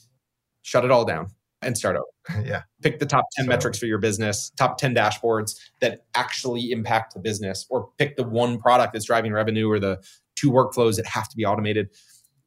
shut 0.68 0.84
it 0.84 0.90
all 0.90 1.04
down 1.04 1.28
and 1.62 1.76
start 1.76 1.96
over 1.96 2.44
yeah. 2.46 2.62
pick 2.82 2.98
the 2.98 3.06
top 3.06 3.24
10 3.36 3.46
So- 3.46 3.48
metrics 3.48 3.78
for 3.78 3.86
your 3.86 3.98
business 3.98 4.50
top 4.56 4.78
10 4.78 4.94
dashboards 4.94 5.56
that 5.80 6.04
actually 6.14 6.70
impact 6.70 7.14
the 7.14 7.20
business 7.20 7.66
or 7.70 7.88
pick 7.98 8.16
the 8.16 8.24
one 8.24 8.58
product 8.58 8.92
that's 8.92 9.06
driving 9.06 9.32
revenue 9.32 9.68
or 9.70 9.80
the 9.80 10.02
two 10.36 10.50
workflows 10.50 10.96
that 10.96 11.06
have 11.06 11.28
to 11.28 11.36
be 11.36 11.44
automated 11.44 11.88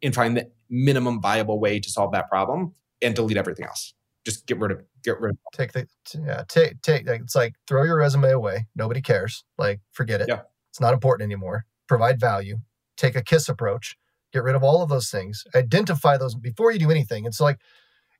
and 0.04 0.14
find 0.16 0.38
the 0.38 0.50
minimum 0.70 1.20
viable 1.20 1.60
way 1.60 1.80
to 1.80 1.90
solve 1.90 2.12
that 2.12 2.30
problem 2.30 2.74
and 3.02 3.16
delete 3.16 3.38
everything 3.38 3.66
else 3.66 3.94
just 4.24 4.46
get 4.46 4.60
rid 4.60 4.72
of 4.72 4.80
it. 4.80 4.88
get 5.04 5.20
rid 5.20 5.32
of 5.32 5.38
Take 5.54 5.72
the 5.74 5.88
yeah, 6.24 6.44
take 6.48 6.82
take 6.82 7.08
like, 7.08 7.22
it's 7.22 7.36
like 7.36 7.56
throw 7.68 7.84
your 7.84 7.98
resume 7.98 8.30
away. 8.30 8.68
Nobody 8.76 9.02
cares. 9.02 9.44
Like 9.58 9.82
forget 9.92 10.22
it. 10.22 10.28
Yeah. 10.30 10.42
It's 10.70 10.80
not 10.80 10.94
important 10.94 11.26
anymore. 11.26 11.66
Provide 11.88 12.20
value. 12.20 12.58
Take 12.98 13.16
a 13.16 13.24
kiss 13.24 13.50
approach. 13.50 13.98
Get 14.32 14.44
rid 14.44 14.56
of 14.56 14.64
all 14.64 14.82
of 14.82 14.90
those 14.90 15.10
things. 15.10 15.44
Identify 15.56 16.18
those 16.18 16.36
before 16.36 16.72
you 16.72 16.80
do 16.80 16.92
anything. 16.92 17.26
It's 17.26 17.42
like 17.42 17.58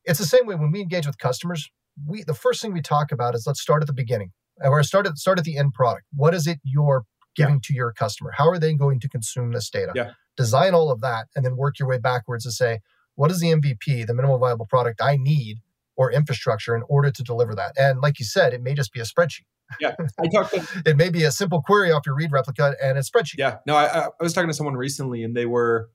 it's 0.04 0.18
the 0.18 0.26
same 0.26 0.46
way 0.46 0.54
when 0.54 0.70
we 0.70 0.80
engage 0.80 1.06
with 1.06 1.18
customers. 1.18 1.70
We 2.06 2.22
the 2.24 2.34
first 2.34 2.62
thing 2.62 2.72
we 2.72 2.82
talk 2.82 3.12
about 3.12 3.34
is 3.34 3.46
let's 3.46 3.60
start 3.60 3.82
at 3.82 3.86
the 3.86 3.92
beginning. 3.92 4.32
Or 4.60 4.82
start 4.82 5.06
at 5.06 5.18
start 5.18 5.38
at 5.38 5.44
the 5.44 5.56
end 5.56 5.72
product. 5.72 6.04
What 6.14 6.34
is 6.34 6.46
it 6.46 6.58
you're 6.62 7.04
giving 7.34 7.60
to 7.62 7.74
your 7.74 7.92
customer? 7.92 8.32
How 8.36 8.48
are 8.48 8.58
they 8.58 8.74
going 8.74 9.00
to 9.00 9.08
consume 9.08 9.52
this 9.52 9.70
data? 9.70 9.92
Yeah. 9.94 10.12
Design 10.36 10.74
all 10.74 10.90
of 10.90 11.00
that 11.00 11.28
and 11.34 11.44
then 11.44 11.56
work 11.56 11.78
your 11.78 11.88
way 11.88 11.98
backwards 11.98 12.44
to 12.44 12.52
say, 12.52 12.80
what 13.14 13.30
is 13.30 13.40
the 13.40 13.48
MVP, 13.48 14.06
the 14.06 14.14
minimal 14.14 14.38
viable 14.38 14.66
product 14.66 15.00
I 15.02 15.16
need 15.16 15.58
or 15.96 16.10
infrastructure 16.10 16.74
in 16.74 16.82
order 16.88 17.10
to 17.10 17.22
deliver 17.22 17.54
that? 17.54 17.72
And 17.78 18.00
like 18.00 18.18
you 18.18 18.24
said, 18.24 18.54
it 18.54 18.62
may 18.62 18.74
just 18.74 18.92
be 18.92 19.00
a 19.00 19.04
spreadsheet. 19.04 19.46
yeah 19.80 19.94
i 20.18 20.28
talked 20.28 20.52
to 20.52 20.66
It 20.86 20.96
may 20.96 21.08
be 21.08 21.24
a 21.24 21.30
simple 21.30 21.62
query 21.62 21.90
off 21.92 22.04
your 22.06 22.14
read 22.14 22.32
replica 22.32 22.74
and 22.82 22.98
a 22.98 23.02
spreadsheet. 23.02 23.38
Yeah, 23.38 23.58
no, 23.66 23.74
I 23.76 24.04
I 24.04 24.08
was 24.20 24.32
talking 24.32 24.48
to 24.48 24.54
someone 24.54 24.76
recently, 24.76 25.22
and 25.22 25.34
they 25.34 25.46
were 25.46 25.90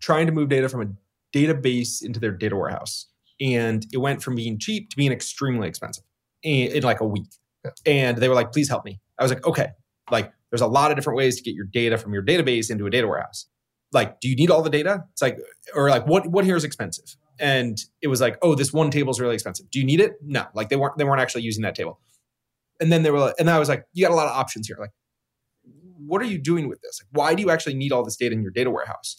trying 0.00 0.26
to 0.26 0.32
move 0.32 0.48
data 0.48 0.68
from 0.68 0.82
a 0.82 1.36
database 1.36 2.02
into 2.02 2.20
their 2.20 2.30
data 2.32 2.56
warehouse, 2.56 3.06
and 3.40 3.86
it 3.92 3.98
went 3.98 4.22
from 4.22 4.34
being 4.34 4.58
cheap 4.58 4.90
to 4.90 4.96
being 4.96 5.12
extremely 5.12 5.68
expensive 5.68 6.04
in, 6.42 6.72
in 6.72 6.82
like 6.82 7.00
a 7.00 7.06
week. 7.06 7.28
Yeah. 7.64 7.70
And 7.86 8.18
they 8.18 8.28
were 8.28 8.34
like, 8.34 8.52
"Please 8.52 8.68
help 8.68 8.84
me." 8.84 9.00
I 9.18 9.22
was 9.22 9.32
like, 9.32 9.46
"Okay." 9.46 9.68
Like, 10.10 10.32
there's 10.50 10.60
a 10.60 10.66
lot 10.66 10.90
of 10.90 10.96
different 10.96 11.16
ways 11.16 11.36
to 11.36 11.42
get 11.42 11.54
your 11.54 11.64
data 11.64 11.98
from 11.98 12.12
your 12.12 12.22
database 12.22 12.70
into 12.70 12.86
a 12.86 12.90
data 12.90 13.08
warehouse. 13.08 13.46
Like, 13.92 14.20
do 14.20 14.28
you 14.28 14.36
need 14.36 14.50
all 14.50 14.62
the 14.62 14.70
data? 14.70 15.04
It's 15.12 15.22
like, 15.22 15.38
or 15.74 15.90
like, 15.90 16.06
what 16.06 16.26
what 16.28 16.44
here 16.44 16.56
is 16.56 16.64
expensive? 16.64 17.16
And 17.38 17.78
it 18.02 18.08
was 18.08 18.20
like, 18.20 18.38
oh, 18.42 18.54
this 18.54 18.72
one 18.72 18.90
table 18.90 19.10
is 19.10 19.20
really 19.20 19.34
expensive. 19.34 19.70
Do 19.70 19.78
you 19.78 19.84
need 19.84 20.00
it? 20.00 20.12
No, 20.22 20.46
like 20.54 20.68
they 20.68 20.76
weren't 20.76 20.96
they 20.98 21.04
weren't 21.04 21.20
actually 21.20 21.42
using 21.42 21.62
that 21.62 21.74
table. 21.74 22.00
And 22.78 22.92
then 22.92 23.02
they 23.02 23.10
were, 23.10 23.18
like, 23.18 23.34
and 23.38 23.48
I 23.48 23.58
was 23.58 23.70
like, 23.70 23.84
you 23.94 24.04
got 24.04 24.12
a 24.12 24.14
lot 24.14 24.26
of 24.26 24.36
options 24.36 24.66
here. 24.66 24.76
Like 24.78 24.90
what 26.06 26.22
are 26.22 26.26
you 26.26 26.38
doing 26.38 26.68
with 26.68 26.80
this? 26.82 27.00
Like, 27.02 27.08
why 27.12 27.34
do 27.34 27.42
you 27.42 27.50
actually 27.50 27.74
need 27.74 27.92
all 27.92 28.04
this 28.04 28.16
data 28.16 28.34
in 28.34 28.42
your 28.42 28.50
data 28.50 28.70
warehouse? 28.70 29.16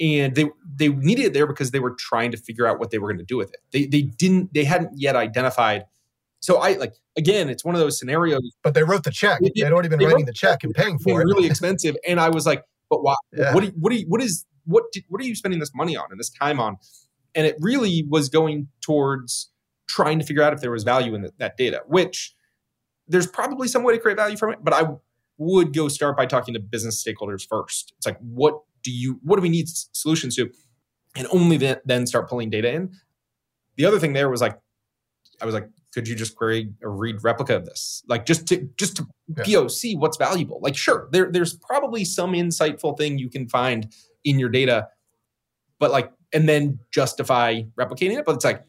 And 0.00 0.34
they 0.34 0.48
they 0.76 0.88
needed 0.88 1.26
it 1.26 1.32
there 1.34 1.46
because 1.46 1.72
they 1.72 1.80
were 1.80 1.94
trying 1.98 2.30
to 2.30 2.38
figure 2.38 2.66
out 2.66 2.78
what 2.78 2.90
they 2.90 2.98
were 2.98 3.08
going 3.08 3.18
to 3.18 3.24
do 3.24 3.36
with 3.36 3.52
it. 3.52 3.60
They 3.70 3.84
they 3.86 4.02
didn't 4.02 4.54
they 4.54 4.64
hadn't 4.64 4.92
yet 4.94 5.14
identified. 5.14 5.84
So 6.40 6.56
I 6.56 6.72
like 6.72 6.94
again, 7.16 7.50
it's 7.50 7.64
one 7.64 7.74
of 7.74 7.80
those 7.80 7.98
scenarios. 7.98 8.40
But 8.62 8.74
they 8.74 8.82
wrote 8.82 9.04
the 9.04 9.10
check. 9.10 9.40
They'd 9.40 9.64
already 9.64 9.90
been 9.90 10.00
writing 10.00 10.24
the 10.24 10.32
the 10.32 10.32
check 10.32 10.64
and 10.64 10.74
paying 10.74 10.98
for 10.98 11.20
it. 11.20 11.24
really 11.24 11.46
expensive, 11.46 11.96
and 12.08 12.18
I 12.18 12.30
was 12.30 12.46
like, 12.46 12.64
but 12.88 13.02
why? 13.02 13.14
Yeah. 13.32 13.52
What 13.54 13.60
do 13.60 13.66
you, 13.66 13.72
what 13.78 13.90
do 13.90 13.96
you, 13.96 14.06
what 14.08 14.22
is 14.22 14.46
what 14.64 14.84
did, 14.92 15.04
what 15.08 15.20
are 15.20 15.24
you 15.24 15.34
spending 15.34 15.60
this 15.60 15.74
money 15.74 15.96
on 15.96 16.06
and 16.10 16.18
this 16.18 16.30
time 16.30 16.60
on? 16.60 16.78
And 17.34 17.46
it 17.46 17.56
really 17.60 18.04
was 18.08 18.28
going 18.28 18.68
towards 18.80 19.50
trying 19.86 20.18
to 20.18 20.24
figure 20.24 20.42
out 20.42 20.52
if 20.52 20.60
there 20.60 20.70
was 20.70 20.82
value 20.82 21.14
in 21.14 21.22
th- 21.22 21.34
that 21.38 21.56
data, 21.56 21.82
which 21.86 22.34
there's 23.06 23.26
probably 23.26 23.68
some 23.68 23.82
way 23.82 23.94
to 23.94 24.00
create 24.00 24.16
value 24.16 24.36
from 24.36 24.52
it, 24.52 24.58
but 24.62 24.72
I 24.72 24.84
would 25.38 25.74
go 25.74 25.88
start 25.88 26.16
by 26.16 26.26
talking 26.26 26.54
to 26.54 26.60
business 26.60 27.02
stakeholders 27.02 27.46
first. 27.46 27.92
It's 27.96 28.06
like, 28.06 28.18
what 28.18 28.60
do 28.82 28.90
you, 28.90 29.20
what 29.22 29.36
do 29.36 29.42
we 29.42 29.48
need 29.48 29.68
solutions 29.68 30.36
to? 30.36 30.50
And 31.16 31.26
only 31.32 31.56
then, 31.56 31.76
then 31.84 32.06
start 32.06 32.28
pulling 32.28 32.50
data 32.50 32.72
in. 32.72 32.92
The 33.76 33.84
other 33.84 33.98
thing 33.98 34.12
there 34.12 34.28
was 34.28 34.40
like, 34.40 34.58
I 35.40 35.46
was 35.46 35.54
like, 35.54 35.68
could 35.92 36.06
you 36.06 36.14
just 36.14 36.36
query 36.36 36.70
a 36.82 36.88
read 36.88 37.24
replica 37.24 37.56
of 37.56 37.64
this? 37.64 38.02
Like 38.06 38.26
just 38.26 38.46
to, 38.48 38.68
just 38.76 38.96
to 38.96 39.06
Yeah. 39.36 39.44
POC 39.44 39.98
what's 39.98 40.16
valuable. 40.16 40.60
Like, 40.62 40.76
sure, 40.76 41.08
there, 41.10 41.30
there's 41.30 41.54
probably 41.54 42.04
some 42.04 42.32
insightful 42.32 42.96
thing 42.96 43.18
you 43.18 43.28
can 43.28 43.48
find 43.48 43.92
in 44.24 44.38
your 44.38 44.50
data, 44.50 44.88
but 45.78 45.90
like, 45.90 46.12
and 46.32 46.48
then 46.48 46.78
justify 46.92 47.62
replicating 47.76 48.18
it. 48.18 48.24
But 48.24 48.36
it's 48.36 48.44
like, 48.44 48.62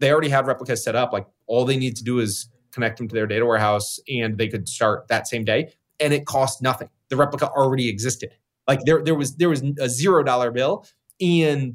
they 0.00 0.10
already 0.10 0.28
have 0.30 0.46
replicas 0.46 0.82
set 0.84 0.96
up. 0.96 1.12
Like, 1.12 1.26
all 1.46 1.64
they 1.64 1.76
need 1.76 1.96
to 1.96 2.04
do 2.04 2.18
is 2.18 2.48
connect 2.72 2.98
them 2.98 3.08
to 3.08 3.14
their 3.14 3.26
data 3.26 3.44
warehouse 3.44 3.98
and 4.08 4.38
they 4.38 4.48
could 4.48 4.68
start 4.68 5.08
that 5.08 5.26
same 5.26 5.44
day 5.44 5.72
and 5.98 6.12
it 6.12 6.24
cost 6.24 6.62
nothing 6.62 6.88
the 7.08 7.16
replica 7.16 7.50
already 7.50 7.88
existed 7.88 8.30
like 8.70 8.84
there 8.84 9.02
there 9.02 9.16
was 9.16 9.34
there 9.34 9.48
was 9.48 9.64
a 9.80 9.88
zero 9.88 10.22
dollar 10.22 10.52
bill 10.52 10.86
and 11.20 11.74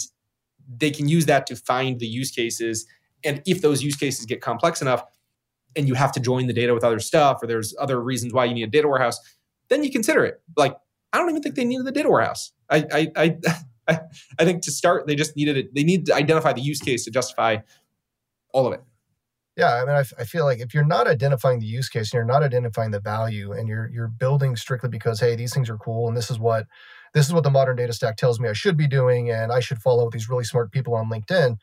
they 0.78 0.90
can 0.90 1.10
use 1.10 1.26
that 1.26 1.46
to 1.48 1.56
find 1.58 2.00
the 2.00 2.08
use 2.08 2.32
cases. 2.32 2.86
And 3.26 3.42
if 3.46 3.62
those 3.62 3.84
use 3.84 3.98
cases 3.98 4.26
get 4.26 4.40
complex 4.40 4.82
enough 4.82 5.04
and 5.76 5.90
you 5.90 5.94
have 5.96 6.14
to 6.14 6.22
join 6.22 6.48
the 6.48 6.54
data 6.54 6.74
with 6.74 6.86
other 6.86 7.00
stuff 7.00 7.40
or 7.44 7.48
there's 7.48 7.76
other 7.82 8.02
reasons 8.02 8.32
why 8.32 8.46
you 8.46 8.54
need 8.54 8.64
a 8.64 8.68
data 8.68 8.88
warehouse 8.88 9.20
then 9.68 9.84
you 9.84 9.92
consider 9.92 10.24
it. 10.24 10.42
Like 10.56 10.78
i 11.12 11.18
don't 11.18 11.30
even 11.30 11.42
think 11.44 11.56
they 11.56 11.66
needed 11.66 11.86
the 11.86 11.92
data 11.92 12.10
warehouse. 12.10 12.54
I 12.70 12.86
i 12.94 13.12
i, 13.18 13.38
I, 14.40 14.46
think 14.46 14.64
to 14.64 14.72
start 14.72 15.06
they 15.06 15.16
just 15.16 15.36
needed 15.36 15.58
it 15.58 15.76
they 15.76 15.84
need 15.84 16.06
to 16.06 16.16
identify 16.16 16.54
the 16.54 16.62
use 16.62 16.80
case 16.80 17.04
to 17.04 17.12
justify 17.12 17.58
all 18.54 18.66
of 18.68 18.74
it 18.74 18.82
Yeah, 19.56 19.76
I 19.76 19.86
mean, 19.86 19.96
I, 19.96 20.24
feel 20.26 20.44
like 20.44 20.60
if 20.60 20.74
you're 20.74 20.86
not 20.86 21.08
identifying 21.08 21.60
the 21.60 21.66
use 21.66 21.88
case 21.88 22.12
and 22.12 22.18
you're 22.18 22.26
not 22.26 22.44
identifying 22.44 22.92
the 22.92 23.00
value, 23.00 23.54
and 23.54 23.70
you're 23.70 23.90
you're 23.90 24.10
building 24.10 24.56
strictly 24.58 24.90
because 24.90 25.22
hey, 25.22 25.36
these 25.36 25.54
things 25.54 25.70
are 25.70 25.78
cool, 25.78 26.10
and 26.10 26.18
this 26.18 26.30
is 26.30 26.38
what 26.38 26.66
this 27.14 27.26
is 27.26 27.34
what 27.34 27.44
the 27.44 27.50
modern 27.50 27.78
data 27.78 27.94
stack 27.94 28.18
tells 28.18 28.40
me 28.40 28.50
I 28.50 28.54
should 28.54 28.76
be 28.76 28.88
doing, 28.88 29.32
and 29.32 29.54
I 29.54 29.62
should 29.62 29.80
follow 29.80 30.10
these 30.10 30.28
really 30.30 30.44
smart 30.44 30.72
people 30.72 30.94
on 30.94 31.10
LinkedIn. 31.10 31.56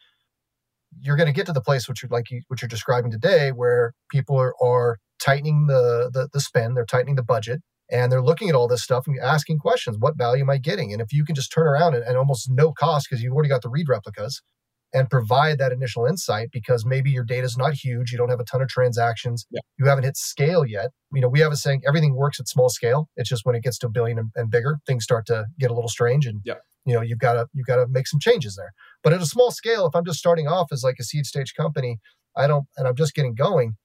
You're 1.01 1.17
going 1.17 1.27
to 1.27 1.33
get 1.33 1.47
to 1.47 1.53
the 1.53 1.61
place 1.61 1.89
which 1.89 2.03
you're 2.03 2.11
like 2.11 2.31
you, 2.31 2.43
what 2.49 2.63
you're 2.63 2.69
describing 2.69 3.11
today, 3.11 3.53
where 3.53 3.93
people 4.11 4.39
are, 4.39 4.55
are 4.63 4.99
tightening 5.21 5.67
the, 5.67 6.11
the 6.13 6.29
the 6.33 6.41
spend, 6.41 6.77
they're 6.77 6.87
tightening 6.87 7.17
the 7.17 7.23
budget, 7.23 7.61
and 7.91 8.11
they're 8.11 8.23
looking 8.23 8.49
at 8.49 8.55
all 8.55 8.69
this 8.69 8.83
stuff 8.83 9.07
and 9.07 9.19
asking 9.21 9.59
questions: 9.59 9.99
What 9.99 10.17
value 10.17 10.45
am 10.45 10.51
I 10.51 10.57
getting? 10.57 10.93
And 10.95 11.03
if 11.03 11.13
you 11.13 11.27
can 11.27 11.35
just 11.35 11.53
turn 11.53 11.67
around 11.67 11.95
and, 11.95 12.05
and 12.05 12.17
almost 12.17 12.51
no 12.51 12.73
cost 12.73 13.09
because 13.11 13.23
you've 13.23 13.35
already 13.35 13.51
got 13.51 13.61
the 13.63 13.69
read 13.69 13.89
replicas, 13.89 14.41
and 14.93 15.09
provide 15.09 15.59
that 15.59 15.73
initial 15.73 16.05
insight 16.05 16.51
because 16.53 16.85
maybe 16.85 17.11
your 17.11 17.25
data 17.25 17.45
is 17.45 17.57
not 17.57 17.73
huge, 17.73 18.13
you 18.13 18.19
don't 18.19 18.29
have 18.29 18.41
a 18.41 18.45
ton 18.45 18.61
of 18.61 18.69
transactions, 18.69 19.47
yeah. 19.51 19.61
you 19.79 19.87
haven't 19.87 20.05
hit 20.05 20.17
scale 20.17 20.67
yet. 20.67 20.91
You 21.13 21.21
know, 21.21 21.29
we 21.29 21.41
have 21.41 21.53
a 21.53 21.57
saying 21.57 21.83
everything 21.87 22.15
works 22.15 22.39
at 22.39 22.49
small 22.49 22.69
scale. 22.69 23.09
It's 23.17 23.29
just 23.29 23.47
when 23.47 23.55
it 23.55 23.63
gets 23.63 23.79
to 23.79 23.87
a 23.87 23.91
billion 23.91 24.19
and, 24.19 24.31
and 24.35 24.51
bigger, 24.51 24.79
things 24.87 25.05
start 25.05 25.27
to 25.27 25.47
get 25.59 25.71
a 25.71 25.75
little 25.75 25.89
strange, 25.89 26.27
and 26.27 26.41
yeah. 26.45 26.55
you 26.85 26.95
know 26.95 27.01
you've 27.01 27.19
got 27.19 27.35
to 27.35 27.47
you've 27.55 27.67
got 27.67 27.77
to 27.77 27.87
make 27.89 28.07
some 28.07 28.21
changes 28.21 28.57
there. 28.57 28.73
But 29.03 29.13
at 29.13 29.23
a 29.23 29.27
small 29.27 29.51
scale, 29.51 29.87
if 29.87 29.95
I'm 29.95 30.05
just 30.05 30.19
starting 30.19 30.47
off 30.47 30.73
as 30.73 30.83
like 30.83 30.97
a 31.01 31.05
seed 31.05 31.27
stage 31.27 31.55
company, 31.55 31.99
I 32.37 32.47
don't, 32.47 32.67
and 32.77 32.87
I'm 32.87 32.97
just 32.97 33.15
getting 33.15 33.35
going. 33.35 33.77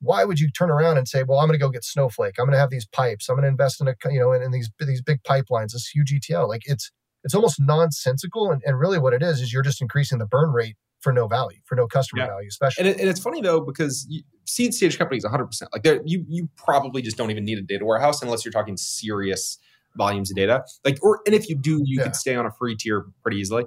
Why 0.00 0.24
would 0.24 0.38
you 0.38 0.50
turn 0.50 0.70
around 0.70 0.98
and 0.98 1.08
say, 1.08 1.22
"Well, 1.22 1.38
I'm 1.38 1.48
going 1.48 1.58
to 1.58 1.64
go 1.64 1.70
get 1.70 1.84
Snowflake. 1.84 2.34
I'm 2.38 2.44
going 2.44 2.52
to 2.52 2.58
have 2.58 2.70
these 2.70 2.86
pipes. 2.86 3.28
I'm 3.28 3.36
going 3.36 3.44
to 3.44 3.48
invest 3.48 3.80
in 3.80 3.88
a 3.88 3.94
you 4.10 4.20
know 4.20 4.32
in, 4.32 4.42
in 4.42 4.50
these 4.50 4.70
these 4.78 5.02
big 5.02 5.22
pipelines, 5.22 5.72
this 5.72 5.88
huge 5.88 6.12
ETL." 6.12 6.48
Like 6.48 6.62
it's 6.64 6.90
it's 7.26 7.34
almost 7.34 7.60
nonsensical, 7.60 8.50
and, 8.50 8.62
and 8.64 8.78
really 8.78 8.98
what 8.98 9.12
it 9.12 9.22
is 9.22 9.40
is 9.42 9.52
you're 9.52 9.62
just 9.62 9.82
increasing 9.82 10.16
the 10.18 10.26
burn 10.26 10.50
rate 10.50 10.76
for 11.00 11.12
no 11.12 11.28
value, 11.28 11.58
for 11.66 11.74
no 11.74 11.86
customer 11.86 12.22
Yeah. 12.22 12.28
value, 12.28 12.48
especially. 12.48 12.82
And, 12.86 12.88
it, 12.96 13.00
and 13.00 13.08
it's 13.10 13.20
funny 13.20 13.42
though 13.42 13.60
because 13.60 14.06
you, 14.08 14.22
seed 14.44 14.72
stage 14.72 14.96
companies 14.96 15.24
100% 15.24 15.62
like 15.74 16.02
you 16.06 16.24
you 16.28 16.48
probably 16.56 17.02
just 17.02 17.16
don't 17.18 17.30
even 17.30 17.44
need 17.44 17.58
a 17.58 17.62
data 17.62 17.84
warehouse 17.84 18.22
unless 18.22 18.44
you're 18.44 18.52
talking 18.52 18.76
serious 18.78 19.58
volumes 19.96 20.30
of 20.30 20.36
data 20.36 20.64
like 20.84 20.98
or 21.02 21.20
and 21.26 21.34
if 21.34 21.48
you 21.48 21.56
do 21.56 21.82
you 21.84 21.98
Yeah. 21.98 22.04
could 22.04 22.16
stay 22.16 22.34
on 22.36 22.46
a 22.46 22.50
free 22.52 22.76
tier 22.76 23.06
pretty 23.22 23.38
easily 23.38 23.64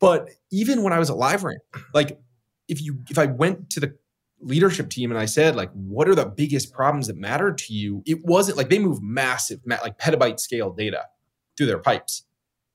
but 0.00 0.30
even 0.50 0.82
when 0.82 0.92
i 0.92 0.98
was 0.98 1.10
at 1.10 1.16
liveramp 1.16 1.58
like 1.92 2.18
if 2.68 2.80
you 2.80 2.98
if 3.10 3.18
i 3.18 3.26
went 3.26 3.68
to 3.70 3.80
the 3.80 3.94
leadership 4.40 4.88
team 4.90 5.10
and 5.10 5.18
i 5.20 5.24
said 5.26 5.54
like 5.54 5.70
what 5.72 6.08
are 6.08 6.14
the 6.14 6.24
biggest 6.26 6.72
problems 6.72 7.08
that 7.08 7.16
matter 7.16 7.52
to 7.52 7.74
you 7.74 8.02
it 8.06 8.24
wasn't 8.24 8.56
like 8.56 8.70
they 8.70 8.78
move 8.78 9.02
massive 9.02 9.60
ma- 9.66 9.78
like 9.82 9.98
petabyte 9.98 10.38
scale 10.40 10.70
data 10.72 11.02
through 11.56 11.66
their 11.66 11.78
pipes 11.78 12.24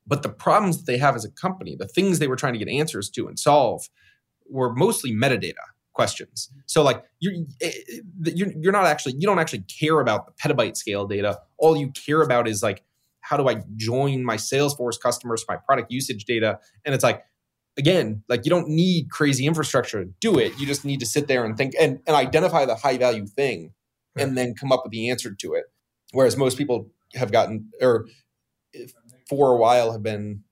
but 0.08 0.22
the 0.22 0.28
problems 0.28 0.78
that 0.78 0.86
they 0.86 0.98
have 0.98 1.14
as 1.14 1.24
a 1.24 1.30
company 1.30 1.76
the 1.78 1.86
things 1.86 2.18
they 2.18 2.28
were 2.28 2.36
trying 2.36 2.54
to 2.54 2.58
get 2.58 2.68
answers 2.68 3.08
to 3.10 3.28
and 3.28 3.38
solve 3.38 3.88
were 4.48 4.74
mostly 4.74 5.12
metadata 5.12 5.54
questions. 5.98 6.48
So 6.66 6.84
like 6.84 7.02
you're 7.18 7.34
eh, 7.60 7.72
eh, 7.72 8.30
you're 8.32 8.52
you're 8.56 8.72
not 8.72 8.86
actually 8.86 9.14
you 9.14 9.26
don't 9.26 9.40
actually 9.40 9.64
care 9.80 9.98
about 9.98 10.26
the 10.26 10.32
petabyte 10.40 10.76
scale 10.76 11.08
data. 11.08 11.40
All 11.58 11.76
you 11.76 11.90
care 11.90 12.22
about 12.22 12.46
is 12.46 12.62
like 12.62 12.84
how 13.20 13.36
do 13.36 13.48
I 13.48 13.64
join 13.74 14.24
my 14.24 14.36
Salesforce 14.36 14.98
customers 15.00 15.44
my 15.48 15.56
product 15.56 15.90
usage 15.90 16.24
data? 16.24 16.60
And 16.84 16.94
it's 16.94 17.02
like 17.02 17.24
again, 17.76 18.22
like 18.28 18.44
you 18.44 18.50
don't 18.50 18.68
need 18.68 19.10
crazy 19.10 19.44
infrastructure 19.44 20.04
to 20.04 20.10
do 20.20 20.38
it. 20.38 20.56
You 20.58 20.66
just 20.66 20.84
need 20.84 21.00
to 21.00 21.06
sit 21.06 21.26
there 21.26 21.44
and 21.44 21.56
think 21.56 21.74
and, 21.80 21.98
and 22.06 22.14
identify 22.14 22.64
the 22.64 22.76
high 22.76 22.96
value 22.96 23.26
thing 23.26 23.72
and 24.16 24.38
then 24.38 24.54
come 24.54 24.70
up 24.70 24.82
with 24.84 24.92
the 24.92 25.10
answer 25.10 25.34
to 25.34 25.54
it. 25.54 25.64
Whereas 26.12 26.36
most 26.36 26.56
people 26.56 26.90
have 27.14 27.32
gotten 27.32 27.70
or 27.80 28.06
if- 28.72 28.94
for 29.28 29.52
a 29.52 29.56
while 29.56 29.92
have 29.92 30.02
been 30.02 30.42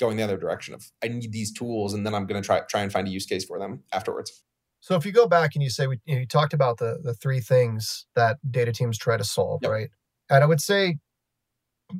going 0.00 0.16
the 0.16 0.22
other 0.22 0.36
direction 0.38 0.74
of 0.74 0.90
I 1.02 1.08
need 1.08 1.32
these 1.32 1.52
tools 1.52 1.94
and 1.94 2.04
then 2.04 2.14
I'm 2.14 2.26
going 2.26 2.40
to 2.40 2.44
try 2.44 2.60
try 2.60 2.82
and 2.82 2.92
find 2.92 3.06
a 3.06 3.10
use 3.10 3.26
case 3.26 3.44
for 3.44 3.58
them 3.58 3.84
afterwards. 3.92 4.42
So 4.80 4.96
if 4.96 5.06
you 5.06 5.12
go 5.12 5.28
back 5.28 5.54
and 5.54 5.62
you 5.62 5.70
say 5.70 5.86
we, 5.86 6.00
you, 6.06 6.14
know, 6.14 6.20
you 6.20 6.26
talked 6.26 6.52
about 6.52 6.78
the 6.78 6.98
the 7.02 7.14
three 7.14 7.40
things 7.40 8.06
that 8.16 8.38
data 8.50 8.72
teams 8.72 8.98
try 8.98 9.16
to 9.16 9.24
solve, 9.24 9.60
Yep. 9.62 9.70
right? 9.70 9.90
And 10.30 10.42
I 10.42 10.46
would 10.46 10.60
say 10.60 10.98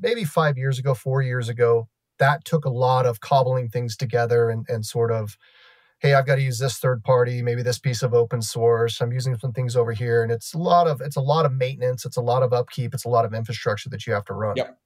maybe 0.01 0.25
five 0.25 0.57
years 0.57 0.79
ago, 0.79 0.95
four 0.95 1.23
years 1.23 1.49
ago, 1.49 1.89
that 2.19 2.45
took 2.45 2.65
a 2.65 2.71
lot 2.71 3.07
of 3.07 3.21
cobbling 3.21 3.69
things 3.69 3.97
together 3.97 4.51
and 4.51 4.67
and 4.69 4.85
sort 4.85 5.13
of, 5.13 5.37
hey, 6.01 6.15
I've 6.15 6.27
got 6.27 6.37
to 6.37 6.43
use 6.43 6.59
this 6.59 6.79
third 6.79 7.05
party, 7.05 7.43
maybe 7.43 7.63
this 7.63 7.79
piece 7.79 8.03
of 8.03 8.15
open 8.15 8.43
source. 8.43 9.01
I'm 9.01 9.13
using 9.13 9.37
some 9.39 9.53
things 9.53 9.77
over 9.77 9.93
here, 9.93 10.23
and 10.23 10.33
it's 10.33 10.55
a 10.55 10.59
lot 10.59 10.89
of 10.89 11.01
it's 11.01 11.17
a 11.17 11.21
lot 11.21 11.47
of 11.47 11.53
maintenance, 11.53 12.05
it's 12.05 12.17
a 12.17 12.23
lot 12.23 12.43
of 12.43 12.53
upkeep, 12.53 12.95
it's 12.95 13.05
a 13.05 13.09
lot 13.09 13.25
of 13.25 13.35
infrastructure 13.35 13.91
that 13.91 14.07
you 14.07 14.13
have 14.13 14.25
to 14.25 14.35
run. 14.35 14.57
Yep. 14.57 14.79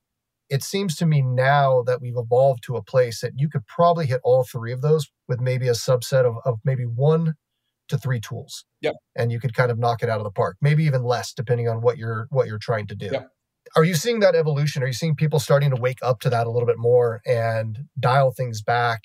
It 0.48 0.62
seems 0.62 0.96
to 0.96 1.06
me 1.06 1.22
now 1.22 1.82
that 1.82 2.00
we've 2.00 2.16
evolved 2.16 2.62
to 2.64 2.76
a 2.76 2.82
place 2.82 3.20
that 3.20 3.32
you 3.37 3.48
could 3.48 3.66
probably 3.66 4.06
hit 4.06 4.20
all 4.22 4.44
three 4.44 4.72
of 4.72 4.80
those 4.80 5.09
with 5.26 5.40
maybe 5.40 5.68
a 5.68 5.72
subset 5.72 6.24
of, 6.24 6.37
of 6.44 6.61
maybe 6.64 6.85
one 6.85 7.35
to 7.88 7.98
three 7.98 8.20
tools. 8.20 8.64
Yep. 8.80 8.94
And 9.16 9.32
you 9.32 9.40
could 9.40 9.54
kind 9.54 9.70
of 9.70 9.78
knock 9.78 10.02
it 10.02 10.09
out 10.09 10.18
of 10.18 10.24
the 10.24 10.30
park, 10.30 10.56
maybe 10.61 10.85
even 10.85 11.02
less, 11.02 11.32
depending 11.32 11.68
on 11.68 11.80
what 11.80 11.98
you're 11.98 12.26
what 12.30 12.46
you're 12.46 12.59
trying 12.59 12.87
to 12.88 12.94
do. 12.94 13.09
Yep. 13.12 13.28
Are 13.74 13.85
you 13.85 13.94
seeing 13.94 14.20
that 14.20 14.35
evolution? 14.35 14.82
Are 14.82 14.87
you 14.87 14.92
seeing 14.92 15.16
people 15.16 15.40
starting 15.40 15.70
to 15.70 15.80
wake 15.80 15.98
up 16.02 16.20
to 16.20 16.30
that 16.30 16.46
a 16.46 16.50
little 16.50 16.66
bit 16.66 16.78
more 16.78 17.20
and 17.26 17.80
dial 17.98 18.30
things 18.30 18.62
back 18.62 19.02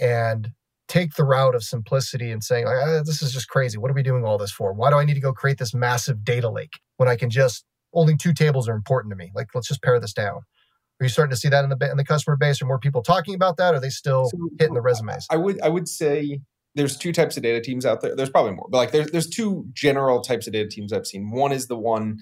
and 0.00 0.50
take 0.88 1.14
the 1.14 1.24
route 1.24 1.54
of 1.54 1.62
simplicity 1.62 2.30
and 2.30 2.42
saying, 2.42 2.66
like, 2.66 2.76
ah, 2.76 3.02
this 3.04 3.22
is 3.22 3.32
just 3.32 3.48
crazy. 3.48 3.78
What 3.78 3.90
are 3.90 3.94
we 3.94 4.02
doing 4.02 4.24
all 4.24 4.36
this 4.36 4.52
for? 4.52 4.72
Why 4.72 4.90
do 4.90 4.96
I 4.96 5.04
need 5.04 5.14
to 5.14 5.20
go 5.20 5.32
create 5.32 5.58
this 5.58 5.72
massive 5.72 6.24
data 6.24 6.50
lake 6.50 6.80
when 6.96 7.08
I 7.08 7.16
can 7.16 7.30
just 7.30 7.64
only 7.94 8.16
two 8.16 8.34
tables 8.34 8.68
are 8.68 8.74
important 8.74 9.12
to 9.12 9.16
me? 9.16 9.30
Like, 9.34 9.48
let's 9.54 9.68
just 9.68 9.82
pare 9.82 10.00
this 10.00 10.12
down. 10.12 10.40
Are 11.02 11.04
you 11.04 11.08
starting 11.08 11.32
to 11.32 11.36
see 11.36 11.48
that 11.48 11.64
in 11.64 11.70
the 11.70 11.90
in 11.90 11.96
the 11.96 12.04
customer 12.04 12.36
base? 12.36 12.62
Are 12.62 12.64
more 12.64 12.78
people 12.78 13.02
talking 13.02 13.34
about 13.34 13.56
that? 13.56 13.74
Are 13.74 13.80
they 13.80 13.90
still 13.90 14.26
So, 14.26 14.38
hitting 14.56 14.74
the 14.74 14.80
resumes? 14.80 15.26
I 15.30 15.36
would 15.36 15.60
I 15.60 15.68
would 15.68 15.88
say 15.88 16.40
there's 16.76 16.96
two 16.96 17.12
types 17.12 17.36
of 17.36 17.42
data 17.42 17.60
teams 17.60 17.84
out 17.84 18.02
there. 18.02 18.14
There's 18.14 18.30
probably 18.30 18.52
more, 18.52 18.68
but 18.70 18.78
like 18.78 18.92
there's 18.92 19.10
there's 19.10 19.28
two 19.28 19.66
general 19.72 20.20
types 20.20 20.46
of 20.46 20.52
data 20.52 20.68
teams 20.68 20.92
I've 20.92 21.08
seen. 21.08 21.32
One 21.32 21.50
is 21.50 21.66
the 21.66 21.76
one 21.76 22.20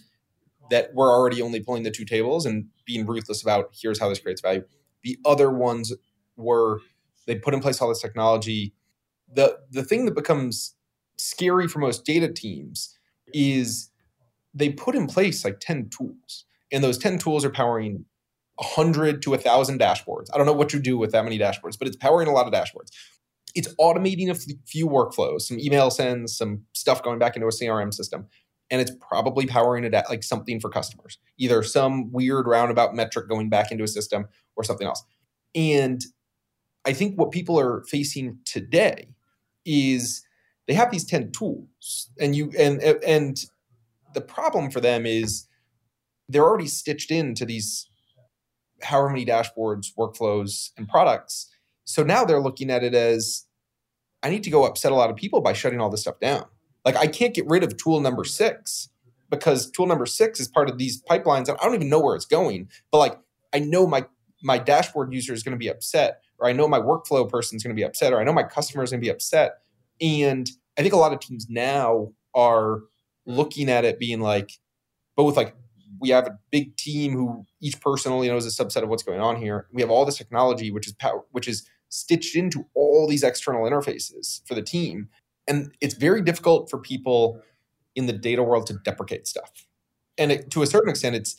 that 0.71 0.95
we're 0.95 1.13
already 1.13 1.43
only 1.43 1.61
pulling 1.61 1.83
the 1.83 1.91
two 1.91 2.07
tables 2.07 2.47
and 2.47 2.69
being 2.87 3.05
ruthless 3.05 3.43
about 3.43 3.69
here's 3.79 4.01
how 4.01 4.09
this 4.09 4.19
creates 4.19 4.41
value. 4.41 4.65
The 5.03 5.19
other 5.27 5.51
ones 5.51 5.93
were 6.39 6.81
they 7.27 7.35
put 7.35 7.53
in 7.53 7.61
place 7.61 7.83
all 7.83 7.91
this 7.91 8.01
technology. 8.01 8.73
The 9.31 9.59
the 9.71 9.85
thing 9.85 10.07
that 10.07 10.15
becomes 10.15 10.75
scary 11.19 11.69
for 11.69 11.81
most 11.81 12.07
data 12.07 12.33
teams 12.33 12.97
is 13.35 13.91
they 14.55 14.71
put 14.71 14.95
in 14.95 15.07
place 15.07 15.45
like 15.45 15.61
10 15.61 15.91
tools. 15.91 16.47
And 16.73 16.83
those 16.83 16.99
10 16.99 17.19
tools 17.19 17.45
are 17.45 17.51
powering 17.51 18.07
100 18.61 19.23
to 19.23 19.31
1,000 19.31 19.81
dashboards. 19.81 20.29
I 20.33 20.37
don't 20.37 20.47
know 20.47 20.53
what 20.53 20.73
you 20.73 20.81
do 20.81 20.99
with 20.99 21.13
that 21.13 21.25
many 21.25 21.39
dashboards, 21.39 21.79
but 21.79 21.89
it's 21.89 21.97
powering 21.97 22.29
a 22.29 22.33
lot 22.33 22.47
of 22.47 22.53
dashboards. 22.53 22.91
It's 23.55 23.75
automating 23.77 24.29
a 24.31 24.35
few 24.67 24.87
workflows, 24.87 25.43
some 25.43 25.59
email 25.59 25.91
sends, 25.91 26.37
some 26.37 26.65
stuff 26.73 27.03
going 27.03 27.19
back 27.19 27.37
into 27.37 27.49
a 27.49 27.51
CRM 27.51 27.93
system, 27.93 28.27
and 28.71 28.81
it's 28.81 28.93
probably 29.01 29.47
powering 29.47 29.85
a 29.85 29.91
da- 29.91 30.05
like 30.09 30.23
something 30.23 30.61
for 30.61 30.69
customers, 30.69 31.19
either 31.39 31.63
some 31.63 32.13
weird 32.13 32.47
roundabout 32.47 32.95
metric 32.95 33.29
going 33.29 33.49
back 33.49 33.73
into 33.73 33.83
a 33.83 33.89
system 33.89 34.29
or 34.57 34.63
something 34.63 34.87
else. 34.87 35.03
And 35.55 36.05
I 36.85 36.93
think 36.93 37.19
what 37.19 37.33
people 37.33 37.59
are 37.59 37.83
facing 37.89 38.39
today 38.45 39.09
is 39.65 40.23
they 40.69 40.75
have 40.75 40.91
these 40.91 41.05
10 41.05 41.33
tools 41.33 42.11
and 42.21 42.37
you 42.37 42.53
and 42.59 42.81
and 42.83 43.45
the 44.15 44.21
problem 44.21 44.71
for 44.71 44.81
them 44.81 45.07
is 45.07 45.47
they're 46.29 46.45
already 46.45 46.67
stitched 46.67 47.11
into 47.11 47.45
these 47.45 47.90
however 48.83 49.11
many 49.11 49.27
dashboards, 49.27 49.89
workflows, 49.99 50.71
and 50.77 50.89
products. 50.89 51.49
So 51.85 52.03
now 52.03 52.25
they're 52.25 52.41
looking 52.41 52.71
at 52.71 52.85
it 52.85 52.95
as 52.95 53.45
I 54.23 54.31
need 54.31 54.45
to 54.45 54.51
go 54.51 54.65
upset 54.65 54.93
a 54.93 54.95
lot 54.95 55.11
of 55.11 55.17
people 55.17 55.41
by 55.41 55.53
shutting 55.53 55.81
all 55.81 55.91
this 55.91 56.03
stuff 56.03 56.21
down. 56.21 56.45
Like 56.85 56.97
I 56.97 57.07
can't 57.07 57.35
get 57.35 57.47
rid 57.47 57.63
of 57.63 57.77
tool 57.77 58.01
number 58.01 58.25
six 58.25 58.89
because 59.29 59.71
tool 59.71 59.87
number 59.87 60.07
six 60.07 60.41
is 60.41 60.49
part 60.49 60.69
of 60.69 60.79
these 60.79 61.03
pipelines 61.03 61.49
and 61.49 61.59
I 61.61 61.65
don't 61.65 61.75
even 61.75 61.89
know 61.89 62.01
where 62.01 62.17
it's 62.17 62.27
going. 62.27 62.69
But 62.91 62.99
like 62.99 63.19
I 63.53 63.59
know 63.59 63.87
my 63.87 64.07
my 64.43 64.59
dashboard 64.59 65.13
user 65.13 65.35
is 65.35 65.43
going 65.43 65.55
to 65.55 65.59
be 65.59 65.69
upset, 65.69 66.23
or 66.39 66.49
I 66.49 66.53
know 66.53 66.67
my 66.67 66.81
workflow 66.81 67.29
person 67.29 67.57
is 67.57 67.63
going 67.63 67.75
to 67.75 67.79
be 67.79 67.85
upset, 67.85 68.13
or 68.13 68.21
I 68.21 68.25
know 68.25 68.33
my 68.33 68.43
customer 68.43 68.83
is 68.83 68.91
going 68.91 69.01
to 69.01 69.05
be 69.05 69.11
upset. 69.11 69.59
And 70.01 70.51
I 70.79 70.83
think 70.83 70.95
a 70.95 70.99
lot 70.99 71.13
of 71.13 71.21
teams 71.21 71.47
now 71.51 72.13
are 72.35 72.81
looking 73.27 73.69
at 73.69 73.85
it 73.85 73.99
being 73.99 74.21
like 74.21 74.53
both 75.17 75.37
like 75.37 75.55
we 76.01 76.09
have 76.11 76.27
a 76.27 76.39
big 76.51 76.77
team 76.77 77.13
who 77.13 77.45
each 77.61 77.81
person 77.81 78.13
only 78.13 78.29
knows 78.29 78.47
a 78.47 78.65
subset 78.65 78.83
of 78.83 78.89
what's 78.89 79.03
going 79.03 79.21
on 79.21 79.37
here. 79.37 79.69
We 79.73 79.83
have 79.83 79.91
all 79.91 80.05
this 80.05 80.17
technology 80.17 80.71
which 80.71 80.87
is 80.87 80.95
power, 80.95 81.23
which 81.31 81.47
is 81.47 81.69
stitched 81.91 82.35
into 82.35 82.67
all 82.75 83.07
these 83.07 83.23
external 83.23 83.69
interfaces 83.69 84.47
for 84.47 84.55
the 84.55 84.63
team, 84.63 85.09
and 85.47 85.73
it's 85.81 85.95
very 85.95 86.23
difficult 86.23 86.71
for 86.71 86.79
people 86.79 87.41
in 87.95 88.07
the 88.07 88.13
data 88.13 88.43
world 88.43 88.67
to 88.69 88.75
deprecate 88.85 89.27
stuff. 89.27 89.67
And 90.17 90.33
it, 90.33 90.51
to 90.53 90.63
a 90.63 90.67
certain 90.67 90.91
extent, 90.91 91.17
it's 91.17 91.37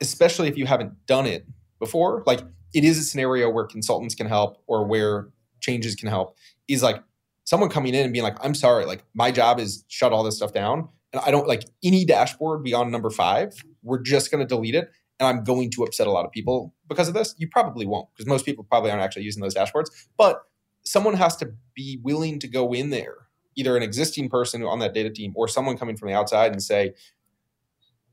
especially 0.00 0.48
if 0.48 0.56
you 0.56 0.66
haven't 0.66 1.06
done 1.06 1.26
it 1.26 1.46
before. 1.78 2.22
Like 2.26 2.40
it 2.72 2.84
is 2.84 2.98
a 2.98 3.02
scenario 3.02 3.50
where 3.50 3.64
consultants 3.64 4.14
can 4.14 4.26
help 4.26 4.62
or 4.66 4.86
where 4.86 5.28
changes 5.60 5.94
can 5.94 6.08
help. 6.08 6.36
Is 6.68 6.82
like 6.82 7.02
someone 7.44 7.68
coming 7.68 7.94
in 7.94 8.04
and 8.04 8.12
being 8.12 8.22
like, 8.22 8.36
"I'm 8.44 8.54
sorry, 8.54 8.86
like 8.86 9.04
my 9.14 9.30
job 9.30 9.58
is 9.58 9.84
shut 9.88 10.12
all 10.12 10.22
this 10.22 10.36
stuff 10.36 10.52
down." 10.52 10.88
And 11.12 11.22
I 11.24 11.30
don't 11.30 11.48
like 11.48 11.64
any 11.82 12.04
dashboard 12.04 12.62
beyond 12.62 12.92
number 12.92 13.10
five. 13.10 13.52
We're 13.82 14.00
just 14.00 14.30
going 14.30 14.40
to 14.40 14.46
delete 14.46 14.74
it. 14.74 14.90
And 15.18 15.26
I'm 15.26 15.44
going 15.44 15.70
to 15.72 15.84
upset 15.84 16.06
a 16.06 16.10
lot 16.10 16.24
of 16.24 16.32
people 16.32 16.74
because 16.88 17.08
of 17.08 17.14
this. 17.14 17.34
You 17.36 17.48
probably 17.48 17.86
won't, 17.86 18.08
because 18.14 18.26
most 18.26 18.46
people 18.46 18.64
probably 18.64 18.90
aren't 18.90 19.02
actually 19.02 19.24
using 19.24 19.42
those 19.42 19.54
dashboards. 19.54 19.90
But 20.16 20.42
someone 20.82 21.14
has 21.14 21.36
to 21.36 21.52
be 21.74 22.00
willing 22.02 22.38
to 22.38 22.48
go 22.48 22.72
in 22.72 22.90
there 22.90 23.28
either 23.56 23.76
an 23.76 23.82
existing 23.82 24.28
person 24.28 24.62
on 24.62 24.78
that 24.78 24.94
data 24.94 25.10
team 25.10 25.32
or 25.36 25.48
someone 25.48 25.76
coming 25.76 25.96
from 25.96 26.08
the 26.08 26.14
outside 26.14 26.52
and 26.52 26.62
say, 26.62 26.94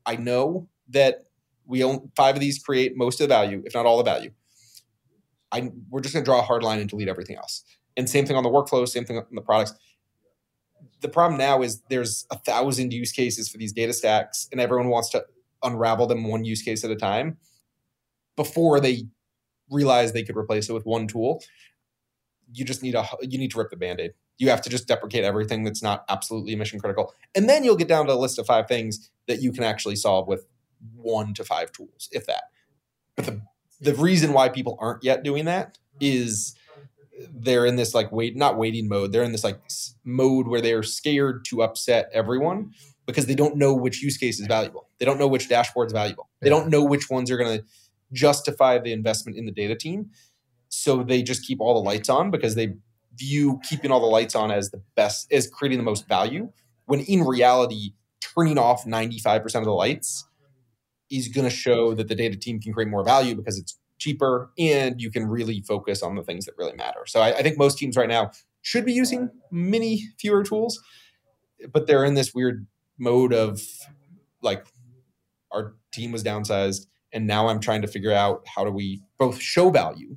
I 0.04 0.16
know 0.16 0.68
that 0.90 1.26
we 1.66 1.84
own 1.84 2.10
five 2.16 2.34
of 2.34 2.40
these 2.40 2.58
create 2.58 2.96
most 2.96 3.20
of 3.20 3.28
the 3.28 3.34
value, 3.34 3.62
if 3.64 3.74
not 3.74 3.86
all 3.86 3.98
the 3.98 4.04
value. 4.04 4.32
I, 5.52 5.70
we're 5.88 6.00
just 6.00 6.14
going 6.14 6.24
to 6.24 6.28
draw 6.28 6.40
a 6.40 6.42
hard 6.42 6.62
line 6.62 6.80
and 6.80 6.88
delete 6.88 7.08
everything 7.08 7.36
else. 7.36 7.62
And 7.96 8.08
same 8.08 8.26
thing 8.26 8.36
on 8.36 8.42
the 8.42 8.50
workflow, 8.50 8.86
same 8.86 9.04
thing 9.04 9.18
on 9.18 9.24
the 9.32 9.40
products. 9.40 9.74
The 11.00 11.08
problem 11.08 11.38
now 11.38 11.62
is 11.62 11.82
there's 11.88 12.26
a 12.30 12.38
thousand 12.38 12.92
use 12.92 13.12
cases 13.12 13.48
for 13.48 13.58
these 13.58 13.72
data 13.72 13.92
stacks, 13.92 14.48
and 14.50 14.60
everyone 14.60 14.88
wants 14.88 15.10
to 15.10 15.24
unravel 15.62 16.06
them 16.06 16.24
one 16.24 16.44
use 16.44 16.62
case 16.62 16.84
at 16.84 16.90
a 16.90 16.96
time 16.96 17.36
before 18.36 18.80
they 18.80 19.04
realize 19.70 20.12
they 20.12 20.22
could 20.22 20.36
replace 20.36 20.68
it 20.68 20.72
with 20.72 20.86
one 20.86 21.06
tool. 21.06 21.42
You 22.52 22.64
just 22.64 22.82
need 22.82 22.94
a 22.94 23.06
you 23.22 23.38
need 23.38 23.50
to 23.52 23.58
rip 23.58 23.70
the 23.70 23.76
band-aid. 23.76 24.12
You 24.38 24.50
have 24.50 24.62
to 24.62 24.70
just 24.70 24.86
deprecate 24.86 25.24
everything 25.24 25.64
that's 25.64 25.82
not 25.82 26.04
absolutely 26.08 26.54
mission 26.54 26.78
critical. 26.78 27.12
And 27.34 27.48
then 27.48 27.64
you'll 27.64 27.76
get 27.76 27.88
down 27.88 28.06
to 28.06 28.12
a 28.12 28.14
list 28.14 28.38
of 28.38 28.46
five 28.46 28.68
things 28.68 29.10
that 29.26 29.42
you 29.42 29.52
can 29.52 29.64
actually 29.64 29.96
solve 29.96 30.28
with 30.28 30.46
one 30.94 31.34
to 31.34 31.44
five 31.44 31.72
tools, 31.72 32.08
if 32.12 32.26
that. 32.26 32.44
But 33.16 33.26
the 33.26 33.42
the 33.80 33.94
reason 33.94 34.32
why 34.32 34.48
people 34.48 34.76
aren't 34.80 35.04
yet 35.04 35.22
doing 35.22 35.44
that 35.44 35.78
is 36.00 36.54
they're 37.32 37.66
in 37.66 37.76
this 37.76 37.94
like 37.94 38.12
wait 38.12 38.36
not 38.36 38.56
waiting 38.56 38.88
mode 38.88 39.10
they're 39.10 39.24
in 39.24 39.32
this 39.32 39.44
like 39.44 39.60
mode 40.04 40.46
where 40.46 40.60
they're 40.60 40.82
scared 40.82 41.44
to 41.44 41.62
upset 41.62 42.08
everyone 42.12 42.72
because 43.08 43.24
they 43.24 43.34
don't 43.34 43.56
know 43.56 43.72
which 43.72 44.02
use 44.02 44.18
case 44.18 44.38
is 44.38 44.46
valuable. 44.46 44.86
They 44.98 45.06
don't 45.06 45.18
know 45.18 45.26
which 45.26 45.48
dashboard 45.48 45.86
is 45.86 45.94
valuable. 45.94 46.28
They 46.42 46.50
don't 46.50 46.68
know 46.68 46.84
which 46.84 47.08
ones 47.08 47.30
are 47.30 47.38
going 47.38 47.58
to 47.58 47.64
justify 48.12 48.78
the 48.78 48.92
investment 48.92 49.38
in 49.38 49.46
the 49.46 49.50
data 49.50 49.74
team. 49.74 50.10
So 50.68 51.02
they 51.02 51.22
just 51.22 51.42
keep 51.42 51.58
all 51.58 51.72
the 51.72 51.80
lights 51.80 52.10
on 52.10 52.30
because 52.30 52.54
they 52.54 52.74
view 53.14 53.60
keeping 53.66 53.90
all 53.90 54.00
the 54.00 54.06
lights 54.06 54.34
on 54.34 54.50
as 54.50 54.70
the 54.70 54.82
best 54.94 55.32
as 55.32 55.48
creating 55.48 55.78
the 55.78 55.84
most 55.84 56.06
value 56.06 56.52
when 56.84 57.00
in 57.00 57.24
reality 57.24 57.94
turning 58.20 58.58
off 58.58 58.84
95% 58.84 59.42
of 59.56 59.64
the 59.64 59.72
lights 59.72 60.28
is 61.10 61.28
going 61.28 61.48
to 61.48 61.54
show 61.54 61.94
that 61.94 62.08
the 62.08 62.14
data 62.14 62.36
team 62.36 62.60
can 62.60 62.74
create 62.74 62.88
more 62.88 63.02
value 63.02 63.34
because 63.34 63.58
it's 63.58 63.77
cheaper 63.98 64.50
and 64.58 65.00
you 65.00 65.10
can 65.10 65.26
really 65.26 65.62
focus 65.62 66.02
on 66.02 66.14
the 66.14 66.22
things 66.22 66.44
that 66.46 66.54
really 66.56 66.74
matter. 66.74 67.00
So 67.06 67.20
I, 67.20 67.38
I, 67.38 67.42
think 67.42 67.58
most 67.58 67.78
teams 67.78 67.96
right 67.96 68.08
now 68.08 68.30
should 68.62 68.84
be 68.84 68.92
using 68.92 69.30
many 69.50 70.04
fewer 70.18 70.42
tools, 70.42 70.80
but 71.72 71.86
they're 71.86 72.04
in 72.04 72.14
this 72.14 72.34
weird 72.34 72.66
mode 72.98 73.32
of 73.32 73.60
like 74.42 74.66
our 75.52 75.74
team 75.92 76.12
was 76.12 76.22
downsized 76.22 76.86
and 77.12 77.26
now 77.26 77.48
I'm 77.48 77.60
trying 77.60 77.82
to 77.82 77.88
figure 77.88 78.12
out 78.12 78.46
how 78.46 78.64
do 78.64 78.70
we 78.70 79.02
both 79.18 79.40
show 79.40 79.70
value 79.70 80.16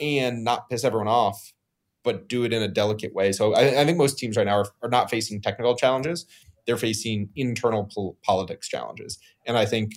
and 0.00 0.44
not 0.44 0.68
piss 0.68 0.84
everyone 0.84 1.08
off, 1.08 1.52
but 2.02 2.28
do 2.28 2.44
it 2.44 2.52
in 2.52 2.62
a 2.62 2.68
delicate 2.68 3.14
way. 3.14 3.32
So 3.32 3.54
I, 3.54 3.80
I 3.80 3.84
think 3.84 3.98
most 3.98 4.18
teams 4.18 4.36
right 4.36 4.46
now 4.46 4.58
are, 4.58 4.66
are 4.82 4.88
not 4.88 5.10
facing 5.10 5.40
technical 5.40 5.76
challenges 5.76 6.26
they're 6.66 6.76
facing 6.76 7.30
internal 7.36 7.88
pol- 7.92 8.16
politics 8.22 8.68
challenges. 8.68 9.18
And 9.46 9.56
I 9.56 9.66
think 9.66 9.96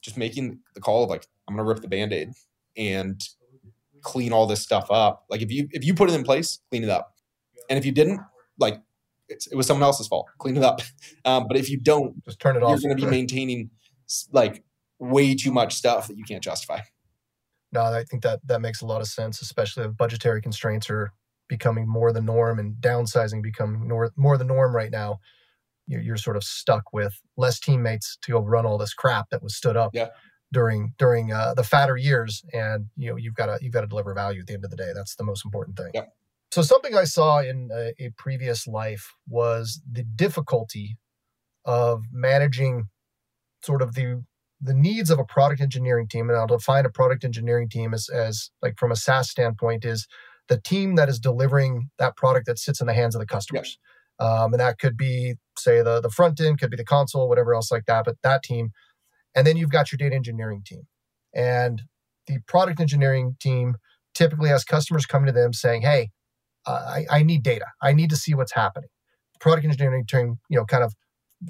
just 0.00 0.16
making 0.16 0.60
the 0.74 0.80
call 0.80 1.04
of 1.04 1.10
like, 1.10 1.26
I'm 1.52 1.56
going 1.56 1.66
to 1.66 1.72
rip 1.72 1.82
the 1.82 1.88
band 1.88 2.12
aid 2.12 2.30
and 2.76 3.20
clean 4.02 4.32
all 4.32 4.46
this 4.46 4.62
stuff 4.62 4.90
up. 4.90 5.24
Like 5.28 5.42
if 5.42 5.50
you, 5.50 5.68
if 5.72 5.84
you 5.84 5.94
put 5.94 6.10
it 6.10 6.14
in 6.14 6.24
place, 6.24 6.60
clean 6.70 6.82
it 6.82 6.90
up. 6.90 7.14
And 7.68 7.78
if 7.78 7.84
you 7.84 7.92
didn't, 7.92 8.20
like 8.58 8.80
it 9.28 9.54
was 9.54 9.66
someone 9.66 9.82
else's 9.82 10.08
fault, 10.08 10.28
clean 10.38 10.56
it 10.56 10.62
up. 10.62 10.80
Um, 11.24 11.46
but 11.46 11.56
if 11.56 11.70
you 11.70 11.78
don't, 11.78 12.24
just 12.24 12.40
turn 12.40 12.56
it 12.56 12.64
off. 12.64 12.80
You're 12.80 12.92
going 12.92 13.00
to 13.00 13.06
be 13.06 13.08
maintaining 13.08 13.70
like 14.32 14.64
way 14.98 15.36
too 15.36 15.52
much 15.52 15.72
stuff 15.72 16.08
that 16.08 16.16
you 16.16 16.24
can't 16.24 16.42
justify. 16.42 16.80
No, 17.70 17.82
I 17.82 18.02
think 18.02 18.24
that 18.24 18.40
that 18.46 18.60
makes 18.60 18.82
a 18.82 18.86
lot 18.86 19.00
of 19.00 19.06
sense, 19.06 19.40
especially 19.40 19.84
if 19.84 19.96
budgetary 19.96 20.42
constraints 20.42 20.90
are 20.90 21.12
becoming 21.48 21.86
more 21.86 22.12
the 22.12 22.20
norm 22.20 22.58
and 22.58 22.74
downsizing 22.80 23.40
becoming 23.40 23.86
more, 23.86 24.10
more 24.16 24.36
the 24.36 24.44
norm 24.44 24.74
right 24.74 24.90
now 24.90 25.20
you're, 25.86 26.00
you're 26.00 26.16
sort 26.16 26.36
of 26.36 26.44
stuck 26.44 26.92
with 26.92 27.20
less 27.36 27.58
teammates 27.58 28.16
to 28.22 28.32
go 28.32 28.40
run 28.40 28.64
all 28.64 28.78
this 28.78 28.94
crap 28.94 29.28
that 29.30 29.42
was 29.42 29.54
stood 29.54 29.76
up 29.76 29.90
yeah. 29.92 30.08
During 30.52 30.94
during 30.98 31.32
uh, 31.32 31.54
the 31.54 31.64
fatter 31.64 31.96
years, 31.96 32.44
and 32.52 32.86
you 32.96 33.10
know 33.10 33.16
you've 33.16 33.34
got 33.34 33.46
to 33.46 33.58
you've 33.60 33.72
got 33.72 33.82
to 33.82 33.86
deliver 33.86 34.14
value 34.14 34.40
at 34.40 34.46
the 34.46 34.54
end 34.54 34.64
of 34.64 34.70
the 34.70 34.76
day. 34.76 34.92
That's 34.94 35.16
the 35.16 35.24
most 35.24 35.44
important 35.44 35.76
thing. 35.76 35.90
Yeah. 35.94 36.04
So 36.50 36.62
something 36.62 36.94
I 36.94 37.04
saw 37.04 37.40
in 37.40 37.70
a, 37.72 37.92
a 37.98 38.10
previous 38.16 38.66
life 38.66 39.14
was 39.28 39.80
the 39.90 40.02
difficulty 40.02 40.98
of 41.64 42.04
managing 42.12 42.84
sort 43.62 43.82
of 43.82 43.94
the 43.94 44.22
the 44.60 44.74
needs 44.74 45.10
of 45.10 45.18
a 45.18 45.24
product 45.24 45.60
engineering 45.60 46.06
team 46.08 46.28
and 46.28 46.38
i'll 46.38 46.46
define 46.46 46.84
a 46.84 46.90
product 46.90 47.24
engineering 47.24 47.68
team 47.68 47.94
as, 47.94 48.08
as 48.08 48.50
like 48.62 48.76
from 48.76 48.92
a 48.92 48.96
saas 48.96 49.30
standpoint 49.30 49.84
is 49.84 50.06
the 50.48 50.60
team 50.60 50.96
that 50.96 51.08
is 51.08 51.18
delivering 51.18 51.88
that 51.98 52.16
product 52.16 52.46
that 52.46 52.58
sits 52.58 52.80
in 52.80 52.86
the 52.88 52.94
hands 52.94 53.14
of 53.14 53.20
the 53.20 53.26
customers 53.26 53.78
um, 54.22 54.52
and 54.54 54.60
that 54.60 54.78
could 54.78 54.96
be, 54.96 55.34
say, 55.58 55.82
the, 55.82 56.00
the 56.00 56.10
front 56.10 56.40
end, 56.40 56.60
could 56.60 56.70
be 56.70 56.76
the 56.76 56.84
console, 56.84 57.28
whatever 57.28 57.54
else 57.54 57.72
like 57.72 57.86
that, 57.86 58.04
but 58.04 58.16
that 58.22 58.42
team. 58.44 58.70
And 59.34 59.46
then 59.46 59.56
you've 59.56 59.70
got 59.70 59.90
your 59.90 59.96
data 59.96 60.14
engineering 60.14 60.62
team. 60.64 60.82
And 61.34 61.82
the 62.26 62.38
product 62.46 62.80
engineering 62.80 63.36
team 63.40 63.76
typically 64.14 64.48
has 64.48 64.64
customers 64.64 65.06
coming 65.06 65.26
to 65.26 65.32
them 65.32 65.52
saying, 65.52 65.82
hey, 65.82 66.10
uh, 66.66 66.84
I, 67.10 67.18
I 67.18 67.22
need 67.22 67.42
data. 67.42 67.66
I 67.82 67.92
need 67.92 68.10
to 68.10 68.16
see 68.16 68.34
what's 68.34 68.52
happening. 68.52 68.88
Product 69.40 69.64
engineering 69.64 70.06
team, 70.06 70.38
you 70.48 70.58
know, 70.58 70.64
kind 70.64 70.84
of 70.84 70.94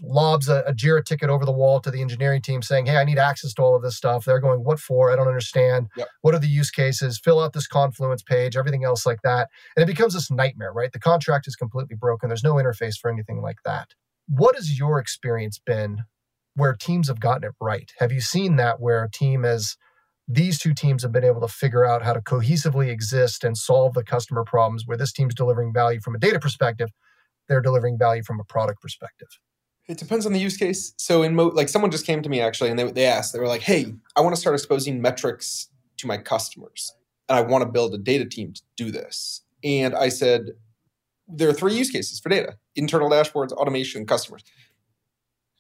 lobs 0.03 0.49
a, 0.49 0.61
a 0.67 0.73
Jira 0.73 1.05
ticket 1.05 1.29
over 1.29 1.45
the 1.45 1.53
wall 1.53 1.81
to 1.81 1.91
the 1.91 2.01
engineering 2.01 2.41
team 2.41 2.63
saying, 2.63 2.87
Hey, 2.87 2.97
I 2.97 3.05
need 3.05 3.19
access 3.19 3.53
to 3.55 3.63
all 3.63 3.77
of 3.77 3.83
this 3.83 3.97
stuff. 3.97 4.25
They're 4.25 4.41
going, 4.41 4.65
What 4.65 4.79
for? 4.79 5.13
I 5.13 5.17
don't 5.17 5.29
understand. 5.29 5.89
Yep. 5.97 6.09
What 6.23 6.35
are 6.35 6.39
the 6.39 6.49
use 6.49 6.71
cases? 6.71 7.21
Fill 7.23 7.41
out 7.41 7.53
this 7.53 7.67
Confluence 7.67 8.23
page, 8.23 8.57
everything 8.57 8.85
else 8.85 9.05
like 9.05 9.21
that. 9.23 9.49
And 9.77 9.83
it 9.83 9.87
becomes 9.87 10.15
this 10.15 10.31
nightmare, 10.31 10.73
right? 10.73 10.93
The 10.93 11.01
contract 11.01 11.47
is 11.47 11.57
completely 11.57 11.97
broken. 11.97 12.29
There's 12.29 12.45
no 12.45 12.55
interface 12.55 12.97
for 12.99 13.11
anything 13.11 13.43
like 13.43 13.59
that. 13.65 13.89
What 14.29 14.55
has 14.57 14.79
your 14.79 14.99
experience 14.99 15.61
been 15.65 16.05
where 16.55 16.75
teams 16.75 17.09
have 17.09 17.21
gotten 17.21 17.45
it 17.45 17.55
right? 17.61 17.93
Have 17.99 18.13
you 18.13 18.21
seen 18.21 18.57
that 18.57 18.81
where 18.81 19.05
a 19.05 19.11
team 19.11 19.43
has 19.45 19.77
these 20.29 20.59
two 20.59 20.73
teams 20.73 21.03
have 21.03 21.13
been 21.13 21.25
able 21.25 21.41
to 21.41 21.49
figure 21.49 21.85
out 21.85 22.03
how 22.03 22.13
to 22.13 22.21
cohesively 22.21 22.89
exist 22.89 23.45
and 23.45 23.57
solve 23.57 23.95
the 23.95 24.05
customer 24.05 24.45
problems 24.45 24.87
where 24.87 24.97
this 24.97 25.13
team's 25.13 25.35
delivering 25.35 25.73
value 25.73 26.01
from 26.01 26.15
a 26.15 26.19
data 26.19 26.39
perspective, 26.39 26.91
they're 27.49 27.61
delivering 27.61 27.99
value 27.99 28.23
from 28.23 28.41
a 28.41 28.45
product 28.45 28.81
perspective. 28.81 29.29
It 29.89 29.99
depends 29.99 30.25
on 30.25 30.33
the 30.33 30.39
use 30.39 30.57
case. 30.57 30.95
So 30.97 31.23
in 31.23 31.35
mo- 31.35 31.49
like 31.49 31.69
someone 31.69 31.91
just 31.91 32.07
came 32.07 32.23
to 32.23 32.29
me 32.29 32.41
actually 32.41 32.71
and 32.71 32.79
they, 32.79 32.91
they 32.93 33.05
asked, 33.05 33.33
they 33.33 33.41
were 33.41 33.49
like, 33.49 33.63
hey, 33.63 33.95
I 34.17 34.21
want 34.21 34.35
to 34.35 34.41
start 34.41 34.55
exposing 34.55 35.03
metrics 35.03 35.69
to 35.99 36.07
my 36.07 36.19
customers 36.19 36.95
and 37.29 37.37
I 37.37 37.43
want 37.43 37.63
to 37.63 37.71
build 37.71 37.93
a 37.95 37.99
data 37.99 38.25
team 38.25 38.53
to 38.53 38.63
do 38.77 38.91
this. 38.91 39.43
And 39.65 39.95
I 39.95 40.09
said, 40.09 40.53
there 41.29 41.49
are 41.49 41.53
three 41.53 41.75
use 41.75 41.91
cases 41.91 42.21
for 42.21 42.29
data 42.29 42.57
internal 42.75 43.11
dashboards, 43.11 43.53
automation, 43.53 44.07
customers. 44.07 44.45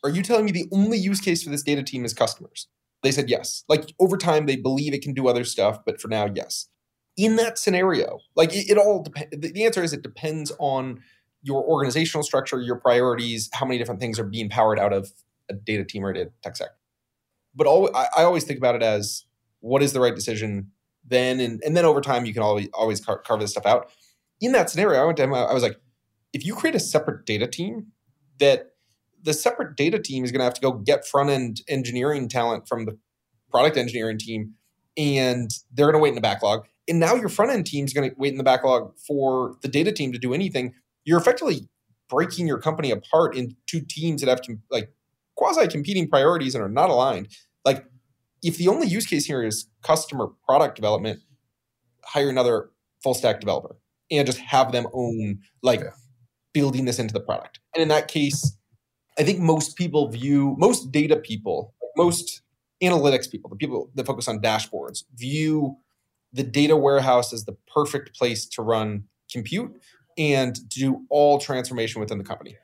Are 0.04 0.10
you 0.10 0.22
telling 0.22 0.44
me 0.44 0.52
the 0.52 0.68
only 0.72 0.98
use 0.98 1.20
case 1.20 1.42
for 1.42 1.50
this 1.50 1.62
data 1.62 1.82
team 1.82 2.04
is 2.04 2.12
customers? 2.12 2.68
They 3.02 3.12
said 3.12 3.28
yes. 3.28 3.64
Like 3.68 3.92
over 3.98 4.16
time, 4.16 4.46
they 4.46 4.56
believe 4.56 4.94
it 4.94 5.02
can 5.02 5.14
do 5.14 5.28
other 5.28 5.44
stuff, 5.44 5.84
but 5.84 6.00
for 6.00 6.08
now, 6.08 6.28
yes. 6.32 6.68
In 7.16 7.36
that 7.36 7.58
scenario, 7.58 8.20
like 8.36 8.54
it, 8.54 8.70
it 8.70 8.78
all 8.78 9.02
depends. 9.02 9.36
The 9.36 9.64
answer 9.64 9.82
is 9.82 9.92
it 9.92 10.02
depends 10.02 10.52
on 10.58 11.00
your 11.42 11.62
organizational 11.64 12.22
structure, 12.22 12.60
your 12.60 12.76
priorities, 12.76 13.50
how 13.52 13.66
many 13.66 13.78
different 13.78 14.00
things 14.00 14.18
are 14.18 14.24
being 14.24 14.48
powered 14.48 14.78
out 14.78 14.92
of 14.92 15.12
a 15.50 15.54
data 15.54 15.84
team 15.84 16.04
or 16.04 16.10
a 16.10 16.14
data 16.14 16.30
tech 16.42 16.56
stack. 16.56 16.70
But 17.54 17.66
all, 17.66 17.94
I, 17.94 18.06
I, 18.18 18.22
always 18.22 18.44
think 18.44 18.58
about 18.58 18.76
it 18.76 18.82
as 18.82 19.24
what 19.60 19.82
is 19.82 19.92
the 19.92 20.00
right 20.00 20.14
decision 20.14 20.70
then, 21.04 21.40
and, 21.40 21.62
and 21.64 21.76
then 21.76 21.84
over 21.84 22.00
time 22.00 22.24
you 22.24 22.32
can 22.32 22.42
always 22.42 22.68
always 22.72 23.04
car- 23.04 23.18
carve 23.18 23.40
this 23.40 23.50
stuff 23.50 23.66
out. 23.66 23.90
In 24.40 24.52
that 24.52 24.70
scenario, 24.70 25.02
I 25.02 25.04
went 25.04 25.16
to 25.18 25.24
him. 25.24 25.34
I 25.34 25.52
was 25.52 25.62
like, 25.62 25.76
if 26.32 26.46
you 26.46 26.54
create 26.54 26.74
a 26.74 26.80
separate 26.80 27.26
data 27.26 27.46
team, 27.46 27.88
that 28.38 28.71
the 29.22 29.34
separate 29.34 29.76
data 29.76 29.98
team 29.98 30.24
is 30.24 30.32
going 30.32 30.40
to 30.40 30.44
have 30.44 30.54
to 30.54 30.60
go 30.60 30.72
get 30.72 31.06
front 31.06 31.30
end 31.30 31.62
engineering 31.68 32.28
talent 32.28 32.68
from 32.68 32.86
the 32.86 32.98
product 33.50 33.76
engineering 33.76 34.18
team, 34.18 34.54
and 34.96 35.50
they're 35.72 35.86
going 35.86 35.94
to 35.94 36.02
wait 36.02 36.10
in 36.10 36.14
the 36.14 36.20
backlog. 36.20 36.66
And 36.88 36.98
now 36.98 37.14
your 37.14 37.28
front 37.28 37.52
end 37.52 37.66
team 37.66 37.84
is 37.84 37.92
going 37.92 38.10
to 38.10 38.16
wait 38.18 38.32
in 38.32 38.38
the 38.38 38.44
backlog 38.44 38.92
for 39.06 39.56
the 39.62 39.68
data 39.68 39.92
team 39.92 40.12
to 40.12 40.18
do 40.18 40.34
anything 40.34 40.74
you're 41.04 41.18
effectively 41.18 41.68
breaking 42.08 42.46
your 42.46 42.58
company 42.58 42.90
apart 42.90 43.36
into 43.36 43.54
two 43.66 43.80
teams 43.80 44.22
that 44.22 44.28
have 44.28 44.40
like 44.70 44.92
quasi 45.34 45.66
competing 45.68 46.08
priorities 46.08 46.54
and 46.54 46.62
are 46.62 46.68
not 46.68 46.90
aligned. 46.90 47.28
Like 47.64 47.84
if 48.42 48.58
the 48.58 48.68
only 48.68 48.86
use 48.86 49.06
case 49.06 49.24
here 49.24 49.42
is 49.42 49.66
customer 49.82 50.28
product 50.46 50.76
development, 50.76 51.20
hire 52.04 52.28
another 52.28 52.70
full 53.02 53.14
stack 53.14 53.40
developer 53.40 53.76
and 54.10 54.26
just 54.26 54.38
have 54.38 54.72
them 54.72 54.86
own 54.92 55.40
like 55.62 55.80
yeah. 55.80 55.90
building 56.52 56.84
this 56.84 56.98
into 56.98 57.14
the 57.14 57.20
product. 57.20 57.60
And 57.74 57.82
in 57.82 57.88
that 57.88 58.08
case, 58.08 58.56
I 59.18 59.24
think 59.24 59.40
most 59.40 59.76
people 59.76 60.08
view 60.08 60.54
most 60.58 60.90
data 60.90 61.16
people, 61.16 61.74
most 61.96 62.42
analytics 62.82 63.30
people, 63.30 63.50
the 63.50 63.56
people 63.56 63.90
that 63.94 64.06
focus 64.06 64.28
on 64.28 64.40
dashboards, 64.40 65.04
view 65.14 65.76
the 66.32 66.42
data 66.42 66.76
warehouse 66.76 67.32
as 67.32 67.44
the 67.44 67.56
perfect 67.72 68.16
place 68.16 68.46
to 68.46 68.62
run 68.62 69.04
compute 69.30 69.80
and 70.18 70.68
do 70.68 71.04
all 71.10 71.38
transformation 71.38 72.00
within 72.00 72.18
the 72.18 72.24
company. 72.24 72.56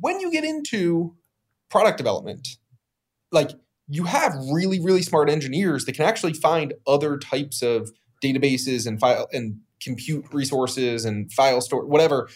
When 0.00 0.20
you 0.20 0.30
get 0.30 0.44
into 0.44 1.14
product 1.68 1.98
development, 1.98 2.48
like 3.32 3.50
you 3.88 4.04
have 4.04 4.34
really, 4.50 4.80
really 4.80 5.02
smart 5.02 5.30
engineers 5.30 5.84
that 5.84 5.92
can 5.92 6.06
actually 6.06 6.32
find 6.34 6.74
other 6.86 7.18
types 7.18 7.62
of 7.62 7.90
databases 8.22 8.86
and 8.86 8.98
file 8.98 9.28
and 9.32 9.60
compute 9.80 10.24
resources 10.32 11.04
and 11.04 11.32
file 11.32 11.60
store, 11.60 11.86
whatever, 11.86 12.28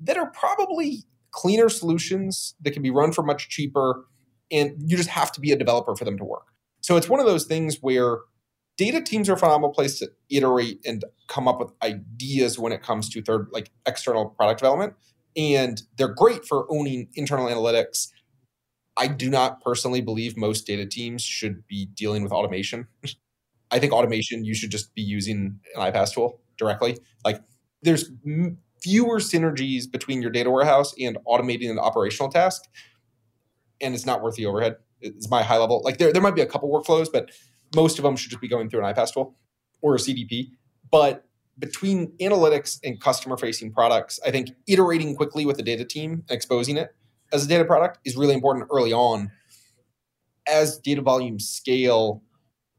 that 0.00 0.16
are 0.16 0.30
probably 0.30 1.04
cleaner 1.32 1.68
solutions 1.68 2.54
that 2.60 2.72
can 2.72 2.82
be 2.82 2.90
run 2.90 3.12
for 3.12 3.22
much 3.22 3.48
cheaper 3.48 4.06
and 4.50 4.74
you 4.84 4.96
just 4.96 5.08
have 5.10 5.30
to 5.32 5.40
be 5.40 5.52
a 5.52 5.56
developer 5.56 5.94
for 5.94 6.04
them 6.04 6.18
to 6.18 6.24
work. 6.24 6.46
So 6.80 6.96
it's 6.96 7.08
one 7.08 7.20
of 7.20 7.26
those 7.26 7.44
things 7.44 7.78
where 7.80 8.18
data 8.76 9.00
teams 9.00 9.28
are 9.28 9.34
a 9.34 9.36
phenomenal 9.36 9.70
place 9.70 9.98
to 9.98 10.10
iterate 10.30 10.80
and 10.84 11.04
come 11.28 11.46
up 11.46 11.60
with 11.60 11.70
ideas 11.82 12.58
when 12.58 12.72
it 12.72 12.82
comes 12.82 13.08
to 13.10 13.22
third 13.22 13.48
like 13.52 13.70
external 13.86 14.30
product 14.30 14.60
development 14.60 14.94
and 15.36 15.82
they're 15.96 16.08
great 16.08 16.44
for 16.44 16.66
owning 16.70 17.08
internal 17.14 17.46
analytics. 17.46 18.08
I 18.96 19.06
do 19.06 19.30
not 19.30 19.62
personally 19.62 20.00
believe 20.00 20.36
most 20.36 20.66
data 20.66 20.86
teams 20.86 21.22
should 21.22 21.66
be 21.66 21.86
dealing 21.86 22.22
with 22.22 22.32
automation. 22.32 22.88
I 23.70 23.78
think 23.78 23.92
automation 23.92 24.44
you 24.44 24.54
should 24.54 24.70
just 24.70 24.94
be 24.94 25.02
using 25.02 25.60
an 25.76 25.92
iPaaS 25.92 26.12
tool 26.12 26.40
directly. 26.58 26.98
Like 27.24 27.40
there's 27.82 28.10
fewer 28.82 29.18
synergies 29.18 29.90
between 29.90 30.22
your 30.22 30.30
data 30.30 30.50
warehouse 30.50 30.94
and 30.98 31.18
automating 31.26 31.70
an 31.70 31.78
operational 31.78 32.30
task 32.30 32.62
and 33.80 33.94
it's 33.94 34.06
not 34.06 34.22
worth 34.22 34.36
the 34.36 34.46
overhead 34.46 34.76
it's 35.00 35.30
my 35.30 35.42
high 35.42 35.56
level 35.56 35.82
like 35.84 35.98
there, 35.98 36.12
there 36.12 36.22
might 36.22 36.34
be 36.34 36.42
a 36.42 36.46
couple 36.46 36.70
workflows 36.70 37.08
but 37.12 37.30
most 37.74 37.98
of 37.98 38.02
them 38.02 38.16
should 38.16 38.30
just 38.30 38.40
be 38.40 38.48
going 38.48 38.68
through 38.68 38.84
an 38.84 38.94
iPaaS 38.94 39.12
tool 39.12 39.36
or 39.80 39.94
a 39.94 39.98
CDP. 39.98 40.50
But 40.90 41.24
between 41.58 42.08
analytics 42.18 42.78
and 42.84 43.00
customer 43.00 43.36
facing 43.36 43.72
products, 43.72 44.18
I 44.26 44.30
think 44.30 44.50
iterating 44.66 45.14
quickly 45.14 45.46
with 45.46 45.56
the 45.56 45.62
data 45.62 45.84
team 45.84 46.24
and 46.28 46.30
exposing 46.30 46.76
it 46.76 46.94
as 47.32 47.44
a 47.44 47.48
data 47.48 47.64
product 47.64 47.98
is 48.04 48.16
really 48.16 48.34
important 48.34 48.66
early 48.72 48.92
on. 48.92 49.30
As 50.48 50.78
data 50.78 51.02
volumes 51.02 51.48
scale, 51.48 52.22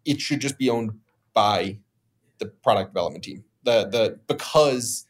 it 0.03 0.19
should 0.19 0.41
just 0.41 0.57
be 0.57 0.69
owned 0.69 0.91
by 1.33 1.77
the 2.39 2.47
product 2.47 2.91
development 2.93 3.23
team. 3.23 3.43
The 3.63 3.87
the 3.87 4.19
because 4.27 5.05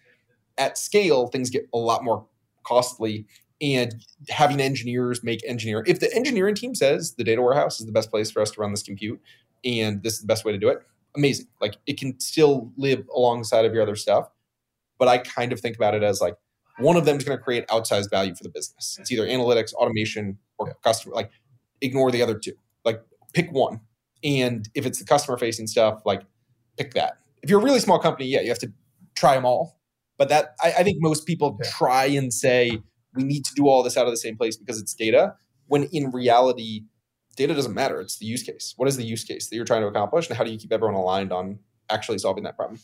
at 0.62 0.78
scale 0.78 1.28
things 1.28 1.50
get 1.50 1.68
a 1.74 1.78
lot 1.78 2.04
more 2.04 2.26
costly 2.64 3.26
and 3.62 3.96
having 4.30 4.60
engineers 4.60 5.24
make 5.24 5.42
engineer 5.46 5.84
if 5.88 6.00
the 6.00 6.14
engineering 6.16 6.56
team 6.56 6.74
says 6.74 7.16
the 7.16 7.24
data 7.24 7.42
warehouse 7.42 7.80
is 7.80 7.86
the 7.86 7.92
best 7.92 8.10
place 8.10 8.32
for 8.32 8.42
us 8.42 8.52
to 8.52 8.62
run 8.62 8.72
this 8.72 8.84
compute 8.84 9.20
and 9.64 10.02
this 10.04 10.14
is 10.14 10.22
the 10.22 10.28
best 10.28 10.46
way 10.46 10.52
to 10.52 10.58
do 10.58 10.70
it, 10.70 10.80
amazing. 11.16 11.48
Like 11.60 11.78
it 11.86 12.00
can 12.00 12.20
still 12.20 12.72
live 12.78 13.08
alongside 13.16 13.66
of 13.66 13.74
your 13.74 13.84
other 13.84 13.96
stuff. 13.96 14.30
But 14.98 15.08
I 15.08 15.20
kind 15.20 15.52
of 15.52 15.60
think 15.60 15.76
about 15.76 15.96
it 15.96 16.04
as 16.04 16.22
like 16.22 16.36
one 16.78 16.96
of 16.96 17.06
them 17.06 17.18
is 17.18 17.24
going 17.24 17.38
to 17.38 17.44
create 17.44 17.68
outsized 17.68 18.10
value 18.10 18.36
for 18.36 18.44
the 18.44 18.50
business. 18.50 18.98
It's 19.00 19.12
either 19.12 19.26
analytics, 19.26 19.74
automation, 19.74 20.38
or 20.58 20.76
customer. 20.84 21.16
Like 21.16 21.32
ignore 21.82 22.12
the 22.12 22.22
other 22.22 22.38
two. 22.38 22.54
Like 22.86 23.02
pick 23.34 23.52
one. 23.52 23.82
And 24.24 24.70
if 24.76 24.86
it's 24.86 25.00
the 25.00 25.06
customer 25.06 25.38
facing 25.38 25.68
stuff, 25.68 26.02
like 26.06 26.22
pick 26.78 26.94
that. 26.94 27.18
If 27.42 27.50
you're 27.50 27.60
a 27.60 27.64
really 27.64 27.80
small 27.80 27.98
company, 27.98 28.28
yeah, 28.28 28.42
you 28.42 28.50
have 28.50 28.60
to 28.60 28.72
try 29.16 29.36
them 29.36 29.46
all. 29.46 29.80
But 30.22 30.30
that 30.30 30.54
I, 30.62 30.72
I 30.78 30.84
think 30.84 30.98
most 31.00 31.26
people 31.26 31.58
yeah. 31.60 31.68
try 31.72 32.06
and 32.06 32.32
say 32.32 32.78
we 33.16 33.24
need 33.24 33.44
to 33.44 33.56
do 33.56 33.68
all 33.68 33.82
this 33.82 33.98
out 33.98 34.06
of 34.06 34.12
the 34.12 34.18
same 34.18 34.38
place 34.38 34.56
because 34.56 34.80
it's 34.80 34.94
data. 34.94 35.34
When 35.66 35.86
in 35.86 36.12
reality, 36.12 36.82
data 37.36 37.56
doesn't 37.56 37.74
matter. 37.74 38.00
It's 38.00 38.20
the 38.20 38.28
use 38.28 38.44
case. 38.44 38.76
What 38.78 38.88
is 38.88 38.98
the 38.98 39.04
use 39.04 39.24
case 39.24 39.50
that 39.50 39.56
you're 39.56 39.66
trying 39.66 39.82
to 39.82 39.88
accomplish, 39.88 40.30
and 40.30 40.38
how 40.38 40.44
do 40.44 40.52
you 40.52 40.60
keep 40.60 40.72
everyone 40.72 40.94
aligned 40.94 41.34
on 41.34 41.58
actually 41.90 42.20
solving 42.20 42.44
that 42.44 42.56
problem? 42.56 42.80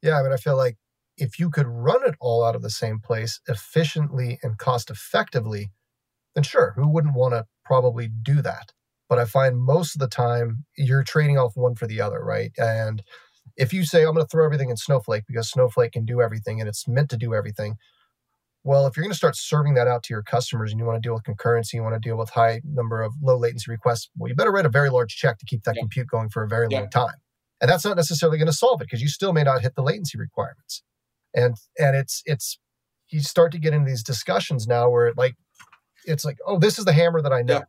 Yeah, 0.00 0.18
I 0.18 0.22
mean, 0.22 0.32
I 0.32 0.38
feel 0.38 0.56
like 0.56 0.78
if 1.18 1.38
you 1.38 1.50
could 1.50 1.66
run 1.66 2.02
it 2.06 2.14
all 2.18 2.42
out 2.42 2.56
of 2.56 2.62
the 2.62 2.70
same 2.70 2.98
place 2.98 3.40
efficiently 3.46 4.38
and 4.42 4.56
cost 4.56 4.88
effectively, 4.88 5.72
then 6.34 6.44
sure, 6.44 6.72
who 6.76 6.88
wouldn't 6.88 7.14
want 7.14 7.34
to 7.34 7.44
probably 7.62 8.08
do 8.08 8.40
that? 8.40 8.72
But 9.06 9.18
I 9.18 9.26
find 9.26 9.60
most 9.60 9.96
of 9.96 10.00
the 10.00 10.08
time 10.08 10.64
you're 10.78 11.04
trading 11.04 11.36
off 11.36 11.52
one 11.56 11.74
for 11.74 11.86
the 11.86 12.00
other, 12.00 12.24
right? 12.24 12.52
And 12.56 13.02
if 13.56 13.72
you 13.72 13.84
say, 13.84 14.02
I'm 14.02 14.14
going 14.14 14.24
to 14.24 14.28
throw 14.28 14.44
everything 14.44 14.70
in 14.70 14.76
Snowflake 14.76 15.24
because 15.26 15.50
Snowflake 15.50 15.92
can 15.92 16.04
do 16.04 16.20
everything 16.20 16.60
and 16.60 16.68
it's 16.68 16.86
meant 16.88 17.10
to 17.10 17.16
do 17.16 17.34
everything, 17.34 17.76
well, 18.62 18.86
if 18.86 18.96
you're 18.96 19.02
going 19.04 19.12
to 19.12 19.16
start 19.16 19.36
serving 19.36 19.74
that 19.74 19.88
out 19.88 20.02
to 20.04 20.14
your 20.14 20.22
customers 20.22 20.70
and 20.70 20.78
you 20.78 20.84
want 20.84 21.02
to 21.02 21.06
deal 21.06 21.14
with 21.14 21.24
concurrency, 21.24 21.74
you 21.74 21.82
want 21.82 21.94
to 21.94 22.00
deal 22.00 22.16
with 22.16 22.30
high 22.30 22.60
number 22.64 23.02
of 23.02 23.14
low 23.22 23.36
latency 23.36 23.70
requests, 23.70 24.10
well, 24.16 24.28
you 24.28 24.34
better 24.34 24.52
write 24.52 24.66
a 24.66 24.70
very 24.70 24.90
large 24.90 25.16
check 25.16 25.38
to 25.38 25.46
keep 25.46 25.62
that 25.64 25.76
yeah. 25.76 25.82
compute 25.82 26.08
going 26.08 26.28
for 26.28 26.42
a 26.42 26.48
very 26.48 26.66
yeah. 26.70 26.80
long 26.80 26.90
time. 26.90 27.14
And 27.60 27.70
that's 27.70 27.84
not 27.84 27.96
necessarily 27.96 28.38
going 28.38 28.46
to 28.46 28.52
solve 28.52 28.80
it 28.80 28.84
because 28.84 29.02
you 29.02 29.08
still 29.08 29.32
may 29.32 29.42
not 29.42 29.62
hit 29.62 29.74
the 29.74 29.82
latency 29.82 30.18
requirements. 30.18 30.82
And 31.34 31.56
and 31.78 31.94
it's 31.94 32.22
it's 32.26 32.58
you 33.10 33.20
start 33.20 33.52
to 33.52 33.58
get 33.58 33.74
into 33.74 33.88
these 33.88 34.02
discussions 34.02 34.66
now 34.66 34.88
where 34.88 35.06
it 35.06 35.16
like 35.16 35.36
it's 36.04 36.24
like, 36.24 36.38
oh, 36.46 36.58
this 36.58 36.78
is 36.78 36.84
the 36.84 36.92
hammer 36.92 37.20
that 37.22 37.32
I 37.32 37.42
know. 37.42 37.58
Yeah. 37.58 37.64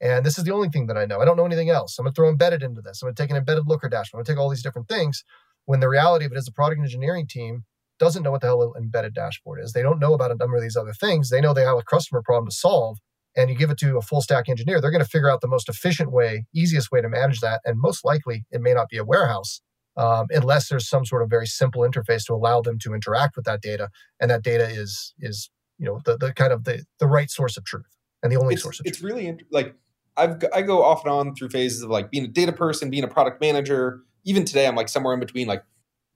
And 0.00 0.26
this 0.26 0.38
is 0.38 0.44
the 0.44 0.52
only 0.52 0.68
thing 0.68 0.86
that 0.86 0.96
I 0.96 1.06
know. 1.06 1.20
I 1.20 1.24
don't 1.24 1.36
know 1.36 1.46
anything 1.46 1.70
else. 1.70 1.98
I'm 1.98 2.04
going 2.04 2.12
to 2.12 2.18
throw 2.18 2.28
embedded 2.28 2.62
into 2.62 2.82
this. 2.82 3.02
I'm 3.02 3.06
going 3.06 3.14
to 3.14 3.22
take 3.22 3.30
an 3.30 3.36
embedded 3.36 3.66
looker 3.66 3.88
dash. 3.88 4.10
I'm 4.12 4.18
going 4.18 4.24
to 4.24 4.32
take 4.32 4.38
all 4.38 4.50
these 4.50 4.62
different 4.62 4.88
things. 4.88 5.24
When 5.64 5.80
the 5.80 5.88
reality 5.88 6.26
of 6.26 6.32
it 6.32 6.38
is, 6.38 6.44
the 6.44 6.52
product 6.52 6.80
engineering 6.80 7.26
team 7.28 7.64
doesn't 7.98 8.22
know 8.22 8.30
what 8.30 8.42
the 8.42 8.48
hell 8.48 8.62
an 8.62 8.82
embedded 8.82 9.14
dashboard 9.14 9.60
is. 9.62 9.72
They 9.72 9.82
don't 9.82 9.98
know 9.98 10.12
about 10.12 10.30
a 10.30 10.36
number 10.36 10.56
of 10.56 10.62
these 10.62 10.76
other 10.76 10.92
things. 10.92 11.30
They 11.30 11.40
know 11.40 11.54
they 11.54 11.64
have 11.64 11.78
a 11.78 11.82
customer 11.82 12.22
problem 12.22 12.50
to 12.50 12.54
solve. 12.54 12.98
And 13.36 13.50
you 13.50 13.56
give 13.56 13.70
it 13.70 13.78
to 13.78 13.98
a 13.98 14.02
full 14.02 14.22
stack 14.22 14.48
engineer, 14.48 14.80
they're 14.80 14.90
going 14.90 15.04
to 15.04 15.08
figure 15.08 15.30
out 15.30 15.42
the 15.42 15.48
most 15.48 15.68
efficient 15.68 16.10
way, 16.10 16.46
easiest 16.54 16.90
way 16.90 17.02
to 17.02 17.08
manage 17.08 17.40
that. 17.40 17.60
And 17.66 17.78
most 17.78 18.02
likely, 18.02 18.46
it 18.50 18.62
may 18.62 18.72
not 18.72 18.88
be 18.88 18.96
a 18.96 19.04
warehouse 19.04 19.60
um, 19.96 20.26
unless 20.30 20.68
there's 20.68 20.88
some 20.88 21.04
sort 21.04 21.22
of 21.22 21.28
very 21.28 21.46
simple 21.46 21.82
interface 21.82 22.24
to 22.26 22.34
allow 22.34 22.62
them 22.62 22.78
to 22.80 22.94
interact 22.94 23.36
with 23.36 23.44
that 23.44 23.60
data. 23.60 23.90
And 24.20 24.30
that 24.30 24.42
data 24.42 24.66
is 24.66 25.14
is 25.18 25.50
you 25.78 25.86
know 25.86 26.00
the, 26.04 26.16
the 26.16 26.32
kind 26.32 26.52
of 26.52 26.64
the, 26.64 26.84
the 26.98 27.06
right 27.06 27.30
source 27.30 27.56
of 27.56 27.64
truth 27.64 27.84
and 28.22 28.32
the 28.32 28.36
only 28.36 28.54
it's, 28.54 28.62
source 28.62 28.80
of 28.80 28.86
it's 28.86 28.98
truth. 28.98 29.12
really 29.12 29.38
like 29.50 29.74
I've 30.16 30.42
I 30.54 30.62
go 30.62 30.82
off 30.82 31.04
and 31.04 31.12
on 31.12 31.34
through 31.34 31.50
phases 31.50 31.82
of 31.82 31.90
like 31.90 32.10
being 32.10 32.24
a 32.24 32.28
data 32.28 32.52
person, 32.52 32.90
being 32.90 33.04
a 33.04 33.08
product 33.08 33.40
manager. 33.40 34.02
Even 34.24 34.44
today, 34.44 34.66
I'm 34.66 34.74
like 34.74 34.88
somewhere 34.88 35.14
in 35.14 35.20
between 35.20 35.46
like 35.46 35.62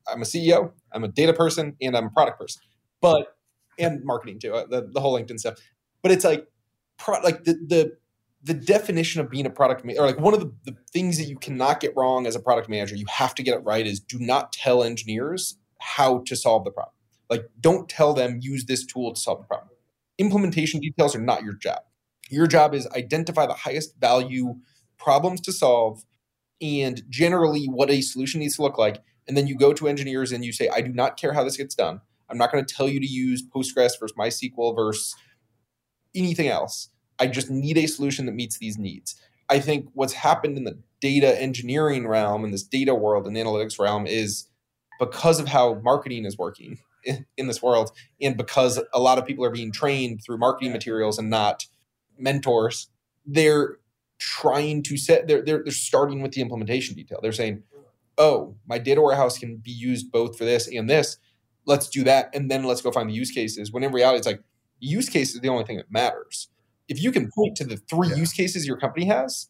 I'm 0.08 0.22
a 0.22 0.24
CEO, 0.24 0.72
I'm 0.92 1.04
a 1.04 1.08
data 1.08 1.32
person, 1.32 1.76
and 1.80 1.96
I'm 1.96 2.06
a 2.06 2.10
product 2.10 2.38
person. 2.38 2.62
But 3.00 3.36
and 3.78 4.04
marketing 4.04 4.38
too, 4.38 4.52
uh, 4.52 4.66
the, 4.66 4.90
the 4.92 5.00
whole 5.00 5.18
LinkedIn 5.18 5.38
stuff. 5.38 5.58
But 6.02 6.12
it's 6.12 6.24
like 6.24 6.46
pro, 6.98 7.20
like 7.20 7.44
the 7.44 7.54
the 7.54 7.96
the 8.42 8.54
definition 8.54 9.20
of 9.20 9.30
being 9.30 9.46
a 9.46 9.50
product 9.50 9.84
manager, 9.84 10.02
or 10.02 10.06
like 10.06 10.18
one 10.18 10.32
of 10.32 10.40
the, 10.40 10.52
the 10.64 10.76
things 10.92 11.18
that 11.18 11.24
you 11.24 11.36
cannot 11.36 11.80
get 11.80 11.94
wrong 11.94 12.26
as 12.26 12.34
a 12.34 12.40
product 12.40 12.68
manager, 12.68 12.96
you 12.96 13.06
have 13.08 13.34
to 13.34 13.42
get 13.42 13.54
it 13.54 13.64
right 13.64 13.86
is 13.86 14.00
do 14.00 14.18
not 14.18 14.52
tell 14.52 14.82
engineers 14.82 15.58
how 15.78 16.22
to 16.26 16.34
solve 16.34 16.64
the 16.64 16.70
problem. 16.70 16.94
Like 17.28 17.48
don't 17.60 17.88
tell 17.88 18.14
them 18.14 18.38
use 18.40 18.64
this 18.64 18.84
tool 18.84 19.12
to 19.12 19.20
solve 19.20 19.40
the 19.40 19.46
problem. 19.46 19.70
Implementation 20.18 20.80
details 20.80 21.14
are 21.14 21.20
not 21.20 21.42
your 21.42 21.54
job. 21.54 21.80
Your 22.30 22.46
job 22.46 22.74
is 22.74 22.86
identify 22.88 23.46
the 23.46 23.54
highest 23.54 23.96
value 24.00 24.56
problems 24.98 25.40
to 25.42 25.52
solve 25.52 26.04
and 26.60 27.02
generally 27.08 27.66
what 27.66 27.90
a 27.90 28.00
solution 28.02 28.40
needs 28.40 28.56
to 28.56 28.62
look 28.62 28.78
like 28.78 29.02
and 29.30 29.36
then 29.36 29.46
you 29.46 29.56
go 29.56 29.72
to 29.72 29.86
engineers 29.86 30.32
and 30.32 30.44
you 30.44 30.52
say, 30.52 30.68
I 30.68 30.80
do 30.80 30.92
not 30.92 31.16
care 31.16 31.32
how 31.32 31.44
this 31.44 31.56
gets 31.56 31.76
done. 31.76 32.00
I'm 32.28 32.36
not 32.36 32.50
going 32.50 32.64
to 32.64 32.74
tell 32.74 32.88
you 32.88 32.98
to 32.98 33.06
use 33.06 33.44
Postgres 33.48 33.92
versus 33.98 34.12
MySQL 34.18 34.74
versus 34.74 35.14
anything 36.16 36.48
else. 36.48 36.88
I 37.18 37.28
just 37.28 37.48
need 37.48 37.78
a 37.78 37.86
solution 37.86 38.26
that 38.26 38.34
meets 38.34 38.58
these 38.58 38.76
needs. 38.76 39.14
I 39.48 39.60
think 39.60 39.88
what's 39.92 40.14
happened 40.14 40.56
in 40.56 40.64
the 40.64 40.80
data 41.00 41.40
engineering 41.40 42.08
realm 42.08 42.42
and 42.42 42.52
this 42.52 42.64
data 42.64 42.92
world 42.92 43.26
and 43.26 43.36
analytics 43.36 43.78
realm 43.78 44.06
is 44.06 44.48
because 44.98 45.38
of 45.38 45.46
how 45.46 45.74
marketing 45.74 46.24
is 46.24 46.36
working 46.36 46.78
in, 47.04 47.24
in 47.36 47.46
this 47.46 47.62
world 47.62 47.92
and 48.20 48.36
because 48.36 48.80
a 48.92 49.00
lot 49.00 49.18
of 49.18 49.26
people 49.26 49.44
are 49.44 49.50
being 49.50 49.70
trained 49.70 50.22
through 50.24 50.38
marketing 50.38 50.72
materials 50.72 51.18
and 51.18 51.30
not 51.30 51.66
mentors 52.20 52.88
they're 53.26 53.78
trying 54.18 54.82
to 54.82 54.96
set 54.96 55.26
they're, 55.26 55.42
they're, 55.42 55.62
they're 55.62 55.72
starting 55.72 56.22
with 56.22 56.32
the 56.32 56.40
implementation 56.40 56.94
detail 56.94 57.18
they're 57.22 57.32
saying 57.32 57.62
oh, 58.20 58.54
my 58.68 58.78
data 58.78 59.00
warehouse 59.00 59.38
can 59.38 59.56
be 59.56 59.70
used 59.70 60.12
both 60.12 60.36
for 60.36 60.44
this 60.44 60.68
and 60.68 60.88
this. 60.88 61.16
Let's 61.64 61.88
do 61.88 62.04
that. 62.04 62.32
And 62.34 62.50
then 62.50 62.64
let's 62.64 62.82
go 62.82 62.92
find 62.92 63.08
the 63.08 63.14
use 63.14 63.30
cases. 63.30 63.72
When 63.72 63.82
in 63.82 63.92
reality, 63.92 64.18
it's 64.18 64.26
like 64.26 64.42
use 64.78 65.08
case 65.08 65.34
is 65.34 65.40
the 65.40 65.48
only 65.48 65.64
thing 65.64 65.78
that 65.78 65.90
matters. 65.90 66.48
If 66.88 67.02
you 67.02 67.12
can 67.12 67.30
point 67.30 67.56
to 67.56 67.64
the 67.64 67.78
three 67.78 68.08
yeah. 68.08 68.16
use 68.16 68.32
cases 68.32 68.66
your 68.66 68.76
company 68.76 69.06
has, 69.06 69.48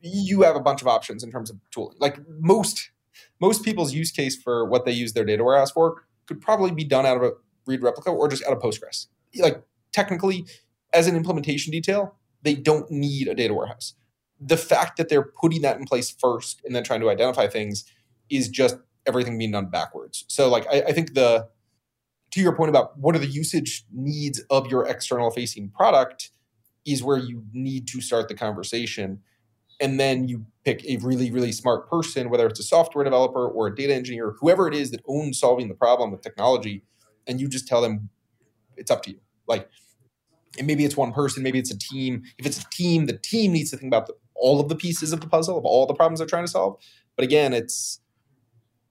you 0.00 0.42
have 0.42 0.56
a 0.56 0.60
bunch 0.60 0.82
of 0.82 0.88
options 0.88 1.22
in 1.22 1.30
terms 1.30 1.48
of 1.48 1.58
tooling. 1.70 1.96
Like 2.00 2.18
most 2.40 2.90
most 3.40 3.64
people's 3.64 3.92
use 3.92 4.10
case 4.10 4.40
for 4.40 4.64
what 4.64 4.84
they 4.84 4.92
use 4.92 5.12
their 5.12 5.24
data 5.24 5.44
warehouse 5.44 5.70
for 5.70 6.04
could 6.26 6.40
probably 6.40 6.70
be 6.70 6.84
done 6.84 7.04
out 7.06 7.16
of 7.16 7.22
a 7.22 7.32
read 7.66 7.82
replica 7.82 8.10
or 8.10 8.28
just 8.28 8.44
out 8.44 8.52
of 8.52 8.60
Postgres. 8.60 9.06
Like 9.36 9.62
technically, 9.92 10.46
as 10.92 11.06
an 11.06 11.16
implementation 11.16 11.70
detail, 11.70 12.16
they 12.42 12.54
don't 12.54 12.90
need 12.90 13.28
a 13.28 13.34
data 13.34 13.54
warehouse 13.54 13.94
the 14.44 14.56
fact 14.56 14.96
that 14.96 15.08
they're 15.08 15.22
putting 15.22 15.62
that 15.62 15.78
in 15.78 15.84
place 15.84 16.10
first 16.10 16.60
and 16.64 16.74
then 16.74 16.82
trying 16.82 17.00
to 17.00 17.08
identify 17.08 17.46
things 17.46 17.84
is 18.28 18.48
just 18.48 18.76
everything 19.06 19.38
being 19.38 19.52
done 19.52 19.66
backwards. 19.66 20.24
So, 20.28 20.48
like, 20.48 20.66
I, 20.66 20.82
I 20.88 20.92
think 20.92 21.14
the 21.14 21.48
to 22.32 22.40
your 22.40 22.56
point 22.56 22.70
about 22.70 22.98
what 22.98 23.14
are 23.14 23.18
the 23.18 23.26
usage 23.26 23.84
needs 23.92 24.40
of 24.50 24.66
your 24.68 24.86
external 24.86 25.30
facing 25.30 25.68
product 25.68 26.30
is 26.86 27.02
where 27.02 27.18
you 27.18 27.44
need 27.52 27.86
to 27.88 28.00
start 28.00 28.28
the 28.28 28.34
conversation. 28.34 29.20
And 29.80 30.00
then 30.00 30.28
you 30.28 30.46
pick 30.64 30.82
a 30.86 30.96
really, 30.98 31.30
really 31.30 31.52
smart 31.52 31.90
person, 31.90 32.30
whether 32.30 32.46
it's 32.46 32.58
a 32.58 32.62
software 32.62 33.04
developer 33.04 33.46
or 33.46 33.66
a 33.66 33.74
data 33.74 33.94
engineer, 33.94 34.34
whoever 34.40 34.66
it 34.66 34.74
is 34.74 34.90
that 34.92 35.02
owns 35.06 35.38
solving 35.38 35.68
the 35.68 35.74
problem 35.74 36.10
with 36.10 36.22
technology, 36.22 36.84
and 37.26 37.40
you 37.40 37.48
just 37.48 37.68
tell 37.68 37.82
them 37.82 38.08
it's 38.76 38.90
up 38.90 39.02
to 39.02 39.10
you. 39.10 39.20
Like, 39.46 39.68
and 40.58 40.66
maybe 40.66 40.84
it's 40.84 40.96
one 40.96 41.12
person, 41.12 41.42
maybe 41.42 41.58
it's 41.58 41.70
a 41.70 41.78
team. 41.78 42.22
If 42.38 42.46
it's 42.46 42.60
a 42.60 42.68
team, 42.70 43.06
the 43.06 43.16
team 43.16 43.52
needs 43.52 43.70
to 43.70 43.76
think 43.76 43.90
about 43.90 44.06
the, 44.06 44.14
all 44.34 44.60
of 44.60 44.68
the 44.68 44.76
pieces 44.76 45.12
of 45.12 45.20
the 45.20 45.26
puzzle 45.28 45.56
of 45.56 45.64
all 45.64 45.86
the 45.86 45.94
problems 45.94 46.18
they're 46.18 46.26
trying 46.26 46.44
to 46.44 46.50
solve. 46.50 46.80
But 47.16 47.24
again, 47.24 47.52
it's 47.52 48.00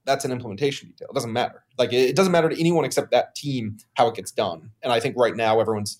that's 0.06 0.26
an 0.26 0.32
implementation 0.32 0.90
detail. 0.90 1.10
It 1.12 1.14
doesn't 1.14 1.34
matter. 1.34 1.64
Like 1.78 1.94
it 1.94 2.16
doesn't 2.16 2.32
matter 2.32 2.50
to 2.50 2.60
anyone 2.60 2.86
except 2.86 3.12
that 3.12 3.36
team 3.36 3.78
how 3.94 4.08
it 4.08 4.16
gets 4.16 4.32
done. 4.32 4.72
And 4.82 4.92
I 4.92 5.00
think 5.00 5.16
right 5.18 5.36
now 5.36 5.60
everyone's 5.60 6.00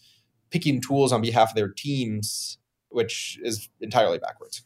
picking 0.50 0.82
tools 0.82 1.12
on 1.12 1.22
behalf 1.22 1.52
of 1.52 1.56
their 1.56 1.70
teams, 1.70 2.58
which 2.90 3.40
is 3.44 3.70
entirely 3.80 4.18
backwards. 4.18 4.64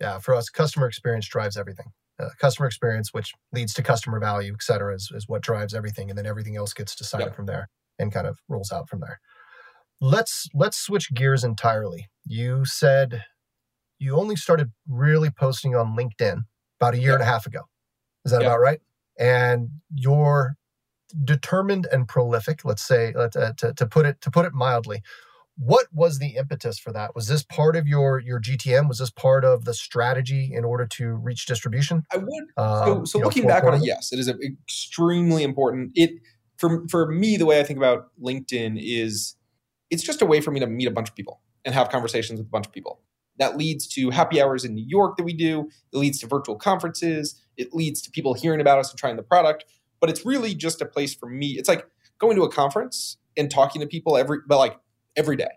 Yeah, 0.00 0.18
for 0.18 0.34
us, 0.34 0.48
customer 0.48 0.86
experience 0.86 1.28
drives 1.28 1.56
everything. 1.56 1.92
Uh, 2.18 2.30
customer 2.38 2.66
experience, 2.66 3.14
which 3.14 3.32
leads 3.52 3.74
to 3.74 3.82
customer 3.82 4.18
value, 4.18 4.52
et 4.52 4.62
cetera, 4.62 4.94
is, 4.94 5.10
is 5.14 5.28
what 5.28 5.42
drives 5.42 5.74
everything, 5.74 6.10
and 6.10 6.18
then 6.18 6.26
everything 6.26 6.56
else 6.56 6.72
gets 6.72 6.94
decided 6.94 7.28
yep. 7.28 7.36
from 7.36 7.46
there 7.46 7.68
and 7.98 8.12
kind 8.12 8.26
of 8.26 8.38
rolls 8.48 8.72
out 8.72 8.88
from 8.88 9.00
there. 9.00 9.20
Let's 10.00 10.48
let's 10.54 10.78
switch 10.78 11.12
gears 11.12 11.44
entirely. 11.44 12.08
You 12.24 12.64
said 12.64 13.24
you 13.98 14.16
only 14.16 14.36
started 14.36 14.72
really 14.88 15.30
posting 15.30 15.76
on 15.76 15.96
LinkedIn 15.96 16.44
about 16.80 16.94
a 16.94 16.98
year 16.98 17.10
yep. 17.10 17.20
and 17.20 17.22
a 17.22 17.26
half 17.26 17.46
ago. 17.46 17.60
Is 18.24 18.32
that 18.32 18.40
yep. 18.40 18.50
about 18.50 18.60
right? 18.60 18.80
And 19.18 19.68
you're 19.94 20.56
determined 21.24 21.86
and 21.92 22.08
prolific. 22.08 22.64
Let's 22.64 22.82
say 22.82 23.12
uh, 23.14 23.28
to, 23.28 23.74
to 23.74 23.86
put 23.86 24.06
it 24.06 24.20
to 24.22 24.30
put 24.30 24.46
it 24.46 24.52
mildly. 24.54 25.02
What 25.56 25.88
was 25.92 26.18
the 26.18 26.36
impetus 26.36 26.78
for 26.78 26.90
that? 26.92 27.14
Was 27.14 27.26
this 27.26 27.42
part 27.42 27.76
of 27.76 27.86
your 27.86 28.18
your 28.20 28.40
GTM? 28.40 28.88
Was 28.88 28.98
this 28.98 29.10
part 29.10 29.44
of 29.44 29.66
the 29.66 29.74
strategy 29.74 30.50
in 30.54 30.64
order 30.64 30.86
to 30.86 31.12
reach 31.12 31.44
distribution? 31.44 32.04
I 32.10 32.16
would. 32.16 32.44
Um, 32.56 33.04
so, 33.06 33.18
so 33.18 33.18
looking 33.18 33.42
know, 33.42 33.48
back 33.48 33.64
on 33.64 33.74
it, 33.74 33.82
yes, 33.84 34.12
it 34.12 34.18
is 34.18 34.28
extremely 34.28 35.42
important. 35.42 35.92
It 35.94 36.12
for 36.56 36.86
for 36.88 37.10
me, 37.10 37.36
the 37.36 37.44
way 37.44 37.60
I 37.60 37.64
think 37.64 37.76
about 37.76 38.08
LinkedIn 38.22 38.78
is 38.80 39.36
it's 39.90 40.02
just 40.02 40.22
a 40.22 40.26
way 40.26 40.40
for 40.40 40.50
me 40.50 40.60
to 40.60 40.66
meet 40.66 40.86
a 40.86 40.90
bunch 40.90 41.08
of 41.08 41.14
people 41.14 41.40
and 41.64 41.74
have 41.74 41.90
conversations 41.90 42.38
with 42.38 42.46
a 42.46 42.50
bunch 42.50 42.66
of 42.66 42.72
people. 42.72 43.00
That 43.38 43.56
leads 43.56 43.86
to 43.88 44.10
happy 44.10 44.40
hours 44.40 44.64
in 44.64 44.74
New 44.74 44.84
York 44.86 45.16
that 45.16 45.24
we 45.24 45.32
do. 45.32 45.68
It 45.92 45.96
leads 45.96 46.18
to 46.20 46.26
virtual 46.26 46.56
conferences. 46.56 47.40
It 47.56 47.74
leads 47.74 48.02
to 48.02 48.10
people 48.10 48.34
hearing 48.34 48.60
about 48.60 48.78
us 48.78 48.90
and 48.90 48.98
trying 48.98 49.16
the 49.16 49.22
product. 49.22 49.64
But 50.00 50.10
it's 50.10 50.24
really 50.24 50.54
just 50.54 50.80
a 50.80 50.86
place 50.86 51.14
for 51.14 51.28
me. 51.28 51.58
It's 51.58 51.68
like 51.68 51.86
going 52.18 52.36
to 52.36 52.42
a 52.42 52.50
conference 52.50 53.16
and 53.36 53.50
talking 53.50 53.80
to 53.80 53.86
people 53.86 54.16
every, 54.16 54.38
but 54.46 54.58
like 54.58 54.78
every 55.16 55.36
day. 55.36 55.50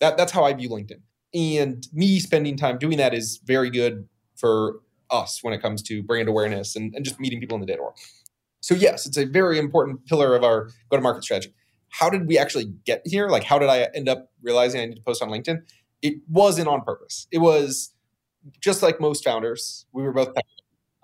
That 0.00 0.16
that's 0.16 0.32
how 0.32 0.44
I 0.44 0.52
view 0.52 0.68
LinkedIn. 0.68 1.00
And 1.34 1.86
me 1.92 2.20
spending 2.20 2.56
time 2.56 2.78
doing 2.78 2.98
that 2.98 3.14
is 3.14 3.40
very 3.44 3.70
good 3.70 4.08
for 4.36 4.80
us 5.10 5.42
when 5.42 5.52
it 5.52 5.60
comes 5.60 5.82
to 5.82 6.02
brand 6.02 6.28
awareness 6.28 6.76
and, 6.76 6.94
and 6.94 7.04
just 7.04 7.18
meeting 7.18 7.40
people 7.40 7.56
in 7.56 7.60
the 7.60 7.66
data 7.66 7.82
world. 7.82 7.98
So 8.60 8.74
yes, 8.74 9.06
it's 9.06 9.16
a 9.16 9.24
very 9.24 9.58
important 9.58 10.06
pillar 10.06 10.34
of 10.34 10.44
our 10.44 10.70
go-to-market 10.90 11.24
strategy. 11.24 11.52
How 11.90 12.10
did 12.10 12.26
we 12.26 12.38
actually 12.38 12.72
get 12.84 13.02
here? 13.04 13.28
Like, 13.28 13.44
how 13.44 13.58
did 13.58 13.68
I 13.68 13.88
end 13.94 14.08
up 14.08 14.30
realizing 14.42 14.80
I 14.80 14.86
need 14.86 14.96
to 14.96 15.02
post 15.02 15.22
on 15.22 15.28
LinkedIn? 15.28 15.62
It 16.02 16.14
wasn't 16.28 16.68
on 16.68 16.82
purpose. 16.82 17.26
It 17.30 17.38
was 17.38 17.92
just 18.60 18.82
like 18.82 19.00
most 19.00 19.24
founders. 19.24 19.86
We 19.92 20.02
were 20.02 20.12
both. 20.12 20.28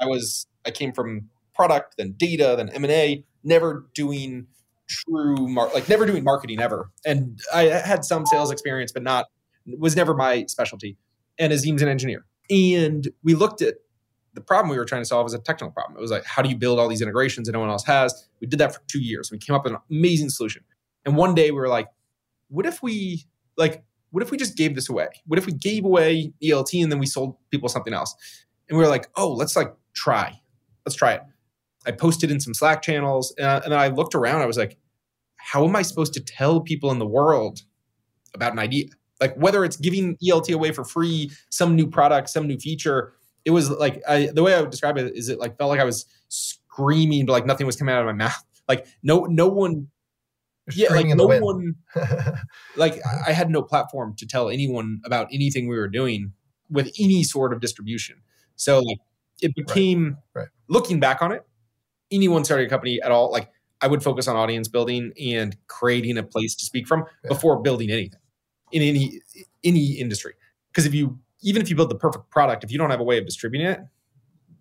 I 0.00 0.06
was. 0.06 0.46
I 0.66 0.70
came 0.70 0.92
from 0.92 1.28
product, 1.54 1.96
then 1.98 2.14
data, 2.16 2.54
then 2.56 2.68
M 2.70 2.84
and 2.84 2.92
A. 2.92 3.24
Never 3.42 3.86
doing 3.94 4.46
true 4.88 5.48
mar- 5.48 5.70
like 5.74 5.88
never 5.88 6.06
doing 6.06 6.24
marketing 6.24 6.60
ever. 6.60 6.90
And 7.04 7.40
I 7.52 7.64
had 7.64 8.04
some 8.04 8.26
sales 8.26 8.50
experience, 8.50 8.92
but 8.92 9.02
not 9.02 9.26
was 9.66 9.96
never 9.96 10.14
my 10.14 10.44
specialty. 10.46 10.96
And 11.38 11.52
Azim's 11.52 11.82
an 11.82 11.88
engineer. 11.88 12.24
And 12.50 13.08
we 13.22 13.34
looked 13.34 13.62
at 13.62 13.76
the 14.34 14.40
problem 14.40 14.70
we 14.70 14.76
were 14.76 14.84
trying 14.84 15.00
to 15.02 15.06
solve 15.06 15.26
as 15.26 15.32
a 15.32 15.38
technical 15.38 15.70
problem. 15.70 15.96
It 15.96 16.00
was 16.00 16.10
like, 16.10 16.24
how 16.24 16.42
do 16.42 16.48
you 16.48 16.56
build 16.56 16.78
all 16.78 16.88
these 16.88 17.00
integrations 17.00 17.46
that 17.46 17.52
no 17.52 17.60
one 17.60 17.70
else 17.70 17.84
has? 17.84 18.28
We 18.40 18.46
did 18.46 18.58
that 18.58 18.74
for 18.74 18.80
two 18.88 19.00
years. 19.00 19.30
We 19.30 19.38
came 19.38 19.54
up 19.54 19.64
with 19.64 19.72
an 19.72 19.78
amazing 19.90 20.30
solution. 20.30 20.64
And 21.04 21.16
one 21.16 21.34
day 21.34 21.50
we 21.50 21.58
were 21.58 21.68
like, 21.68 21.88
what 22.48 22.66
if 22.66 22.82
we 22.82 23.24
like, 23.56 23.84
what 24.10 24.22
if 24.22 24.30
we 24.30 24.36
just 24.36 24.56
gave 24.56 24.74
this 24.74 24.88
away? 24.88 25.08
What 25.26 25.38
if 25.38 25.46
we 25.46 25.52
gave 25.52 25.84
away 25.84 26.32
ELT 26.42 26.82
and 26.82 26.90
then 26.90 26.98
we 26.98 27.06
sold 27.06 27.36
people 27.50 27.68
something 27.68 27.92
else? 27.92 28.14
And 28.68 28.78
we 28.78 28.84
were 28.84 28.90
like, 28.90 29.08
oh, 29.16 29.32
let's 29.32 29.56
like 29.56 29.74
try. 29.94 30.40
Let's 30.86 30.96
try 30.96 31.14
it. 31.14 31.22
I 31.86 31.92
posted 31.92 32.30
in 32.30 32.40
some 32.40 32.54
Slack 32.54 32.82
channels 32.82 33.34
uh, 33.40 33.60
and 33.64 33.72
then 33.72 33.78
I 33.78 33.88
looked 33.88 34.14
around. 34.14 34.40
I 34.40 34.46
was 34.46 34.56
like, 34.56 34.78
how 35.36 35.64
am 35.64 35.76
I 35.76 35.82
supposed 35.82 36.14
to 36.14 36.20
tell 36.20 36.60
people 36.60 36.90
in 36.90 36.98
the 36.98 37.06
world 37.06 37.60
about 38.34 38.52
an 38.52 38.58
idea? 38.58 38.86
Like 39.20 39.34
whether 39.36 39.64
it's 39.64 39.76
giving 39.76 40.16
ELT 40.24 40.52
away 40.52 40.72
for 40.72 40.84
free, 40.84 41.30
some 41.50 41.76
new 41.76 41.86
product, 41.86 42.30
some 42.30 42.46
new 42.46 42.58
feature. 42.58 43.12
It 43.44 43.50
was 43.50 43.70
like 43.70 44.02
I, 44.08 44.30
the 44.32 44.42
way 44.42 44.54
I 44.54 44.60
would 44.60 44.70
describe 44.70 44.96
it 44.96 45.14
is 45.14 45.28
it 45.28 45.38
like 45.38 45.58
felt 45.58 45.70
like 45.70 45.80
I 45.80 45.84
was 45.84 46.06
screaming, 46.28 47.26
but 47.26 47.32
like 47.32 47.46
nothing 47.46 47.66
was 47.66 47.76
coming 47.76 47.94
out 47.94 48.00
of 48.00 48.06
my 48.06 48.12
mouth. 48.24 48.42
Like 48.68 48.86
no, 49.02 49.24
no 49.24 49.48
one. 49.48 49.88
Yeah, 50.72 50.92
like 50.92 51.06
no 51.06 51.26
one. 51.26 51.74
like 52.76 53.00
I 53.26 53.32
had 53.32 53.50
no 53.50 53.62
platform 53.62 54.14
to 54.16 54.26
tell 54.26 54.48
anyone 54.48 55.00
about 55.04 55.28
anything 55.32 55.68
we 55.68 55.76
were 55.76 55.88
doing 55.88 56.32
with 56.70 56.92
any 56.98 57.22
sort 57.22 57.52
of 57.52 57.60
distribution. 57.60 58.16
So 58.56 58.80
like 58.80 58.98
it 59.40 59.54
became 59.54 60.16
right. 60.34 60.42
Right. 60.42 60.48
looking 60.68 61.00
back 61.00 61.22
on 61.22 61.32
it, 61.32 61.44
anyone 62.10 62.44
starting 62.44 62.66
a 62.66 62.70
company 62.70 63.00
at 63.02 63.10
all, 63.10 63.30
like 63.30 63.50
I 63.80 63.86
would 63.86 64.02
focus 64.02 64.28
on 64.28 64.36
audience 64.36 64.68
building 64.68 65.12
and 65.20 65.56
creating 65.66 66.16
a 66.16 66.22
place 66.22 66.54
to 66.56 66.64
speak 66.64 66.86
from 66.86 67.04
yeah. 67.22 67.28
before 67.28 67.60
building 67.60 67.90
anything 67.90 68.20
in 68.72 68.82
any 68.82 69.20
any 69.62 69.92
industry. 69.92 70.34
Because 70.70 70.86
if 70.86 70.94
you 70.94 71.18
even 71.42 71.60
if 71.60 71.68
you 71.68 71.76
build 71.76 71.90
the 71.90 71.96
perfect 71.96 72.30
product, 72.30 72.64
if 72.64 72.72
you 72.72 72.78
don't 72.78 72.90
have 72.90 73.00
a 73.00 73.04
way 73.04 73.18
of 73.18 73.26
distributing 73.26 73.66
it, 73.66 73.80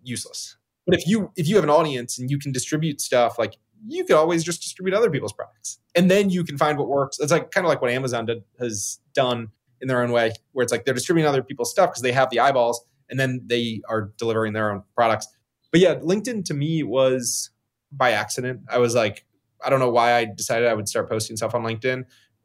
useless. 0.02 0.56
But 0.86 0.98
if 0.98 1.06
you 1.06 1.32
if 1.36 1.48
you 1.48 1.54
have 1.54 1.64
an 1.64 1.70
audience 1.70 2.18
and 2.18 2.30
you 2.30 2.38
can 2.38 2.52
distribute 2.52 3.00
stuff, 3.00 3.38
like 3.38 3.56
you 3.86 4.04
could 4.04 4.16
always 4.16 4.44
just 4.44 4.62
distribute 4.62 4.94
other 4.94 5.10
people's 5.10 5.32
products, 5.32 5.78
and 5.94 6.10
then 6.10 6.30
you 6.30 6.44
can 6.44 6.58
find 6.58 6.78
what 6.78 6.88
works. 6.88 7.18
It's 7.20 7.32
like 7.32 7.50
kind 7.50 7.66
of 7.66 7.68
like 7.68 7.82
what 7.82 7.90
Amazon 7.90 8.26
did, 8.26 8.44
has 8.58 8.98
done 9.14 9.48
in 9.80 9.88
their 9.88 10.02
own 10.02 10.12
way, 10.12 10.32
where 10.52 10.62
it's 10.62 10.72
like 10.72 10.84
they're 10.84 10.94
distributing 10.94 11.28
other 11.28 11.42
people's 11.42 11.70
stuff 11.70 11.90
because 11.90 12.02
they 12.02 12.12
have 12.12 12.30
the 12.30 12.40
eyeballs, 12.40 12.84
and 13.10 13.18
then 13.18 13.40
they 13.46 13.82
are 13.88 14.12
delivering 14.18 14.52
their 14.52 14.70
own 14.70 14.82
products. 14.94 15.28
But 15.70 15.80
yeah, 15.80 15.96
LinkedIn 15.96 16.44
to 16.46 16.54
me 16.54 16.82
was 16.82 17.50
by 17.90 18.12
accident. 18.12 18.60
I 18.68 18.78
was 18.78 18.94
like, 18.94 19.24
I 19.64 19.70
don't 19.70 19.80
know 19.80 19.90
why 19.90 20.14
I 20.14 20.24
decided 20.24 20.68
I 20.68 20.74
would 20.74 20.88
start 20.88 21.08
posting 21.08 21.36
stuff 21.36 21.54
on 21.54 21.62
LinkedIn, 21.62 22.04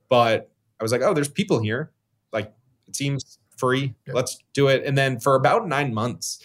but 0.10 0.52
I 0.80 0.84
was 0.84 0.92
like, 0.92 1.02
oh, 1.02 1.14
there's 1.14 1.30
people 1.30 1.62
here. 1.62 1.92
Like 2.32 2.54
it 2.88 2.96
seems 2.96 3.38
free. 3.58 3.94
Yeah. 4.08 4.14
Let's 4.14 4.40
do 4.54 4.68
it. 4.68 4.84
And 4.86 4.98
then 4.98 5.20
for 5.20 5.36
about 5.36 5.68
nine 5.68 5.94
months, 5.94 6.42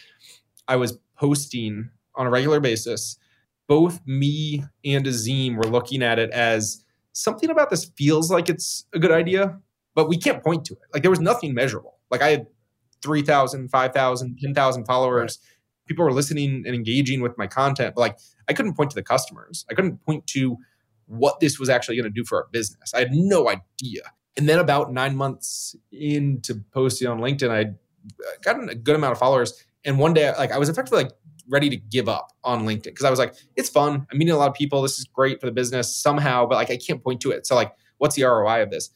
I 0.66 0.76
was 0.76 0.98
posting 1.16 1.90
on 2.14 2.26
a 2.26 2.30
regular 2.30 2.60
basis. 2.60 3.18
Both 3.66 4.00
me 4.06 4.64
and 4.84 5.06
Azim 5.06 5.56
were 5.56 5.64
looking 5.64 6.02
at 6.02 6.18
it 6.18 6.30
as 6.30 6.84
something 7.12 7.50
about 7.50 7.70
this 7.70 7.90
feels 7.96 8.30
like 8.30 8.48
it's 8.48 8.86
a 8.92 8.98
good 8.98 9.12
idea, 9.12 9.58
but 9.94 10.08
we 10.08 10.18
can't 10.18 10.42
point 10.42 10.64
to 10.66 10.74
it. 10.74 10.80
Like 10.92 11.02
there 11.02 11.10
was 11.10 11.20
nothing 11.20 11.54
measurable. 11.54 11.98
Like 12.10 12.22
I 12.22 12.30
had 12.30 12.46
3,000, 13.02 13.68
5,000, 13.68 14.38
10,000 14.40 14.84
followers. 14.84 15.38
Right 15.40 15.50
people 15.86 16.04
were 16.04 16.12
listening 16.12 16.64
and 16.66 16.74
engaging 16.74 17.20
with 17.20 17.36
my 17.38 17.46
content, 17.46 17.94
but 17.94 18.00
like 18.00 18.18
I 18.48 18.52
couldn't 18.52 18.74
point 18.74 18.90
to 18.90 18.94
the 18.94 19.02
customers. 19.02 19.64
I 19.70 19.74
couldn't 19.74 20.04
point 20.04 20.26
to 20.28 20.56
what 21.06 21.40
this 21.40 21.58
was 21.58 21.68
actually 21.68 21.96
going 21.96 22.04
to 22.04 22.10
do 22.10 22.24
for 22.24 22.38
our 22.38 22.48
business. 22.50 22.94
I 22.94 23.00
had 23.00 23.12
no 23.12 23.48
idea. 23.48 24.02
And 24.36 24.48
then 24.48 24.58
about 24.58 24.92
nine 24.92 25.16
months 25.16 25.76
into 25.92 26.62
posting 26.72 27.08
on 27.08 27.18
LinkedIn, 27.20 27.50
I 27.50 27.62
uh, 27.62 28.32
got 28.42 28.70
a 28.70 28.74
good 28.74 28.96
amount 28.96 29.12
of 29.12 29.18
followers. 29.18 29.64
And 29.84 29.98
one 29.98 30.14
day, 30.14 30.32
like 30.36 30.50
I 30.50 30.58
was 30.58 30.68
effectively 30.68 31.04
like 31.04 31.12
ready 31.48 31.68
to 31.70 31.76
give 31.76 32.08
up 32.08 32.32
on 32.42 32.64
LinkedIn 32.64 32.84
because 32.84 33.04
I 33.04 33.10
was 33.10 33.18
like, 33.18 33.34
it's 33.56 33.68
fun. 33.68 34.06
I'm 34.10 34.18
meeting 34.18 34.34
a 34.34 34.38
lot 34.38 34.48
of 34.48 34.54
people. 34.54 34.82
This 34.82 34.98
is 34.98 35.04
great 35.04 35.40
for 35.40 35.46
the 35.46 35.52
business 35.52 35.96
somehow, 35.96 36.46
but 36.46 36.56
like 36.56 36.70
I 36.70 36.76
can't 36.76 37.02
point 37.02 37.20
to 37.22 37.30
it. 37.30 37.46
So 37.46 37.54
like, 37.54 37.72
what's 37.98 38.16
the 38.16 38.24
ROI 38.24 38.62
of 38.62 38.70
this? 38.70 38.90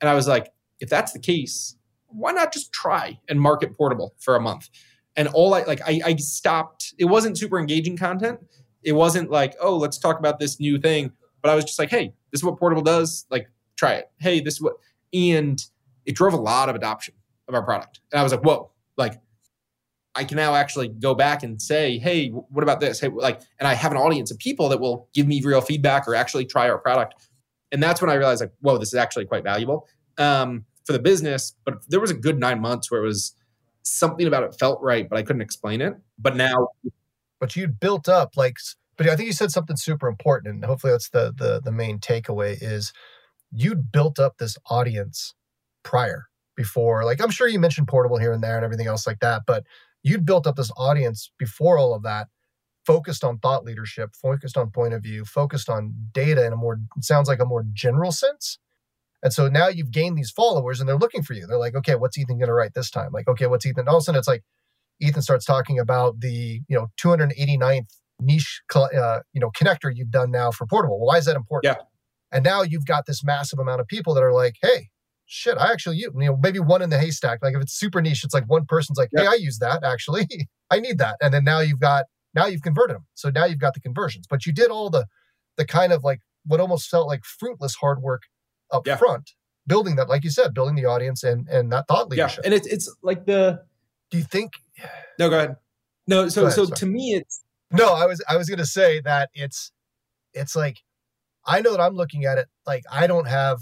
And 0.00 0.08
I 0.08 0.14
was 0.14 0.26
like, 0.26 0.52
if 0.80 0.88
that's 0.88 1.12
the 1.12 1.18
case, 1.18 1.76
why 2.08 2.32
not 2.32 2.52
just 2.52 2.72
try 2.72 3.18
and 3.28 3.40
market 3.40 3.76
portable 3.76 4.14
for 4.18 4.36
a 4.36 4.40
month? 4.40 4.68
and 5.16 5.28
all 5.28 5.54
I 5.54 5.62
like 5.62 5.80
I, 5.86 6.00
I 6.04 6.16
stopped. 6.16 6.94
It 6.98 7.06
wasn't 7.06 7.38
super 7.38 7.58
engaging 7.58 7.96
content. 7.96 8.40
It 8.82 8.92
wasn't 8.92 9.30
like, 9.30 9.54
oh, 9.60 9.76
let's 9.76 9.98
talk 9.98 10.18
about 10.18 10.38
this 10.38 10.58
new 10.58 10.78
thing. 10.78 11.12
But 11.40 11.50
I 11.50 11.54
was 11.54 11.64
just 11.64 11.78
like, 11.78 11.90
hey, 11.90 12.14
this 12.30 12.40
is 12.40 12.44
what 12.44 12.58
Portable 12.58 12.82
does. 12.82 13.26
Like, 13.30 13.48
try 13.76 13.94
it. 13.94 14.10
Hey, 14.18 14.40
this 14.40 14.54
is 14.54 14.62
what 14.62 14.74
and 15.12 15.62
it 16.06 16.16
drove 16.16 16.32
a 16.32 16.38
lot 16.38 16.68
of 16.68 16.74
adoption 16.74 17.14
of 17.48 17.54
our 17.54 17.62
product. 17.62 18.00
And 18.10 18.18
I 18.18 18.22
was 18.22 18.32
like, 18.32 18.44
whoa, 18.44 18.70
like 18.96 19.20
I 20.14 20.24
can 20.24 20.36
now 20.36 20.54
actually 20.54 20.88
go 20.88 21.14
back 21.14 21.42
and 21.42 21.60
say, 21.60 21.98
hey, 21.98 22.28
what 22.28 22.62
about 22.62 22.80
this? 22.80 23.00
Hey, 23.00 23.08
like, 23.08 23.40
and 23.58 23.66
I 23.66 23.74
have 23.74 23.92
an 23.92 23.98
audience 23.98 24.30
of 24.30 24.38
people 24.38 24.68
that 24.68 24.80
will 24.80 25.08
give 25.14 25.26
me 25.26 25.40
real 25.42 25.60
feedback 25.60 26.06
or 26.06 26.14
actually 26.14 26.44
try 26.44 26.68
our 26.68 26.78
product. 26.78 27.14
And 27.70 27.82
that's 27.82 28.02
when 28.02 28.10
I 28.10 28.14
realized, 28.14 28.42
like, 28.42 28.52
whoa, 28.60 28.76
this 28.76 28.88
is 28.88 28.94
actually 28.94 29.24
quite 29.24 29.42
valuable 29.42 29.88
um, 30.18 30.66
for 30.84 30.92
the 30.92 30.98
business. 30.98 31.54
But 31.64 31.76
there 31.88 32.00
was 32.00 32.10
a 32.10 32.14
good 32.14 32.38
nine 32.38 32.60
months 32.60 32.90
where 32.90 33.02
it 33.02 33.06
was 33.06 33.34
something 33.82 34.26
about 34.26 34.42
it 34.44 34.54
felt 34.58 34.80
right, 34.82 35.08
but 35.08 35.18
I 35.18 35.22
couldn't 35.22 35.42
explain 35.42 35.80
it. 35.80 35.94
But 36.18 36.36
now, 36.36 36.68
but 37.40 37.56
you'd 37.56 37.80
built 37.80 38.08
up 38.08 38.36
like, 38.36 38.58
but 38.98 39.08
I 39.08 39.16
think 39.16 39.26
you 39.26 39.32
said 39.32 39.50
something 39.50 39.76
super 39.76 40.08
important, 40.08 40.54
and 40.54 40.64
hopefully 40.64 40.92
that's 40.92 41.08
the 41.08 41.32
the 41.36 41.60
the 41.64 41.72
main 41.72 41.98
takeaway 41.98 42.58
is 42.60 42.92
you'd 43.50 43.90
built 43.90 44.18
up 44.18 44.38
this 44.38 44.58
audience 44.68 45.34
prior 45.82 46.26
before. 46.54 47.04
Like 47.04 47.20
I'm 47.20 47.30
sure 47.30 47.48
you 47.48 47.58
mentioned 47.58 47.88
portable 47.88 48.18
here 48.18 48.32
and 48.32 48.42
there 48.42 48.56
and 48.56 48.64
everything 48.64 48.86
else 48.86 49.06
like 49.06 49.20
that, 49.20 49.42
but 49.46 49.64
you'd 50.02 50.26
built 50.26 50.46
up 50.46 50.56
this 50.56 50.72
audience 50.76 51.30
before 51.38 51.78
all 51.78 51.94
of 51.94 52.02
that 52.02 52.28
focused 52.84 53.22
on 53.22 53.38
thought 53.38 53.64
leadership 53.64 54.10
focused 54.20 54.56
on 54.56 54.70
point 54.70 54.92
of 54.92 55.02
view 55.02 55.24
focused 55.24 55.68
on 55.68 55.94
data 56.12 56.44
in 56.44 56.52
a 56.52 56.56
more 56.56 56.80
sounds 57.00 57.28
like 57.28 57.40
a 57.40 57.44
more 57.44 57.64
general 57.72 58.10
sense 58.10 58.58
and 59.22 59.32
so 59.32 59.48
now 59.48 59.68
you've 59.68 59.92
gained 59.92 60.18
these 60.18 60.30
followers 60.30 60.80
and 60.80 60.88
they're 60.88 60.98
looking 60.98 61.22
for 61.22 61.34
you. 61.34 61.46
They're 61.46 61.58
like, 61.58 61.76
okay, 61.76 61.94
what's 61.94 62.18
Ethan 62.18 62.38
going 62.38 62.48
to 62.48 62.54
write 62.54 62.74
this 62.74 62.90
time? 62.90 63.12
Like, 63.12 63.28
okay, 63.28 63.46
what's 63.46 63.64
Ethan? 63.64 63.86
All 63.88 63.96
of 63.96 64.00
a 64.00 64.04
sudden 64.04 64.18
it's 64.18 64.28
like 64.28 64.42
Ethan 65.00 65.22
starts 65.22 65.44
talking 65.44 65.78
about 65.78 66.20
the, 66.20 66.60
you 66.68 66.76
know, 66.76 66.88
289th 67.00 67.86
niche, 68.20 68.62
uh, 68.74 69.20
you 69.32 69.40
know, 69.40 69.50
connector 69.50 69.92
you've 69.94 70.10
done 70.10 70.30
now 70.30 70.50
for 70.50 70.66
portable. 70.66 70.98
Well, 70.98 71.06
why 71.06 71.18
is 71.18 71.26
that 71.26 71.36
important? 71.36 71.76
Yeah. 71.76 71.84
And 72.32 72.44
now 72.44 72.62
you've 72.62 72.86
got 72.86 73.06
this 73.06 73.22
massive 73.22 73.58
amount 73.58 73.80
of 73.80 73.86
people 73.86 74.14
that 74.14 74.22
are 74.22 74.32
like, 74.32 74.56
hey, 74.60 74.88
shit, 75.32 75.56
I 75.56 75.72
actually 75.72 75.96
use, 75.96 76.10
you 76.14 76.26
know, 76.26 76.36
maybe 76.42 76.58
one 76.60 76.82
in 76.82 76.90
the 76.90 76.98
haystack. 76.98 77.38
Like 77.42 77.54
if 77.54 77.62
it's 77.62 77.72
super 77.72 78.02
niche, 78.02 78.22
it's 78.22 78.34
like 78.34 78.44
one 78.48 78.66
person's 78.66 78.98
like, 78.98 79.08
hey, 79.16 79.26
I 79.26 79.32
use 79.34 79.58
that 79.60 79.82
actually. 79.82 80.28
I 80.70 80.78
need 80.78 80.98
that. 80.98 81.16
And 81.22 81.32
then 81.32 81.42
now 81.44 81.60
you've 81.60 81.80
got, 81.80 82.04
now 82.34 82.46
you've 82.46 82.60
converted 82.62 82.96
them. 82.96 83.06
So 83.14 83.30
now 83.30 83.46
you've 83.46 83.58
got 83.58 83.72
the 83.74 83.80
conversions, 83.80 84.26
but 84.28 84.44
you 84.44 84.52
did 84.52 84.70
all 84.70 84.90
the, 84.90 85.06
the 85.56 85.64
kind 85.66 85.90
of 85.92 86.04
like 86.04 86.20
what 86.44 86.60
almost 86.60 86.90
felt 86.90 87.06
like 87.08 87.24
fruitless 87.24 87.74
hard 87.76 88.02
work 88.02 88.22
up 88.70 88.86
Yeah. 88.86 88.96
front, 88.96 89.30
building 89.66 89.96
that, 89.96 90.08
like 90.10 90.22
you 90.24 90.30
said, 90.30 90.52
building 90.52 90.74
the 90.74 90.84
audience 90.84 91.22
and, 91.24 91.48
and 91.48 91.72
that 91.72 91.88
thought 91.88 92.08
leadership. 92.10 92.40
Yeah. 92.44 92.48
And 92.48 92.54
it's, 92.54 92.66
it's 92.66 92.94
like 93.02 93.24
the, 93.24 93.62
Do 94.10 94.18
you 94.18 94.24
think, 94.24 94.52
no, 95.18 95.30
go 95.30 95.36
ahead. 95.38 95.56
No, 96.06 96.28
so, 96.28 96.42
ahead, 96.42 96.52
so 96.54 96.64
sorry. 96.66 96.76
to 96.76 96.86
me, 96.86 97.14
it's, 97.14 97.42
No, 97.70 97.94
I 97.94 98.04
was 98.04 98.22
I 98.28 98.36
was 98.36 98.50
gonna 98.50 98.66
say 98.66 99.00
that 99.00 99.30
it's 99.32 99.72
it's 100.34 100.54
like 100.54 100.76
I 101.46 101.60
know 101.62 101.70
that 101.72 101.80
I'm 101.80 101.94
looking 101.94 102.26
at 102.26 102.36
it 102.36 102.48
like 102.66 102.82
I 102.92 103.06
don't 103.06 103.26
have 103.28 103.60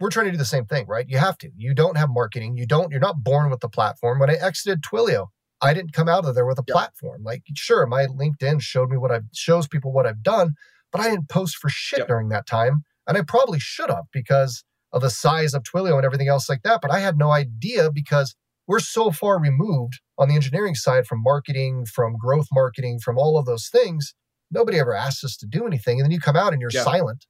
we're 0.00 0.10
trying 0.10 0.26
to 0.26 0.32
do 0.32 0.38
the 0.38 0.44
same 0.44 0.64
thing, 0.66 0.86
right? 0.86 1.06
You 1.08 1.18
have 1.18 1.38
to. 1.38 1.50
You 1.56 1.74
don't 1.74 1.96
have 1.96 2.08
marketing. 2.10 2.56
You 2.56 2.66
don't, 2.66 2.90
you're 2.90 3.00
not 3.00 3.22
born 3.24 3.50
with 3.50 3.60
the 3.60 3.68
platform. 3.68 4.18
When 4.18 4.30
I 4.30 4.34
exited 4.34 4.82
Twilio, 4.82 5.26
I 5.60 5.74
didn't 5.74 5.92
come 5.92 6.08
out 6.08 6.24
of 6.24 6.34
there 6.34 6.46
with 6.46 6.58
a 6.58 6.64
Yeah. 6.66 6.72
platform. 6.74 7.24
Like, 7.24 7.42
sure, 7.54 7.86
my 7.86 8.06
LinkedIn 8.06 8.60
showed 8.60 8.90
me 8.90 8.96
what 8.96 9.10
I've 9.10 9.24
shows 9.34 9.66
people 9.66 9.92
what 9.92 10.06
I've 10.06 10.22
done, 10.22 10.54
but 10.92 11.00
I 11.00 11.10
didn't 11.10 11.28
post 11.28 11.56
for 11.56 11.68
shit 11.68 12.00
Yeah. 12.00 12.06
during 12.06 12.28
that 12.28 12.46
time. 12.46 12.84
And 13.06 13.16
I 13.18 13.22
probably 13.22 13.58
should 13.58 13.90
have 13.90 14.04
because 14.12 14.62
of 14.92 15.02
the 15.02 15.10
size 15.10 15.52
of 15.54 15.62
Twilio 15.64 15.96
and 15.96 16.04
everything 16.04 16.28
else 16.28 16.48
like 16.48 16.62
that. 16.62 16.80
But 16.80 16.90
I 16.92 17.00
had 17.00 17.16
no 17.18 17.32
idea 17.32 17.90
because 17.90 18.36
we're 18.66 18.78
so 18.80 19.10
far 19.10 19.40
removed 19.40 20.00
on 20.18 20.28
the 20.28 20.34
engineering 20.34 20.74
side 20.74 21.06
from 21.06 21.22
marketing, 21.22 21.86
from 21.86 22.16
growth 22.16 22.46
marketing, 22.52 23.00
from 23.00 23.18
all 23.18 23.36
of 23.38 23.46
those 23.46 23.68
things. 23.68 24.14
Nobody 24.50 24.78
ever 24.78 24.94
asked 24.94 25.24
us 25.24 25.36
to 25.38 25.46
do 25.46 25.66
anything. 25.66 25.98
And 25.98 26.04
then 26.04 26.10
you 26.12 26.20
come 26.20 26.36
out 26.36 26.52
and 26.52 26.60
you're 26.60 26.70
Yeah. 26.72 26.84
silent. 26.84 27.26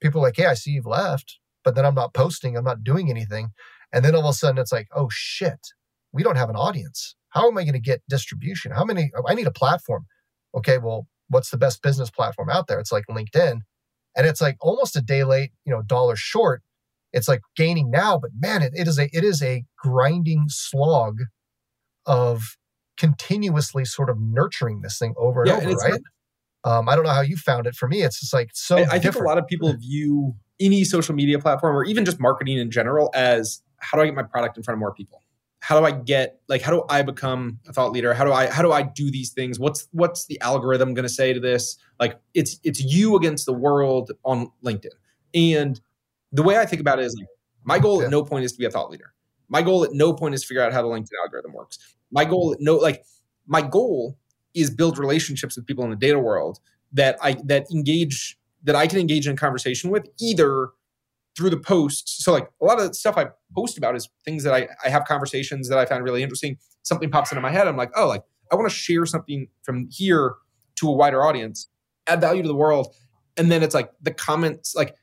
People 0.00 0.20
are 0.20 0.24
like, 0.24 0.36
hey, 0.36 0.46
I 0.46 0.54
see 0.54 0.72
you've 0.72 0.86
left, 0.86 1.38
but 1.66 1.74
then 1.74 1.84
I'm 1.84 1.96
not 1.96 2.14
posting, 2.14 2.56
I'm 2.56 2.62
not 2.62 2.84
doing 2.84 3.10
anything. 3.10 3.50
And 3.92 4.04
then 4.04 4.14
all 4.14 4.28
of 4.28 4.30
a 4.30 4.32
sudden 4.32 4.56
it's 4.56 4.70
like, 4.70 4.86
oh 4.94 5.08
shit, 5.10 5.58
we 6.12 6.22
don't 6.22 6.36
have 6.36 6.48
an 6.48 6.54
audience. 6.54 7.16
How 7.30 7.48
am 7.48 7.58
I 7.58 7.64
going 7.64 7.72
to 7.74 7.80
get 7.80 8.02
distribution? 8.08 8.70
How 8.70 8.84
many? 8.84 9.10
I 9.28 9.34
need 9.34 9.48
a 9.48 9.52
platform. 9.52 10.06
Okay, 10.56 10.78
well, 10.78 11.08
what's 11.28 11.50
the 11.50 11.58
best 11.58 11.82
business 11.82 12.08
platform 12.08 12.48
out 12.50 12.68
there? 12.68 12.78
It's 12.78 12.92
like 12.92 13.04
LinkedIn. 13.10 13.62
And 14.16 14.26
it's 14.28 14.40
like 14.40 14.56
almost 14.60 14.94
a 14.94 15.02
day 15.02 15.24
late, 15.24 15.50
you 15.64 15.72
know, 15.72 15.82
dollar 15.82 16.14
short. 16.14 16.62
It's 17.12 17.26
like 17.26 17.40
gaining 17.56 17.90
now, 17.90 18.16
but 18.16 18.30
man, 18.38 18.62
it, 18.62 18.72
it 18.76 18.86
is 18.86 18.96
a 18.96 19.08
it 19.12 19.24
is 19.24 19.42
a 19.42 19.64
grinding 19.76 20.44
slog 20.46 21.18
of 22.06 22.56
continuously 22.96 23.84
sort 23.84 24.08
of 24.08 24.18
nurturing 24.20 24.82
this 24.82 24.98
thing 24.98 25.14
over 25.18 25.42
and 25.42 25.50
Yeah, 25.50 25.56
over, 25.56 25.70
it's 25.70 25.84
right? 25.84 26.00
Um, 26.62 26.88
I 26.88 26.94
don't 26.94 27.04
know 27.04 27.10
how 27.10 27.22
you 27.22 27.36
found 27.36 27.66
it. 27.66 27.74
For 27.74 27.88
me, 27.88 28.02
it's 28.02 28.20
just 28.20 28.32
like 28.32 28.50
so 28.52 28.78
I, 28.78 28.92
I 28.92 28.98
think 29.00 29.16
a 29.16 29.18
lot 29.18 29.38
of 29.38 29.48
people 29.48 29.72
view 29.76 30.36
any 30.60 30.84
social 30.84 31.14
media 31.14 31.38
platform 31.38 31.76
or 31.76 31.84
even 31.84 32.04
just 32.04 32.18
marketing 32.20 32.58
in 32.58 32.70
general 32.70 33.10
as 33.14 33.62
how 33.78 33.96
do 33.98 34.02
I 34.02 34.06
get 34.06 34.14
my 34.14 34.22
product 34.22 34.56
in 34.56 34.62
front 34.62 34.76
of 34.76 34.80
more 34.80 34.94
people? 34.94 35.22
How 35.60 35.78
do 35.78 35.84
I 35.84 35.90
get 35.90 36.40
like 36.48 36.62
how 36.62 36.70
do 36.72 36.84
I 36.88 37.02
become 37.02 37.58
a 37.66 37.72
thought 37.72 37.92
leader? 37.92 38.14
How 38.14 38.24
do 38.24 38.32
I 38.32 38.46
how 38.48 38.62
do 38.62 38.72
I 38.72 38.82
do 38.82 39.10
these 39.10 39.30
things? 39.30 39.58
What's 39.58 39.88
what's 39.92 40.26
the 40.26 40.40
algorithm 40.40 40.94
going 40.94 41.04
to 41.04 41.12
say 41.12 41.32
to 41.32 41.40
this? 41.40 41.76
Like 41.98 42.18
it's 42.34 42.60
it's 42.62 42.80
you 42.80 43.16
against 43.16 43.46
the 43.46 43.52
world 43.52 44.12
on 44.24 44.50
LinkedIn. 44.64 44.94
And 45.34 45.80
the 46.32 46.42
way 46.42 46.56
I 46.58 46.66
think 46.66 46.80
about 46.80 46.98
it 47.00 47.06
is 47.06 47.16
like 47.18 47.28
my 47.64 47.78
goal 47.78 48.00
Yeah. 48.00 48.06
at 48.06 48.10
no 48.10 48.22
point 48.22 48.44
is 48.44 48.52
to 48.52 48.58
be 48.58 48.64
a 48.64 48.70
thought 48.70 48.90
leader. 48.90 49.12
My 49.48 49.62
goal 49.62 49.84
at 49.84 49.92
no 49.92 50.12
point 50.12 50.34
is 50.34 50.42
to 50.42 50.46
figure 50.48 50.62
out 50.62 50.72
how 50.72 50.82
the 50.82 50.88
LinkedIn 50.88 51.08
algorithm 51.24 51.52
works. 51.52 51.78
My 52.10 52.24
goal 52.24 52.52
at 52.52 52.60
no 52.60 52.76
like 52.76 53.04
my 53.46 53.62
goal 53.62 54.16
is 54.54 54.70
build 54.70 54.98
relationships 54.98 55.56
with 55.56 55.66
people 55.66 55.84
in 55.84 55.90
the 55.90 55.96
data 55.96 56.18
world 56.18 56.60
that 56.92 57.18
I 57.22 57.36
that 57.44 57.66
engage 57.72 58.38
that 58.66 58.76
I 58.76 58.86
can 58.86 58.98
engage 58.98 59.26
in 59.26 59.36
conversation 59.36 59.90
with 59.90 60.08
either 60.20 60.68
through 61.36 61.50
the 61.50 61.56
posts. 61.56 62.22
So 62.24 62.32
like 62.32 62.48
a 62.60 62.64
lot 62.64 62.80
of 62.80 62.94
stuff 62.94 63.16
I 63.16 63.28
post 63.54 63.78
about 63.78 63.96
is 63.96 64.08
things 64.24 64.42
that 64.44 64.52
I, 64.52 64.68
I 64.84 64.88
have 64.88 65.04
conversations 65.04 65.68
that 65.68 65.78
I 65.78 65.86
found 65.86 66.04
really 66.04 66.22
interesting. 66.22 66.58
Something 66.82 67.10
pops 67.10 67.30
into 67.30 67.40
my 67.40 67.50
head. 67.50 67.68
I'm 67.68 67.76
like, 67.76 67.92
oh, 67.96 68.06
like 68.06 68.22
I 68.50 68.56
want 68.56 68.68
to 68.68 68.74
share 68.74 69.06
something 69.06 69.48
from 69.62 69.88
here 69.90 70.34
to 70.76 70.88
a 70.88 70.92
wider 70.92 71.24
audience, 71.24 71.68
add 72.06 72.20
value 72.20 72.42
to 72.42 72.48
the 72.48 72.54
world. 72.54 72.94
And 73.36 73.50
then 73.50 73.62
it's 73.62 73.74
like 73.74 73.90
the 74.02 74.12
comments, 74.12 74.74
like 74.74 74.94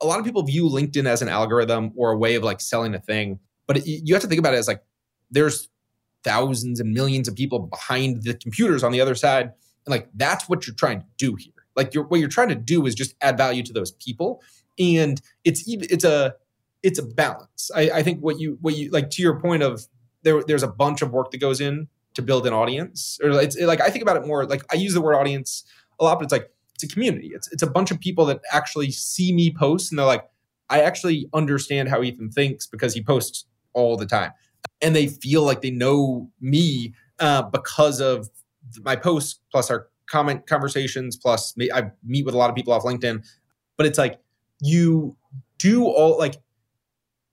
a 0.00 0.06
lot 0.06 0.18
of 0.18 0.24
people 0.24 0.42
view 0.42 0.68
LinkedIn 0.68 1.06
as 1.06 1.22
an 1.22 1.28
algorithm 1.28 1.92
or 1.96 2.12
a 2.12 2.18
way 2.18 2.34
of 2.34 2.42
like 2.42 2.60
selling 2.60 2.94
a 2.94 3.00
thing. 3.00 3.38
But 3.66 3.78
it, 3.78 3.86
you 3.86 4.14
have 4.14 4.22
to 4.22 4.28
think 4.28 4.38
about 4.38 4.54
it 4.54 4.58
as 4.58 4.68
like 4.68 4.82
there's 5.30 5.68
thousands 6.24 6.80
and 6.80 6.92
millions 6.92 7.28
of 7.28 7.34
people 7.34 7.58
behind 7.60 8.22
the 8.22 8.34
computers 8.34 8.82
on 8.82 8.92
the 8.92 9.00
other 9.00 9.14
side. 9.14 9.52
And 9.84 9.90
like 9.90 10.08
that's 10.14 10.48
what 10.48 10.66
you're 10.66 10.76
trying 10.76 11.00
to 11.00 11.06
do 11.18 11.34
here. 11.34 11.52
Like 11.76 11.94
you're, 11.94 12.04
what 12.04 12.20
you're 12.20 12.28
trying 12.28 12.48
to 12.48 12.54
do 12.54 12.86
is 12.86 12.94
just 12.94 13.14
add 13.20 13.36
value 13.36 13.62
to 13.62 13.72
those 13.72 13.92
people. 13.92 14.42
And 14.78 15.20
it's 15.44 15.64
it's 15.66 16.04
a 16.04 16.34
it's 16.82 16.98
a 16.98 17.02
balance. 17.02 17.70
I, 17.74 17.90
I 17.90 18.02
think 18.02 18.20
what 18.20 18.38
you 18.40 18.58
what 18.60 18.76
you 18.76 18.90
like 18.90 19.10
to 19.10 19.22
your 19.22 19.40
point 19.40 19.62
of 19.62 19.86
there 20.22 20.42
there's 20.42 20.62
a 20.62 20.68
bunch 20.68 21.02
of 21.02 21.12
work 21.12 21.30
that 21.30 21.38
goes 21.38 21.60
in 21.60 21.88
to 22.14 22.22
build 22.22 22.46
an 22.46 22.52
audience. 22.52 23.18
Or 23.22 23.30
it's 23.30 23.58
like 23.60 23.80
I 23.80 23.90
think 23.90 24.02
about 24.02 24.16
it 24.16 24.26
more 24.26 24.46
like 24.46 24.62
I 24.72 24.76
use 24.76 24.94
the 24.94 25.00
word 25.00 25.14
audience 25.14 25.64
a 26.00 26.04
lot, 26.04 26.18
but 26.18 26.24
it's 26.24 26.32
like 26.32 26.50
it's 26.74 26.84
a 26.84 26.88
community. 26.88 27.32
It's 27.34 27.50
it's 27.52 27.62
a 27.62 27.70
bunch 27.70 27.90
of 27.90 28.00
people 28.00 28.26
that 28.26 28.40
actually 28.52 28.90
see 28.90 29.32
me 29.32 29.52
post 29.52 29.90
and 29.90 29.98
they're 29.98 30.06
like, 30.06 30.24
I 30.68 30.82
actually 30.82 31.28
understand 31.32 31.88
how 31.88 32.02
Ethan 32.02 32.30
thinks 32.30 32.66
because 32.66 32.94
he 32.94 33.02
posts 33.02 33.46
all 33.72 33.96
the 33.96 34.06
time, 34.06 34.32
and 34.82 34.94
they 34.94 35.06
feel 35.06 35.42
like 35.42 35.62
they 35.62 35.70
know 35.70 36.30
me 36.40 36.94
uh, 37.18 37.42
because 37.42 38.00
of 38.00 38.30
my 38.82 38.96
posts 38.96 39.40
plus 39.50 39.70
our 39.70 39.88
comment 40.08 40.46
conversations 40.46 41.16
plus 41.16 41.56
me, 41.56 41.70
I 41.72 41.90
meet 42.04 42.24
with 42.24 42.34
a 42.34 42.38
lot 42.38 42.50
of 42.50 42.56
people 42.56 42.72
off 42.72 42.82
LinkedIn. 42.82 43.24
But 43.76 43.86
it's 43.86 43.98
like 43.98 44.18
you 44.60 45.16
do 45.58 45.84
all 45.84 46.18
like 46.18 46.36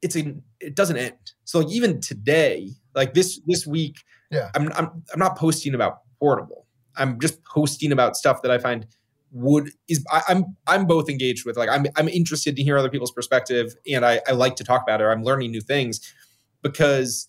it's 0.01 0.15
a 0.15 0.35
it 0.59 0.75
doesn't 0.75 0.97
end. 0.97 1.33
So 1.45 1.59
like 1.59 1.69
even 1.69 2.01
today, 2.01 2.69
like 2.95 3.13
this 3.13 3.39
this 3.45 3.65
week, 3.65 3.97
Yeah. 4.31 4.49
I'm 4.55 4.71
I'm 4.73 5.03
I'm 5.13 5.19
not 5.19 5.37
posting 5.37 5.73
about 5.73 5.99
portable. 6.19 6.67
I'm 6.95 7.19
just 7.19 7.43
posting 7.45 7.91
about 7.91 8.15
stuff 8.15 8.41
that 8.43 8.51
I 8.51 8.57
find 8.57 8.85
would 9.31 9.71
is 9.89 10.05
I, 10.11 10.21
I'm 10.29 10.55
I'm 10.67 10.85
both 10.85 11.09
engaged 11.09 11.45
with 11.45 11.57
like 11.57 11.69
I'm 11.69 11.85
I'm 11.95 12.07
interested 12.07 12.55
to 12.55 12.63
hear 12.63 12.77
other 12.77 12.89
people's 12.89 13.11
perspective 13.11 13.73
and 13.91 14.05
I, 14.05 14.21
I 14.27 14.33
like 14.33 14.55
to 14.57 14.63
talk 14.63 14.83
about 14.83 15.01
it 15.01 15.05
I'm 15.05 15.23
learning 15.23 15.49
new 15.49 15.61
things 15.61 16.13
because 16.61 17.27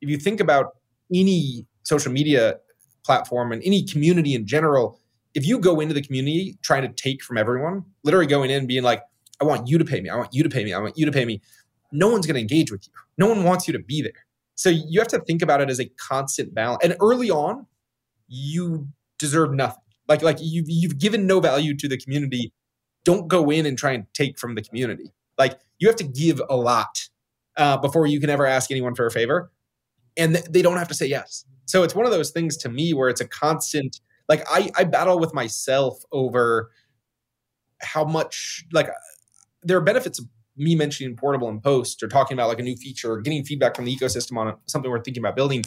if 0.00 0.08
you 0.10 0.16
think 0.18 0.40
about 0.40 0.76
any 1.14 1.64
social 1.84 2.10
media 2.10 2.56
platform 3.08 3.52
and 3.52 3.62
any 3.64 3.82
community 3.82 4.34
in 4.34 4.46
general, 4.46 5.00
if 5.34 5.46
you 5.46 5.58
go 5.58 5.80
into 5.80 5.94
the 5.94 6.02
community 6.02 6.58
trying 6.60 6.82
to 6.82 6.88
take 6.88 7.22
from 7.22 7.38
everyone, 7.38 7.82
literally 8.04 8.26
going 8.26 8.50
in 8.50 8.66
being 8.66 8.82
like, 8.82 9.02
I 9.40 9.44
want 9.44 9.66
you 9.66 9.78
to 9.78 9.84
pay 9.84 10.02
me, 10.02 10.10
I 10.10 10.16
want 10.16 10.34
you 10.34 10.42
to 10.42 10.50
pay 10.50 10.62
me, 10.62 10.74
I 10.74 10.78
want 10.78 10.98
you 10.98 11.06
to 11.06 11.12
pay 11.12 11.24
me, 11.24 11.40
no 11.90 12.08
one's 12.08 12.26
going 12.26 12.34
to 12.34 12.40
engage 12.40 12.70
with 12.70 12.86
you. 12.86 12.92
No 13.16 13.26
one 13.26 13.44
wants 13.44 13.66
you 13.66 13.72
to 13.72 13.78
be 13.78 14.02
there. 14.02 14.26
So 14.56 14.68
you 14.68 15.00
have 15.00 15.08
to 15.08 15.20
think 15.20 15.40
about 15.40 15.62
it 15.62 15.70
as 15.70 15.80
a 15.80 15.86
constant 15.86 16.54
balance. 16.54 16.84
And 16.84 16.96
early 17.00 17.30
on, 17.30 17.66
you 18.26 18.88
deserve 19.18 19.54
nothing. 19.54 19.82
Like 20.06 20.20
like 20.20 20.36
you've 20.40 20.68
you've 20.68 20.98
given 20.98 21.26
no 21.26 21.40
value 21.40 21.74
to 21.76 21.88
the 21.88 21.96
community. 21.96 22.52
Don't 23.04 23.26
go 23.26 23.50
in 23.50 23.64
and 23.64 23.78
try 23.78 23.92
and 23.92 24.04
take 24.12 24.38
from 24.38 24.54
the 24.54 24.62
community. 24.62 25.12
Like 25.38 25.58
you 25.78 25.88
have 25.88 25.96
to 25.96 26.04
give 26.04 26.42
a 26.50 26.56
lot 26.56 27.08
uh, 27.56 27.78
before 27.78 28.06
you 28.06 28.20
can 28.20 28.28
ever 28.28 28.44
ask 28.46 28.70
anyone 28.70 28.94
for 28.94 29.06
a 29.06 29.10
favor, 29.10 29.50
and 30.18 30.34
th- 30.34 30.46
they 30.46 30.60
don't 30.62 30.76
have 30.76 30.88
to 30.88 30.94
say 30.94 31.06
yes. 31.06 31.44
So 31.66 31.82
it's 31.82 31.94
one 31.94 32.04
of 32.06 32.12
those 32.12 32.30
things 32.30 32.56
to 32.58 32.68
me 32.68 32.92
where 32.92 33.08
it's 33.08 33.20
a 33.20 33.28
constant. 33.28 34.00
Like 34.28 34.44
I 34.50 34.70
I 34.76 34.84
battle 34.84 35.18
with 35.18 35.32
myself 35.32 36.02
over 36.12 36.70
how 37.80 38.04
much 38.04 38.64
like 38.72 38.88
there 39.62 39.76
are 39.76 39.80
benefits 39.80 40.18
of 40.18 40.26
me 40.56 40.74
mentioning 40.74 41.16
portable 41.16 41.48
and 41.48 41.62
post 41.62 42.02
or 42.02 42.08
talking 42.08 42.34
about 42.36 42.48
like 42.48 42.58
a 42.58 42.62
new 42.62 42.76
feature 42.76 43.12
or 43.12 43.20
getting 43.20 43.44
feedback 43.44 43.76
from 43.76 43.84
the 43.84 43.94
ecosystem 43.96 44.36
on 44.36 44.56
something 44.66 44.90
we're 44.90 45.00
thinking 45.02 45.22
about 45.22 45.36
building. 45.36 45.62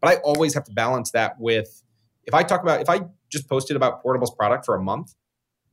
But 0.00 0.12
I 0.12 0.14
always 0.22 0.54
have 0.54 0.64
to 0.64 0.72
balance 0.72 1.10
that 1.12 1.38
with 1.38 1.82
if 2.24 2.32
I 2.34 2.42
talk 2.42 2.62
about 2.62 2.80
if 2.80 2.88
I 2.88 3.02
just 3.30 3.48
posted 3.48 3.76
about 3.76 4.02
portable's 4.02 4.30
product 4.34 4.64
for 4.64 4.74
a 4.74 4.82
month, 4.82 5.14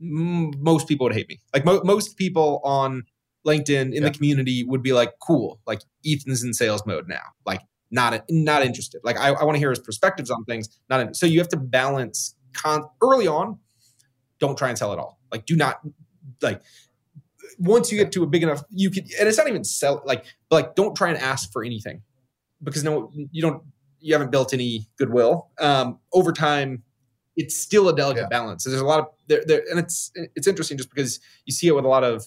m- 0.02 0.52
most 0.62 0.88
people 0.88 1.06
would 1.06 1.14
hate 1.16 1.30
me. 1.30 1.40
Like 1.54 1.64
mo- 1.66 1.82
most 1.84 2.18
people 2.18 2.60
on 2.64 3.04
LinkedIn 3.46 3.94
in 3.94 3.94
Yeah. 3.94 4.02
the 4.02 4.12
community 4.12 4.64
would 4.66 4.84
be 4.84 4.92
like, 4.92 5.14
"Cool, 5.22 5.60
like 5.66 5.82
Ethan's 6.06 6.44
in 6.44 6.54
sales 6.54 6.86
mode 6.86 7.08
now." 7.08 7.22
Like 7.46 7.62
not 7.92 8.24
not 8.30 8.64
interested. 8.64 9.02
Like 9.04 9.18
I, 9.18 9.30
I 9.30 9.44
want 9.44 9.56
to 9.56 9.60
hear 9.60 9.70
his 9.70 9.80
perspectives 9.80 10.30
on 10.30 10.44
things. 10.46 10.80
Not 10.90 11.00
in, 11.00 11.14
so 11.14 11.26
you 11.26 11.40
have 11.40 11.50
to 11.50 11.58
balance 11.58 12.36
con- 12.54 12.86
early 13.02 13.28
on. 13.28 13.60
Don't 14.40 14.58
try 14.58 14.70
and 14.70 14.78
sell 14.78 14.94
it 14.94 15.00
all. 15.00 15.20
Like 15.32 15.46
do 15.46 15.56
not 15.56 15.80
like 16.42 16.62
once 17.60 17.92
you 17.92 17.98
get 17.98 18.12
to 18.12 18.24
a 18.24 18.28
big 18.28 18.44
enough 18.44 18.64
you 18.70 18.92
can 18.92 19.04
and 19.20 19.28
it's 19.28 19.38
not 19.38 19.48
even 19.48 19.64
sell 19.64 20.04
like 20.06 20.26
like 20.52 20.76
don't 20.76 20.96
try 20.96 21.10
and 21.10 21.18
ask 21.18 21.52
for 21.52 21.64
anything 21.64 22.02
because 22.62 22.84
no 22.84 23.12
you 23.32 23.42
don't 23.42 23.64
you 24.00 24.14
haven't 24.14 24.30
built 24.30 24.54
any 24.54 24.88
goodwill 24.98 25.50
um 25.60 25.98
over 26.14 26.32
time 26.32 26.84
it's 27.36 27.58
still 27.60 27.90
a 27.90 27.96
delicate 27.96 28.24
Yeah. 28.24 28.28
balance 28.28 28.64
so 28.64 28.70
there's 28.70 28.82
a 28.82 28.86
lot 28.86 29.00
of 29.00 29.08
there, 29.28 29.44
there 29.48 29.64
and 29.72 29.80
it's 29.80 30.12
it's 30.36 30.46
interesting 30.46 30.78
just 30.78 30.90
because 30.90 31.20
you 31.46 31.54
see 31.54 31.68
it 31.68 31.72
with 31.72 31.86
a 31.86 31.88
lot 31.88 32.04
of 32.04 32.26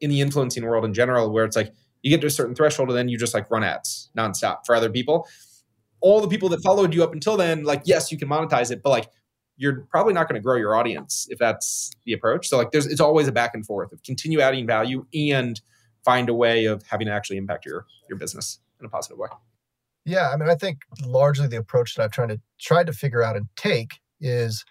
in 0.00 0.08
the 0.08 0.20
influencing 0.20 0.64
world 0.64 0.84
in 0.84 0.94
general 0.94 1.30
where 1.30 1.44
it's 1.44 1.56
like 1.56 1.74
you 2.02 2.10
get 2.10 2.20
to 2.20 2.26
a 2.26 2.30
certain 2.30 2.54
threshold 2.54 2.88
and 2.88 2.98
then 2.98 3.08
you 3.08 3.18
just 3.18 3.34
like 3.34 3.50
run 3.50 3.64
ads 3.64 4.10
nonstop 4.16 4.58
for 4.64 4.74
other 4.74 4.90
people 4.90 5.26
all 6.00 6.20
the 6.20 6.28
people 6.28 6.48
that 6.48 6.62
followed 6.62 6.94
you 6.94 7.02
up 7.02 7.12
until 7.12 7.36
then 7.36 7.64
like 7.64 7.82
yes 7.84 8.10
you 8.10 8.18
can 8.18 8.28
monetize 8.28 8.70
it 8.70 8.82
but 8.82 8.90
like 8.90 9.08
you're 9.60 9.86
probably 9.90 10.14
not 10.14 10.26
going 10.26 10.40
to 10.40 10.42
grow 10.42 10.56
your 10.56 10.74
audience 10.74 11.26
if 11.28 11.38
that's 11.38 11.92
the 12.06 12.14
approach. 12.14 12.48
So 12.48 12.56
like 12.56 12.70
there's 12.70 12.86
it's 12.86 13.00
always 13.00 13.28
a 13.28 13.32
back 13.32 13.50
and 13.54 13.64
forth 13.64 13.92
of 13.92 14.02
continue 14.02 14.40
adding 14.40 14.66
value 14.66 15.04
and 15.12 15.60
find 16.02 16.30
a 16.30 16.34
way 16.34 16.64
of 16.64 16.82
having 16.88 17.08
to 17.08 17.12
actually 17.12 17.36
impact 17.36 17.66
your 17.66 17.84
your 18.08 18.18
business 18.18 18.58
in 18.80 18.86
a 18.86 18.88
positive 18.88 19.18
way. 19.18 19.28
Yeah, 20.06 20.30
I 20.30 20.36
mean, 20.38 20.48
I 20.48 20.54
think 20.54 20.78
largely 21.04 21.46
the 21.46 21.58
approach 21.58 21.94
that 21.94 22.02
I've 22.02 22.10
tried 22.10 22.30
to 22.30 22.40
tried 22.58 22.86
to 22.86 22.94
figure 22.94 23.22
out 23.22 23.36
and 23.36 23.48
take 23.54 24.00
is 24.18 24.64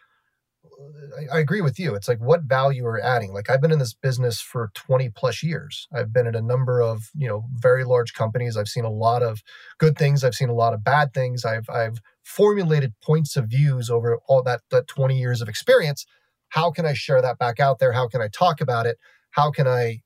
I, 1.17 1.37
I, 1.37 1.39
agree 1.39 1.61
with 1.61 1.79
you. 1.79 1.95
It's 1.95 2.07
like 2.07 2.19
what 2.19 2.43
value 2.43 2.85
are 2.85 2.99
adding? 2.99 3.33
Like 3.33 3.49
I've 3.49 3.61
been 3.61 3.71
in 3.71 3.79
this 3.79 3.93
business 3.93 4.39
for 4.39 4.71
20 4.75 5.09
plus 5.09 5.43
years. 5.43 5.87
I've 5.93 6.13
been 6.13 6.27
at 6.27 6.35
a 6.35 6.41
number 6.41 6.81
of, 6.81 7.09
you 7.15 7.27
know, 7.27 7.45
very 7.55 7.83
large 7.83 8.13
companies. 8.13 8.55
I've 8.55 8.67
seen 8.67 8.85
a 8.85 8.91
lot 8.91 9.23
of 9.23 9.41
good 9.77 9.97
things. 9.97 10.23
I've 10.23 10.35
seen 10.35 10.49
a 10.49 10.53
lot 10.53 10.73
of 10.73 10.83
bad 10.83 11.13
things. 11.13 11.45
I've 11.45 11.69
I've 11.69 11.99
formulated 12.23 12.93
points 13.03 13.35
of 13.35 13.47
views 13.47 13.89
over 13.89 14.19
all 14.27 14.43
that 14.43 14.61
that 14.71 14.87
20 14.87 15.17
years 15.17 15.41
of 15.41 15.49
experience. 15.49 16.05
How 16.49 16.71
can 16.71 16.85
I 16.85 16.93
share 16.93 17.21
that 17.21 17.37
back 17.37 17.59
out 17.59 17.79
there? 17.79 17.93
How 17.93 18.07
can 18.07 18.21
I 18.21 18.27
talk 18.27 18.61
about 18.61 18.85
it? 18.85 18.97
How 19.31 19.51
can 19.51 19.67
I 19.67 20.01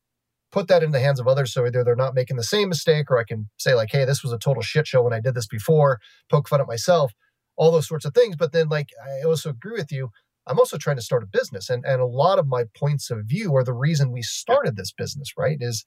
put 0.52 0.68
that 0.68 0.84
in 0.84 0.92
the 0.92 1.00
hands 1.00 1.20
of 1.20 1.28
others 1.28 1.52
so 1.52 1.66
either 1.66 1.84
they're 1.84 1.96
not 1.96 2.14
making 2.14 2.38
the 2.38 2.44
same 2.44 2.70
mistake 2.70 3.10
or 3.10 3.18
I 3.18 3.24
can 3.24 3.50
say 3.58 3.74
like, 3.74 3.90
hey, 3.92 4.06
this 4.06 4.22
was 4.22 4.32
a 4.32 4.38
total 4.38 4.62
shit 4.62 4.86
show 4.86 5.02
when 5.02 5.14
I 5.14 5.20
did 5.20 5.34
this 5.34 5.48
before, 5.48 6.00
poke 6.30 6.48
fun 6.48 6.62
at 6.62 6.68
myself, 6.68 7.12
all 7.56 7.72
those 7.72 7.88
sorts 7.88 8.06
of 8.06 8.14
things. 8.14 8.36
But 8.36 8.52
then 8.52 8.70
like 8.70 8.90
I 9.04 9.26
also 9.26 9.50
agree 9.50 9.78
with 9.78 9.92
you. 9.92 10.10
I'm 10.48 10.60
also 10.60 10.78
trying 10.78 10.98
to 10.98 11.02
start 11.02 11.24
a 11.24 11.28
business. 11.28 11.70
And, 11.70 11.86
and 11.86 12.02
a 12.02 12.06
lot 12.06 12.40
of 12.40 12.48
my 12.48 12.66
points 12.78 13.10
of 13.10 13.20
view 13.26 13.56
are 13.56 13.64
the 13.64 13.74
reason 13.74 14.12
we 14.12 14.22
started 14.22 14.76
this 14.76 14.92
business, 14.92 15.32
right? 15.38 15.58
Is 15.60 15.86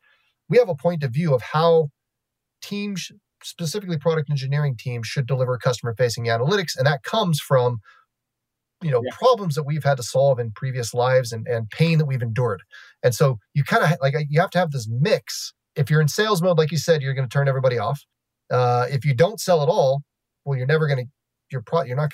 we 0.49 0.59
have 0.59 0.69
a 0.69 0.75
point 0.75 1.03
of 1.03 1.13
view 1.13 1.35
of 1.35 1.43
how 1.43 1.91
teams, 2.63 3.11
specifically 3.43 3.99
product 3.99 4.31
engineering 4.31 4.77
teams, 4.79 5.07
should 5.07 5.27
deliver 5.27 5.59
customer 5.59 5.95
facing 5.97 6.27
analytics. 6.27 6.77
And 6.77 6.87
that 6.87 7.03
comes 7.03 7.41
from 7.41 7.79
you 8.83 8.91
know 8.91 9.03
yeah. 9.05 9.11
problems 9.17 9.55
that 9.55 9.65
we've 9.65 9.85
had 9.85 9.97
to 9.97 10.03
solve 10.03 10.39
in 10.39 10.51
previous 10.53 10.93
lives 10.93 11.33
and, 11.33 11.47
and 11.47 11.71
pain 11.71 11.99
that 11.99 12.05
we've 12.05 12.23
endured 12.23 12.63
and 13.03 13.15
so 13.15 13.39
you 13.55 13.65
kind 13.65 13.83
of 13.83 13.91
like 14.03 14.15
you 14.29 14.41
have 14.41 14.51
to 14.51 14.59
have 14.59 14.71
this 14.71 14.87
mix 14.89 15.55
if 15.77 15.91
you're 15.91 16.01
in 16.01 16.09
sales 16.09 16.43
mode 16.43 16.59
like 16.59 16.71
you 16.71 16.77
said 16.79 17.01
you're 17.01 17.15
going 17.15 17.27
to 17.27 17.33
turn 17.33 17.49
everybody 17.49 17.79
off 17.79 18.05
uh, 18.51 18.87
if 18.91 19.05
you 19.05 19.15
don't 19.15 19.41
sell 19.41 19.63
at 19.63 19.69
all 19.69 20.03
well 20.45 20.59
you're 20.59 20.67
never 20.67 20.87
going 20.87 20.99
to 20.99 21.11
you're 21.51 21.63
pro- 21.63 21.85
you're 21.85 21.97
not 21.97 22.13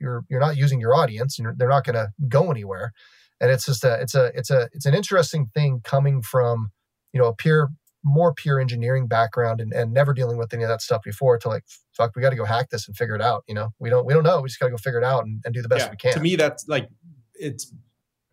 you're 0.00 0.24
you're 0.28 0.40
not 0.40 0.56
using 0.56 0.80
your 0.80 0.94
audience 0.94 1.38
and 1.38 1.56
they're 1.58 1.68
not 1.68 1.84
going 1.84 1.94
to 1.94 2.08
go 2.28 2.50
anywhere. 2.50 2.92
And 3.40 3.50
it's 3.50 3.66
just 3.66 3.84
a 3.84 4.00
it's 4.00 4.14
a 4.14 4.30
it's 4.34 4.50
a 4.50 4.68
it's 4.72 4.86
an 4.86 4.94
interesting 4.94 5.50
thing 5.54 5.80
coming 5.84 6.22
from 6.22 6.70
you 7.12 7.20
know 7.20 7.28
a 7.28 7.34
peer 7.34 7.68
more 8.04 8.34
pure 8.34 8.58
engineering 8.58 9.06
background 9.06 9.60
and, 9.60 9.72
and 9.72 9.92
never 9.92 10.12
dealing 10.12 10.36
with 10.36 10.52
any 10.52 10.64
of 10.64 10.68
that 10.68 10.82
stuff 10.82 11.02
before 11.04 11.38
to 11.38 11.48
like 11.48 11.62
fuck 11.96 12.10
we 12.16 12.22
got 12.22 12.30
to 12.30 12.36
go 12.36 12.44
hack 12.44 12.68
this 12.70 12.88
and 12.88 12.96
figure 12.96 13.14
it 13.14 13.22
out 13.22 13.44
you 13.46 13.54
know? 13.54 13.70
We 13.78 13.90
don't 13.90 14.04
we 14.04 14.12
don't 14.12 14.24
know. 14.24 14.40
We 14.40 14.48
just 14.48 14.58
got 14.58 14.66
to 14.66 14.72
go 14.72 14.76
figure 14.76 14.98
it 14.98 15.04
out 15.04 15.24
and, 15.24 15.40
and 15.44 15.54
do 15.54 15.62
the 15.62 15.68
best 15.68 15.86
yeah, 15.86 15.90
we 15.90 15.96
can. 15.96 16.12
To 16.14 16.20
me 16.20 16.36
that's 16.36 16.66
like 16.68 16.88
it's 17.34 17.72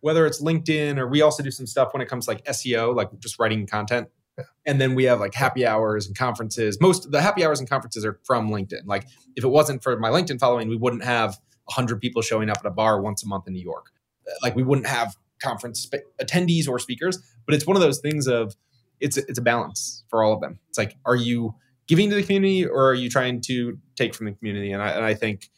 whether 0.00 0.26
it's 0.26 0.42
linkedin 0.42 0.98
or 0.98 1.06
we 1.06 1.22
also 1.22 1.42
do 1.42 1.50
some 1.50 1.66
stuff 1.66 1.92
when 1.92 2.02
it 2.02 2.08
comes 2.08 2.26
to 2.26 2.32
like 2.32 2.44
seo 2.46 2.94
like 2.94 3.10
just 3.20 3.38
writing 3.38 3.66
content 3.66 4.08
yeah. 4.40 4.70
and 4.72 4.80
then 4.80 4.94
we 4.94 5.04
have 5.04 5.20
like 5.20 5.34
happy 5.34 5.66
hours 5.66 6.06
and 6.06 6.16
conferences 6.16 6.80
most 6.80 7.10
the 7.10 7.20
happy 7.20 7.44
hours 7.44 7.60
and 7.60 7.68
conferences 7.68 8.04
are 8.04 8.18
from 8.24 8.50
linkedin 8.50 8.86
like 8.86 9.06
if 9.36 9.44
it 9.44 9.48
wasn't 9.48 9.82
for 9.82 9.98
my 9.98 10.10
linkedin 10.10 10.38
following 10.38 10.68
we 10.68 10.76
wouldn't 10.76 11.04
have 11.04 11.38
100 11.64 12.00
people 12.00 12.22
showing 12.22 12.50
up 12.50 12.58
at 12.58 12.66
a 12.66 12.70
bar 12.70 13.00
once 13.00 13.22
a 13.22 13.26
month 13.26 13.46
in 13.46 13.52
new 13.52 13.62
york 13.62 13.86
uh, 14.26 14.32
like 14.42 14.56
we 14.56 14.62
wouldn't 14.62 14.86
have 14.86 15.14
conference 15.42 15.88
attendees 16.20 16.68
or 16.68 16.78
speakers 16.78 17.18
but 17.46 17.54
it's 17.54 17.66
one 17.66 17.76
of 17.76 17.82
those 17.82 18.00
things 18.00 18.26
of 18.26 18.54
it's 19.00 19.16
it's 19.16 19.38
a 19.38 19.42
balance 19.42 20.04
for 20.08 20.22
all 20.22 20.32
of 20.32 20.40
them. 20.40 20.58
It's 20.68 20.78
like, 20.78 20.96
are 21.04 21.16
you 21.16 21.54
giving 21.88 22.10
to 22.10 22.16
the 22.16 22.22
community 22.22 22.66
or 22.66 22.90
are 22.90 22.94
you 22.94 23.10
trying 23.10 23.40
to 23.42 23.78
take 23.96 24.14
from 24.14 24.26
the 24.26 24.32
community? 24.32 24.72
And 24.72 24.82
I, 24.82 24.90
and 24.90 25.04
I 25.04 25.14
think 25.14 25.50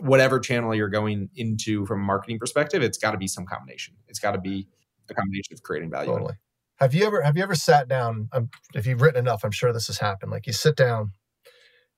whatever 0.00 0.40
channel 0.40 0.74
you're 0.74 0.88
going 0.88 1.28
into 1.36 1.84
from 1.84 2.00
a 2.00 2.04
marketing 2.04 2.38
perspective, 2.38 2.82
it's 2.82 2.96
got 2.96 3.10
to 3.10 3.18
be 3.18 3.26
some 3.26 3.44
combination. 3.44 3.94
It's 4.08 4.18
got 4.18 4.32
to 4.32 4.38
be 4.38 4.66
a 5.10 5.14
combination 5.14 5.52
of 5.52 5.62
creating 5.62 5.90
value. 5.90 6.10
Totally. 6.10 6.34
Have 6.76 6.94
you 6.94 7.06
ever 7.06 7.22
have 7.22 7.36
you 7.36 7.42
ever 7.42 7.54
sat 7.54 7.88
down? 7.88 8.28
Um, 8.32 8.50
if 8.74 8.86
you've 8.86 9.00
written 9.00 9.20
enough, 9.20 9.44
I'm 9.44 9.50
sure 9.50 9.72
this 9.72 9.86
has 9.86 9.98
happened. 9.98 10.32
Like 10.32 10.46
you 10.46 10.52
sit 10.52 10.76
down, 10.76 11.12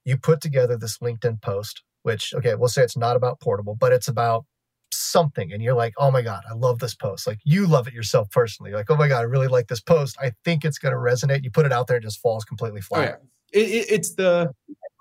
you 0.05 0.17
put 0.17 0.41
together 0.41 0.77
this 0.77 0.99
LinkedIn 0.99 1.41
post, 1.41 1.83
which 2.03 2.35
okay, 2.35 2.55
we'll 2.55 2.69
say 2.69 2.83
it's 2.83 2.97
not 2.97 3.17
about 3.17 3.41
portable, 3.41 3.75
but 3.75 3.93
it's 3.93 4.09
about 4.09 4.45
something 4.93 5.53
and 5.53 5.63
you're 5.63 5.75
like, 5.75 5.95
oh 5.99 6.11
my 6.11 6.23
God, 6.23 6.43
I 6.49 6.55
love 6.55 6.79
this 6.79 6.95
post. 6.95 7.27
Like 7.27 7.39
you 7.45 7.67
love 7.67 7.89
it 7.89 7.95
yourself 7.95 8.31
personally. 8.31 8.73
Like, 8.73 8.91
oh 8.91 8.97
my 8.97 9.09
God, 9.09 9.21
I 9.21 9.23
really 9.23 9.49
like 9.49 9.69
this 9.69 9.81
post. 9.81 10.17
I 10.21 10.33
think 10.45 10.65
it's 10.65 10.79
going 10.79 10.93
to 10.93 10.99
resonate. 10.99 11.45
You 11.45 11.51
put 11.51 11.67
it 11.67 11.73
out 11.73 11.87
there, 11.87 11.97
it 11.97 12.03
just 12.03 12.21
falls 12.21 12.45
completely 12.45 12.81
flat. 12.81 13.01
Oh, 13.01 13.27
yeah. 13.53 13.61
It, 13.61 13.71
it, 13.71 13.87
it's 13.91 14.15
the, 14.15 14.53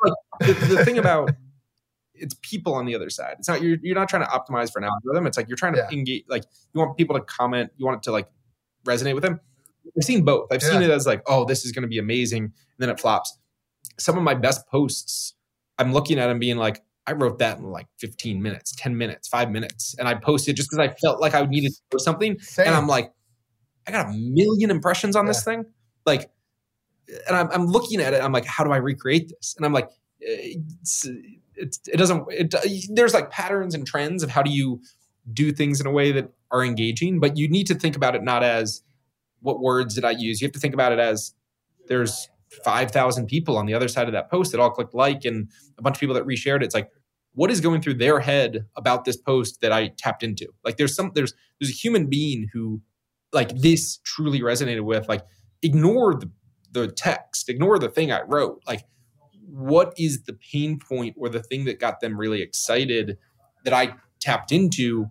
like, 0.03 0.13
the, 0.39 0.53
the 0.53 0.85
thing 0.85 0.97
about 0.97 1.31
it's 2.15 2.35
people 2.41 2.73
on 2.73 2.85
the 2.85 2.95
other 2.95 3.09
side. 3.09 3.35
It's 3.39 3.47
not 3.47 3.61
you're 3.61 3.77
you're 3.81 3.95
not 3.95 4.09
trying 4.09 4.23
to 4.23 4.29
optimize 4.29 4.71
for 4.71 4.79
an 4.79 4.85
algorithm. 4.85 5.27
It's 5.27 5.37
like 5.37 5.47
you're 5.47 5.57
trying 5.57 5.73
to 5.73 5.79
yeah. 5.79 5.97
engage. 5.97 6.25
Like 6.27 6.43
you 6.73 6.79
want 6.79 6.97
people 6.97 7.15
to 7.15 7.21
comment. 7.21 7.71
You 7.77 7.85
want 7.85 7.97
it 7.97 8.03
to 8.03 8.11
like 8.11 8.27
resonate 8.85 9.15
with 9.15 9.23
them. 9.23 9.39
I've 9.97 10.03
seen 10.03 10.23
both. 10.23 10.47
I've 10.51 10.61
yeah. 10.61 10.69
seen 10.69 10.81
it 10.81 10.89
as 10.89 11.05
like, 11.05 11.21
oh, 11.27 11.45
this 11.45 11.65
is 11.65 11.71
going 11.71 11.83
to 11.83 11.87
be 11.87 11.99
amazing, 11.99 12.43
and 12.43 12.51
then 12.79 12.89
it 12.89 12.99
flops. 12.99 13.37
Some 13.99 14.17
of 14.17 14.23
my 14.23 14.33
best 14.33 14.67
posts, 14.67 15.35
I'm 15.77 15.93
looking 15.93 16.19
at 16.19 16.27
them 16.27 16.39
being 16.39 16.57
like, 16.57 16.81
I 17.05 17.13
wrote 17.13 17.39
that 17.39 17.57
in 17.57 17.65
like 17.65 17.87
15 17.99 18.41
minutes, 18.41 18.73
10 18.77 18.97
minutes, 18.97 19.27
five 19.27 19.51
minutes. 19.51 19.95
And 19.99 20.07
I 20.07 20.15
posted 20.15 20.55
just 20.55 20.69
because 20.69 20.87
I 20.87 20.93
felt 21.01 21.19
like 21.19 21.35
I 21.35 21.45
needed 21.45 21.73
to 21.73 21.81
post 21.91 22.05
something. 22.05 22.39
Same. 22.39 22.67
And 22.67 22.75
I'm 22.75 22.87
like, 22.87 23.11
I 23.85 23.91
got 23.91 24.07
a 24.07 24.13
million 24.13 24.71
impressions 24.71 25.15
on 25.15 25.25
yeah. 25.25 25.31
this 25.31 25.43
thing. 25.43 25.65
Like, 26.05 26.31
and 27.27 27.35
I'm, 27.35 27.49
I'm, 27.51 27.65
looking 27.67 27.99
at 27.99 28.13
it. 28.13 28.23
I'm 28.23 28.31
like, 28.31 28.45
how 28.45 28.63
do 28.63 28.71
I 28.71 28.77
recreate 28.77 29.29
this? 29.29 29.55
And 29.57 29.65
I'm 29.65 29.73
like, 29.73 29.89
eh, 30.25 30.55
it's, 30.81 31.05
it's 31.55 31.81
it 31.87 31.97
doesn't, 31.97 32.25
it, 32.29 32.55
uh, 32.55 32.61
there's 32.93 33.13
like 33.13 33.29
patterns 33.29 33.75
and 33.75 33.85
trends 33.85 34.23
of 34.23 34.29
how 34.29 34.41
do 34.41 34.49
you 34.49 34.81
do 35.33 35.51
things 35.51 35.81
in 35.81 35.87
a 35.87 35.91
way 35.91 36.13
that 36.13 36.29
are 36.51 36.63
engaging, 36.63 37.19
but 37.19 37.35
you 37.35 37.49
need 37.49 37.67
to 37.67 37.75
think 37.75 37.97
about 37.97 38.15
it 38.15 38.23
not 38.23 38.43
as 38.43 38.81
what 39.43 39.59
words 39.59 39.93
did 39.95 40.05
I 40.05 40.11
use? 40.11 40.41
You 40.41 40.47
have 40.47 40.53
to 40.53 40.59
think 40.59 40.73
about 40.73 40.91
it 40.91 40.99
as 40.99 41.33
there's 41.87 42.29
5,000 42.63 43.27
people 43.27 43.57
on 43.57 43.65
the 43.65 43.73
other 43.73 43.87
side 43.87 44.07
of 44.07 44.13
that 44.13 44.29
post 44.29 44.51
that 44.51 44.59
all 44.59 44.71
clicked 44.71 44.93
like 44.93 45.25
and 45.25 45.49
a 45.77 45.81
bunch 45.81 45.97
of 45.97 45.99
people 45.99 46.15
that 46.15 46.25
reshared 46.25 46.57
it. 46.57 46.63
It's 46.63 46.75
like, 46.75 46.89
what 47.33 47.51
is 47.51 47.61
going 47.61 47.81
through 47.81 47.95
their 47.95 48.19
head 48.19 48.65
about 48.75 49.05
this 49.05 49.17
post 49.17 49.61
that 49.61 49.71
I 49.71 49.91
tapped 49.97 50.23
into? 50.23 50.47
Like 50.63 50.77
there's 50.77 50.95
some 50.95 51.11
there's 51.15 51.33
there's 51.59 51.71
a 51.71 51.75
human 51.75 52.07
being 52.07 52.47
who 52.53 52.81
like 53.31 53.49
this 53.49 53.97
truly 54.03 54.41
resonated 54.41 54.81
with. 54.81 55.09
Like 55.09 55.23
ignore 55.61 56.13
the 56.13 56.29
the 56.71 56.87
text, 56.87 57.49
ignore 57.49 57.79
the 57.79 57.89
thing 57.89 58.11
I 58.11 58.21
wrote. 58.21 58.61
Like 58.67 58.83
what 59.47 59.93
is 59.97 60.23
the 60.23 60.33
pain 60.33 60.79
point 60.79 61.15
or 61.17 61.29
the 61.29 61.41
thing 61.41 61.65
that 61.65 61.79
got 61.79 61.99
them 61.99 62.17
really 62.19 62.41
excited 62.41 63.17
that 63.65 63.73
I 63.73 63.95
tapped 64.19 64.51
into 64.51 65.07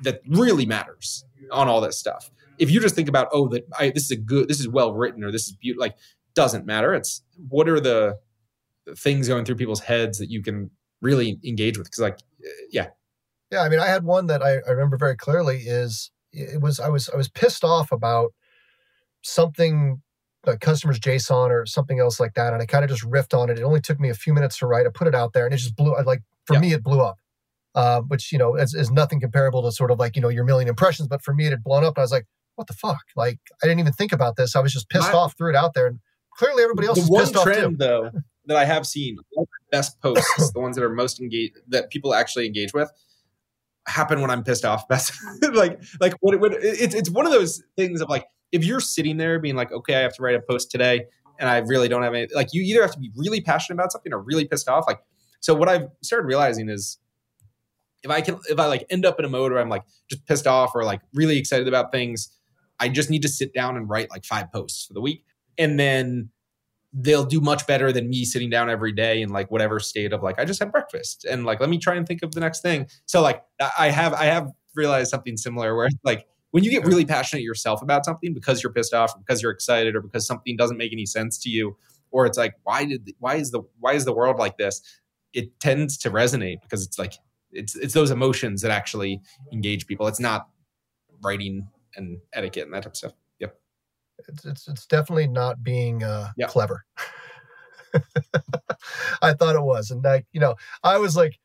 that 0.00 0.20
really 0.28 0.66
matters 0.66 1.24
on 1.50 1.68
all 1.68 1.80
this 1.80 1.98
stuff? 1.98 2.30
If 2.58 2.70
you 2.70 2.80
just 2.80 2.94
think 2.94 3.08
about, 3.08 3.28
oh, 3.32 3.48
that 3.48 3.66
I, 3.78 3.90
this 3.90 4.04
is 4.04 4.10
a 4.10 4.16
good, 4.16 4.48
this 4.48 4.60
is 4.60 4.68
well 4.68 4.92
written, 4.94 5.24
or 5.24 5.30
this 5.30 5.46
is 5.46 5.52
beautiful, 5.52 5.82
like 5.82 5.96
doesn't 6.34 6.66
matter. 6.66 6.94
It's 6.94 7.22
what 7.48 7.68
are 7.68 7.80
the 7.80 8.18
things 8.96 9.26
going 9.26 9.44
through 9.44 9.56
people's 9.56 9.80
heads 9.80 10.18
that 10.18 10.30
you 10.30 10.42
can 10.42 10.70
really 11.00 11.40
engage 11.44 11.78
with? 11.78 11.86
Because 11.86 12.00
like, 12.00 12.18
yeah, 12.70 12.88
yeah. 13.50 13.62
I 13.62 13.68
mean, 13.68 13.80
I 13.80 13.86
had 13.86 14.04
one 14.04 14.26
that 14.26 14.42
I, 14.42 14.58
I 14.66 14.70
remember 14.70 14.96
very 14.96 15.16
clearly. 15.16 15.58
Is 15.58 16.10
it 16.32 16.60
was 16.60 16.78
I 16.78 16.88
was 16.88 17.08
I 17.08 17.16
was 17.16 17.28
pissed 17.28 17.64
off 17.64 17.90
about 17.90 18.32
something 19.22 20.02
like 20.46 20.60
customers 20.60 21.00
JSON 21.00 21.50
or 21.50 21.66
something 21.66 21.98
else 21.98 22.20
like 22.20 22.34
that, 22.34 22.52
and 22.52 22.62
I 22.62 22.66
kind 22.66 22.84
of 22.84 22.90
just 22.90 23.02
riffed 23.02 23.36
on 23.36 23.50
it. 23.50 23.58
It 23.58 23.62
only 23.62 23.80
took 23.80 23.98
me 23.98 24.10
a 24.10 24.14
few 24.14 24.32
minutes 24.32 24.58
to 24.58 24.66
write. 24.66 24.86
I 24.86 24.90
put 24.90 25.08
it 25.08 25.14
out 25.14 25.32
there, 25.32 25.44
and 25.44 25.54
it 25.54 25.58
just 25.58 25.74
blew. 25.74 25.96
Like 26.04 26.22
for 26.44 26.54
yeah. 26.54 26.60
me, 26.60 26.72
it 26.72 26.84
blew 26.84 27.00
up. 27.00 27.18
Uh, 27.74 28.00
which 28.00 28.32
you 28.32 28.38
know 28.38 28.54
is, 28.54 28.72
is 28.72 28.90
nothing 28.90 29.20
comparable 29.20 29.62
to 29.62 29.70
sort 29.70 29.90
of 29.90 29.98
like 29.98 30.16
you 30.16 30.22
know 30.22 30.30
your 30.30 30.44
million 30.44 30.68
impressions, 30.68 31.08
but 31.08 31.22
for 31.22 31.34
me, 31.34 31.46
it 31.46 31.50
had 31.50 31.62
blown 31.62 31.84
up. 31.84 31.94
And 31.96 32.02
I 32.02 32.04
was 32.04 32.12
like, 32.12 32.26
what 32.56 32.66
the 32.66 32.74
fuck? 32.74 33.04
Like 33.14 33.38
I 33.62 33.66
didn't 33.66 33.80
even 33.80 33.92
think 33.92 34.12
about 34.12 34.36
this. 34.36 34.56
I 34.56 34.60
was 34.60 34.72
just 34.72 34.88
pissed 34.88 35.12
My, 35.12 35.18
off, 35.18 35.36
threw 35.38 35.50
it 35.50 35.56
out 35.56 35.74
there, 35.74 35.86
and 35.86 36.00
clearly 36.36 36.62
everybody 36.62 36.88
else 36.88 36.98
the 36.98 37.04
is 37.04 37.10
one 37.10 37.20
pissed 37.22 37.42
trend, 37.42 37.64
off 37.64 37.70
too. 37.72 37.76
though 37.76 38.10
that 38.46 38.56
I 38.56 38.64
have 38.64 38.86
seen 38.86 39.16
best 39.70 40.00
posts, 40.00 40.52
the 40.54 40.60
ones 40.60 40.76
that 40.76 40.84
are 40.84 40.90
most 40.90 41.20
engaged 41.20 41.56
that 41.68 41.90
people 41.90 42.14
actually 42.14 42.46
engage 42.46 42.72
with, 42.74 42.90
happen 43.86 44.20
when 44.20 44.30
I'm 44.30 44.42
pissed 44.42 44.64
off. 44.64 44.88
Best 44.88 45.12
like 45.52 45.80
like 46.00 46.14
what, 46.20 46.38
what 46.40 46.52
it's 46.54 46.94
it's 46.94 47.10
one 47.10 47.26
of 47.26 47.32
those 47.32 47.62
things 47.76 48.00
of 48.00 48.08
like 48.08 48.26
if 48.52 48.64
you're 48.64 48.80
sitting 48.80 49.16
there 49.16 49.38
being 49.38 49.56
like, 49.56 49.72
okay, 49.72 49.96
I 49.96 50.00
have 50.00 50.14
to 50.14 50.22
write 50.22 50.34
a 50.34 50.40
post 50.40 50.70
today, 50.70 51.06
and 51.38 51.48
I 51.48 51.58
really 51.58 51.88
don't 51.88 52.02
have 52.02 52.14
any 52.14 52.28
like 52.34 52.48
you 52.52 52.62
either 52.62 52.82
have 52.82 52.92
to 52.92 52.98
be 52.98 53.10
really 53.16 53.40
passionate 53.40 53.76
about 53.76 53.92
something 53.92 54.12
or 54.12 54.20
really 54.20 54.46
pissed 54.46 54.68
off. 54.68 54.84
Like 54.86 55.00
so, 55.40 55.54
what 55.54 55.68
I've 55.68 55.88
started 56.02 56.26
realizing 56.26 56.68
is 56.68 56.98
if 58.02 58.10
I 58.10 58.20
can 58.20 58.38
if 58.48 58.58
I 58.58 58.66
like 58.66 58.86
end 58.90 59.04
up 59.04 59.18
in 59.18 59.24
a 59.24 59.28
mode 59.28 59.52
where 59.52 59.60
I'm 59.60 59.68
like 59.68 59.84
just 60.08 60.24
pissed 60.26 60.46
off 60.46 60.72
or 60.74 60.84
like 60.84 61.00
really 61.12 61.38
excited 61.38 61.68
about 61.68 61.92
things, 61.92 62.35
I 62.80 62.88
just 62.88 63.10
need 63.10 63.22
to 63.22 63.28
sit 63.28 63.54
down 63.54 63.76
and 63.76 63.88
write 63.88 64.10
like 64.10 64.24
five 64.24 64.50
posts 64.52 64.86
for 64.86 64.94
the 64.94 65.00
week 65.00 65.24
and 65.58 65.78
then 65.78 66.30
they'll 66.92 67.24
do 67.24 67.40
much 67.40 67.66
better 67.66 67.92
than 67.92 68.08
me 68.08 68.24
sitting 68.24 68.48
down 68.48 68.70
every 68.70 68.92
day 68.92 69.20
in 69.20 69.28
like 69.28 69.50
whatever 69.50 69.78
state 69.80 70.12
of 70.12 70.22
like 70.22 70.38
I 70.38 70.44
just 70.44 70.60
had 70.60 70.72
breakfast 70.72 71.24
and 71.24 71.44
like 71.44 71.60
let 71.60 71.68
me 71.68 71.78
try 71.78 71.94
and 71.94 72.06
think 72.06 72.22
of 72.22 72.32
the 72.32 72.40
next 72.40 72.62
thing. 72.62 72.86
So 73.06 73.20
like 73.20 73.42
I 73.78 73.90
have 73.90 74.14
I 74.14 74.26
have 74.26 74.50
realized 74.74 75.10
something 75.10 75.36
similar 75.36 75.76
where 75.76 75.88
like 76.04 76.26
when 76.52 76.64
you 76.64 76.70
get 76.70 76.86
really 76.86 77.04
passionate 77.04 77.42
yourself 77.42 77.82
about 77.82 78.04
something 78.04 78.32
because 78.32 78.62
you're 78.62 78.72
pissed 78.72 78.94
off 78.94 79.14
or 79.14 79.18
because 79.18 79.42
you're 79.42 79.52
excited 79.52 79.94
or 79.94 80.00
because 80.00 80.26
something 80.26 80.56
doesn't 80.56 80.76
make 80.76 80.92
any 80.92 81.06
sense 81.06 81.38
to 81.38 81.50
you 81.50 81.76
or 82.10 82.24
it's 82.24 82.38
like 82.38 82.54
why 82.62 82.84
did 82.84 83.12
why 83.18 83.34
is 83.34 83.50
the 83.50 83.62
why 83.80 83.92
is 83.92 84.04
the 84.04 84.12
world 84.12 84.38
like 84.38 84.56
this 84.56 84.80
it 85.32 85.60
tends 85.60 85.98
to 85.98 86.10
resonate 86.10 86.62
because 86.62 86.84
it's 86.84 86.98
like 86.98 87.14
it's 87.52 87.76
it's 87.76 87.94
those 87.94 88.10
emotions 88.10 88.62
that 88.62 88.70
actually 88.70 89.20
engage 89.52 89.86
people. 89.86 90.06
It's 90.06 90.20
not 90.20 90.48
writing 91.22 91.68
and 91.96 92.18
etiquette 92.32 92.64
and 92.64 92.74
that 92.74 92.82
type 92.82 92.92
of 92.92 92.96
stuff. 92.96 93.12
Yep. 93.38 93.58
It's 94.28 94.44
it's, 94.44 94.68
it's 94.68 94.86
definitely 94.86 95.28
not 95.28 95.62
being 95.62 96.02
uh, 96.02 96.30
clever. 96.48 96.84
I 99.22 99.32
thought 99.32 99.56
it 99.56 99.62
was, 99.62 99.90
and 99.90 100.06
I, 100.06 100.24
you 100.32 100.40
know, 100.40 100.54
I 100.82 100.98
was 100.98 101.16
like, 101.16 101.38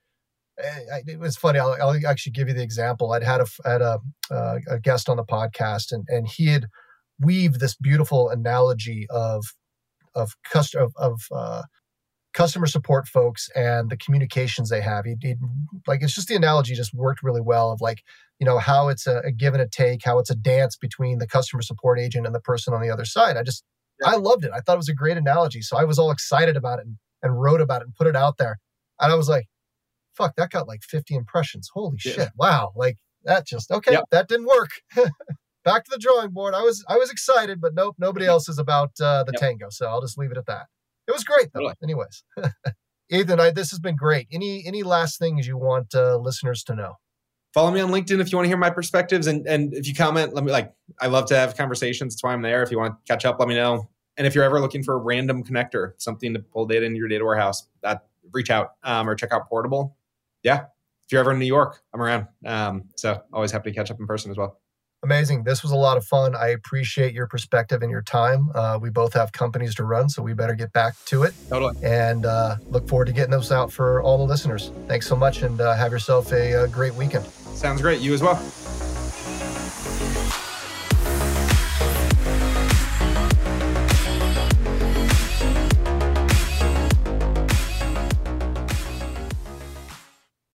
eh, 0.59 0.79
I, 0.93 1.01
it 1.07 1.19
was 1.19 1.37
funny. 1.37 1.59
I'll, 1.59 1.77
I'll 1.81 2.07
actually 2.07 2.33
give 2.33 2.47
you 2.47 2.53
the 2.53 2.63
example. 2.63 3.13
I'd 3.13 3.23
had 3.23 3.41
a 3.41 3.45
had 3.65 3.81
a, 3.81 3.99
uh, 4.29 4.59
a 4.67 4.79
guest 4.79 5.09
on 5.09 5.17
the 5.17 5.23
podcast, 5.23 5.91
and 5.91 6.05
and 6.09 6.27
he 6.27 6.47
had 6.47 6.67
weaved 7.19 7.59
this 7.59 7.75
beautiful 7.75 8.29
analogy 8.29 9.07
of 9.09 9.45
of 10.15 10.35
cust- 10.43 10.75
of, 10.75 10.93
of 10.97 11.21
uh, 11.31 11.63
customer 12.33 12.67
support 12.67 13.07
folks 13.07 13.49
and 13.55 13.89
the 13.89 13.97
communications 13.97 14.69
they 14.69 14.81
have. 14.81 15.05
He, 15.05 15.15
he 15.21 15.35
like 15.87 16.01
it's 16.01 16.15
just 16.15 16.27
the 16.27 16.35
analogy 16.35 16.75
just 16.75 16.93
worked 16.93 17.23
really 17.23 17.41
well 17.41 17.71
of 17.71 17.81
like 17.81 18.03
you 18.41 18.45
know 18.45 18.57
how 18.57 18.89
it's 18.89 19.05
a, 19.07 19.19
a 19.19 19.31
give 19.31 19.53
and 19.53 19.61
a 19.61 19.67
take, 19.67 20.03
how 20.03 20.17
it's 20.19 20.31
a 20.31 20.35
dance 20.35 20.75
between 20.75 21.19
the 21.19 21.27
customer 21.27 21.61
support 21.61 21.99
agent 21.99 22.25
and 22.25 22.35
the 22.35 22.41
person 22.41 22.73
on 22.73 22.81
the 22.81 22.89
other 22.89 23.05
side. 23.05 23.37
I 23.37 23.43
just 23.43 23.63
I 24.03 24.15
loved 24.17 24.43
it. 24.43 24.51
I 24.53 24.59
thought 24.59 24.73
it 24.73 24.77
was 24.77 24.89
a 24.89 24.95
great 24.95 25.15
analogy. 25.15 25.61
So 25.61 25.77
I 25.77 25.83
was 25.85 25.99
all 25.99 26.09
excited 26.11 26.57
about 26.57 26.79
it 26.79 26.85
and, 26.87 26.97
and 27.21 27.39
wrote 27.39 27.61
about 27.61 27.81
it 27.81 27.85
and 27.85 27.95
put 27.95 28.07
it 28.07 28.15
out 28.15 28.37
there. 28.39 28.57
And 28.99 29.11
I 29.11 29.15
was 29.15 29.29
like, 29.29 29.45
fuck, 30.17 30.35
that 30.37 30.49
got 30.49 30.67
like 30.67 30.81
50 30.81 31.13
impressions. 31.15 31.69
Holy 31.71 31.97
Yeah. 32.03 32.13
shit. 32.13 32.29
Wow. 32.35 32.71
Like 32.75 32.97
that 33.25 33.45
just 33.45 33.69
okay, 33.71 33.91
Yep. 33.93 34.05
that 34.11 34.27
didn't 34.27 34.47
work. 34.47 34.71
Back 35.63 35.83
to 35.85 35.91
the 35.91 35.99
drawing 35.99 36.31
board. 36.31 36.55
I 36.55 36.63
was 36.63 36.83
I 36.89 36.97
was 36.97 37.11
excited, 37.11 37.61
but 37.61 37.75
nope, 37.75 37.95
nobody 37.99 38.25
else 38.25 38.49
is 38.49 38.57
about 38.57 38.89
uh, 38.99 39.23
the 39.23 39.33
Yep. 39.33 39.39
tango. 39.39 39.67
So 39.69 39.85
I'll 39.87 40.01
just 40.01 40.17
leave 40.17 40.31
it 40.31 40.37
at 40.37 40.47
that. 40.47 40.65
It 41.07 41.11
was 41.11 41.23
great 41.23 41.49
though. 41.53 41.59
Totally. 41.59 41.75
Anyways. 41.83 42.23
Ethan, 43.11 43.39
I, 43.39 43.51
this 43.51 43.69
has 43.71 43.79
been 43.79 43.95
great. 43.97 44.27
Any 44.31 44.63
any 44.65 44.81
last 44.81 45.19
things 45.19 45.45
you 45.45 45.57
want 45.57 45.93
uh, 45.93 46.15
listeners 46.17 46.63
to 46.63 46.73
know? 46.75 46.95
Follow 47.53 47.71
me 47.71 47.81
on 47.81 47.91
LinkedIn 47.91 48.21
if 48.21 48.31
you 48.31 48.37
want 48.37 48.45
to 48.45 48.49
hear 48.49 48.57
my 48.57 48.69
perspectives, 48.69 49.27
and 49.27 49.45
and 49.45 49.73
if 49.73 49.87
you 49.87 49.93
comment, 49.93 50.33
let 50.33 50.43
me 50.43 50.51
like. 50.51 50.73
I 51.01 51.07
love 51.07 51.25
to 51.27 51.35
have 51.35 51.57
conversations. 51.57 52.15
That's 52.15 52.23
why 52.23 52.33
I'm 52.33 52.41
there. 52.41 52.63
If 52.63 52.71
you 52.71 52.77
want 52.77 52.93
to 52.93 53.11
catch 53.11 53.25
up, 53.25 53.39
let 53.39 53.49
me 53.49 53.55
know. 53.55 53.89
And 54.17 54.25
if 54.25 54.35
you're 54.35 54.43
ever 54.43 54.61
looking 54.61 54.83
for 54.83 54.93
a 54.93 54.97
random 54.97 55.43
connector, 55.43 55.93
something 55.97 56.33
to 56.33 56.39
pull 56.39 56.65
data 56.65 56.85
into 56.85 56.97
your 56.97 57.07
data 57.07 57.25
warehouse, 57.25 57.67
that 57.81 58.05
reach 58.31 58.49
out 58.49 58.75
um, 58.83 59.09
or 59.09 59.15
check 59.15 59.33
out 59.33 59.49
Portable. 59.49 59.97
Yeah, 60.43 60.65
if 61.05 61.11
you're 61.11 61.19
ever 61.19 61.31
in 61.33 61.39
New 61.39 61.45
York, 61.45 61.81
I'm 61.93 62.01
around. 62.01 62.27
Um, 62.45 62.85
so 62.95 63.21
always 63.33 63.51
happy 63.51 63.71
to 63.71 63.75
catch 63.75 63.91
up 63.91 63.99
in 63.99 64.07
person 64.07 64.31
as 64.31 64.37
well. 64.37 64.60
Amazing. 65.03 65.43
This 65.43 65.63
was 65.63 65.71
a 65.71 65.75
lot 65.75 65.97
of 65.97 66.05
fun. 66.05 66.35
I 66.35 66.49
appreciate 66.49 67.13
your 67.13 67.25
perspective 67.25 67.81
and 67.81 67.89
your 67.89 68.03
time. 68.03 68.51
Uh, 68.53 68.77
we 68.79 68.89
both 68.89 69.13
have 69.13 69.31
companies 69.31 69.73
to 69.75 69.83
run, 69.83 70.09
so 70.09 70.21
we 70.21 70.33
better 70.33 70.53
get 70.53 70.71
back 70.73 70.93
to 71.05 71.23
it 71.23 71.33
Totally. 71.49 71.75
and 71.83 72.25
uh, 72.25 72.57
look 72.69 72.87
forward 72.87 73.05
to 73.05 73.11
getting 73.11 73.31
those 73.31 73.51
out 73.51 73.71
for 73.71 74.01
all 74.03 74.17
the 74.17 74.23
listeners. 74.23 74.71
Thanks 74.87 75.07
so 75.07 75.15
much 75.15 75.41
and 75.41 75.59
uh, 75.59 75.73
have 75.75 75.91
yourself 75.91 76.31
a, 76.31 76.53
uh 76.63 76.67
great 76.67 76.93
weekend. 76.93 77.25
Sounds 77.25 77.81
great. 77.81 77.99
You 77.99 78.13
as 78.13 78.21
well. 78.21 78.35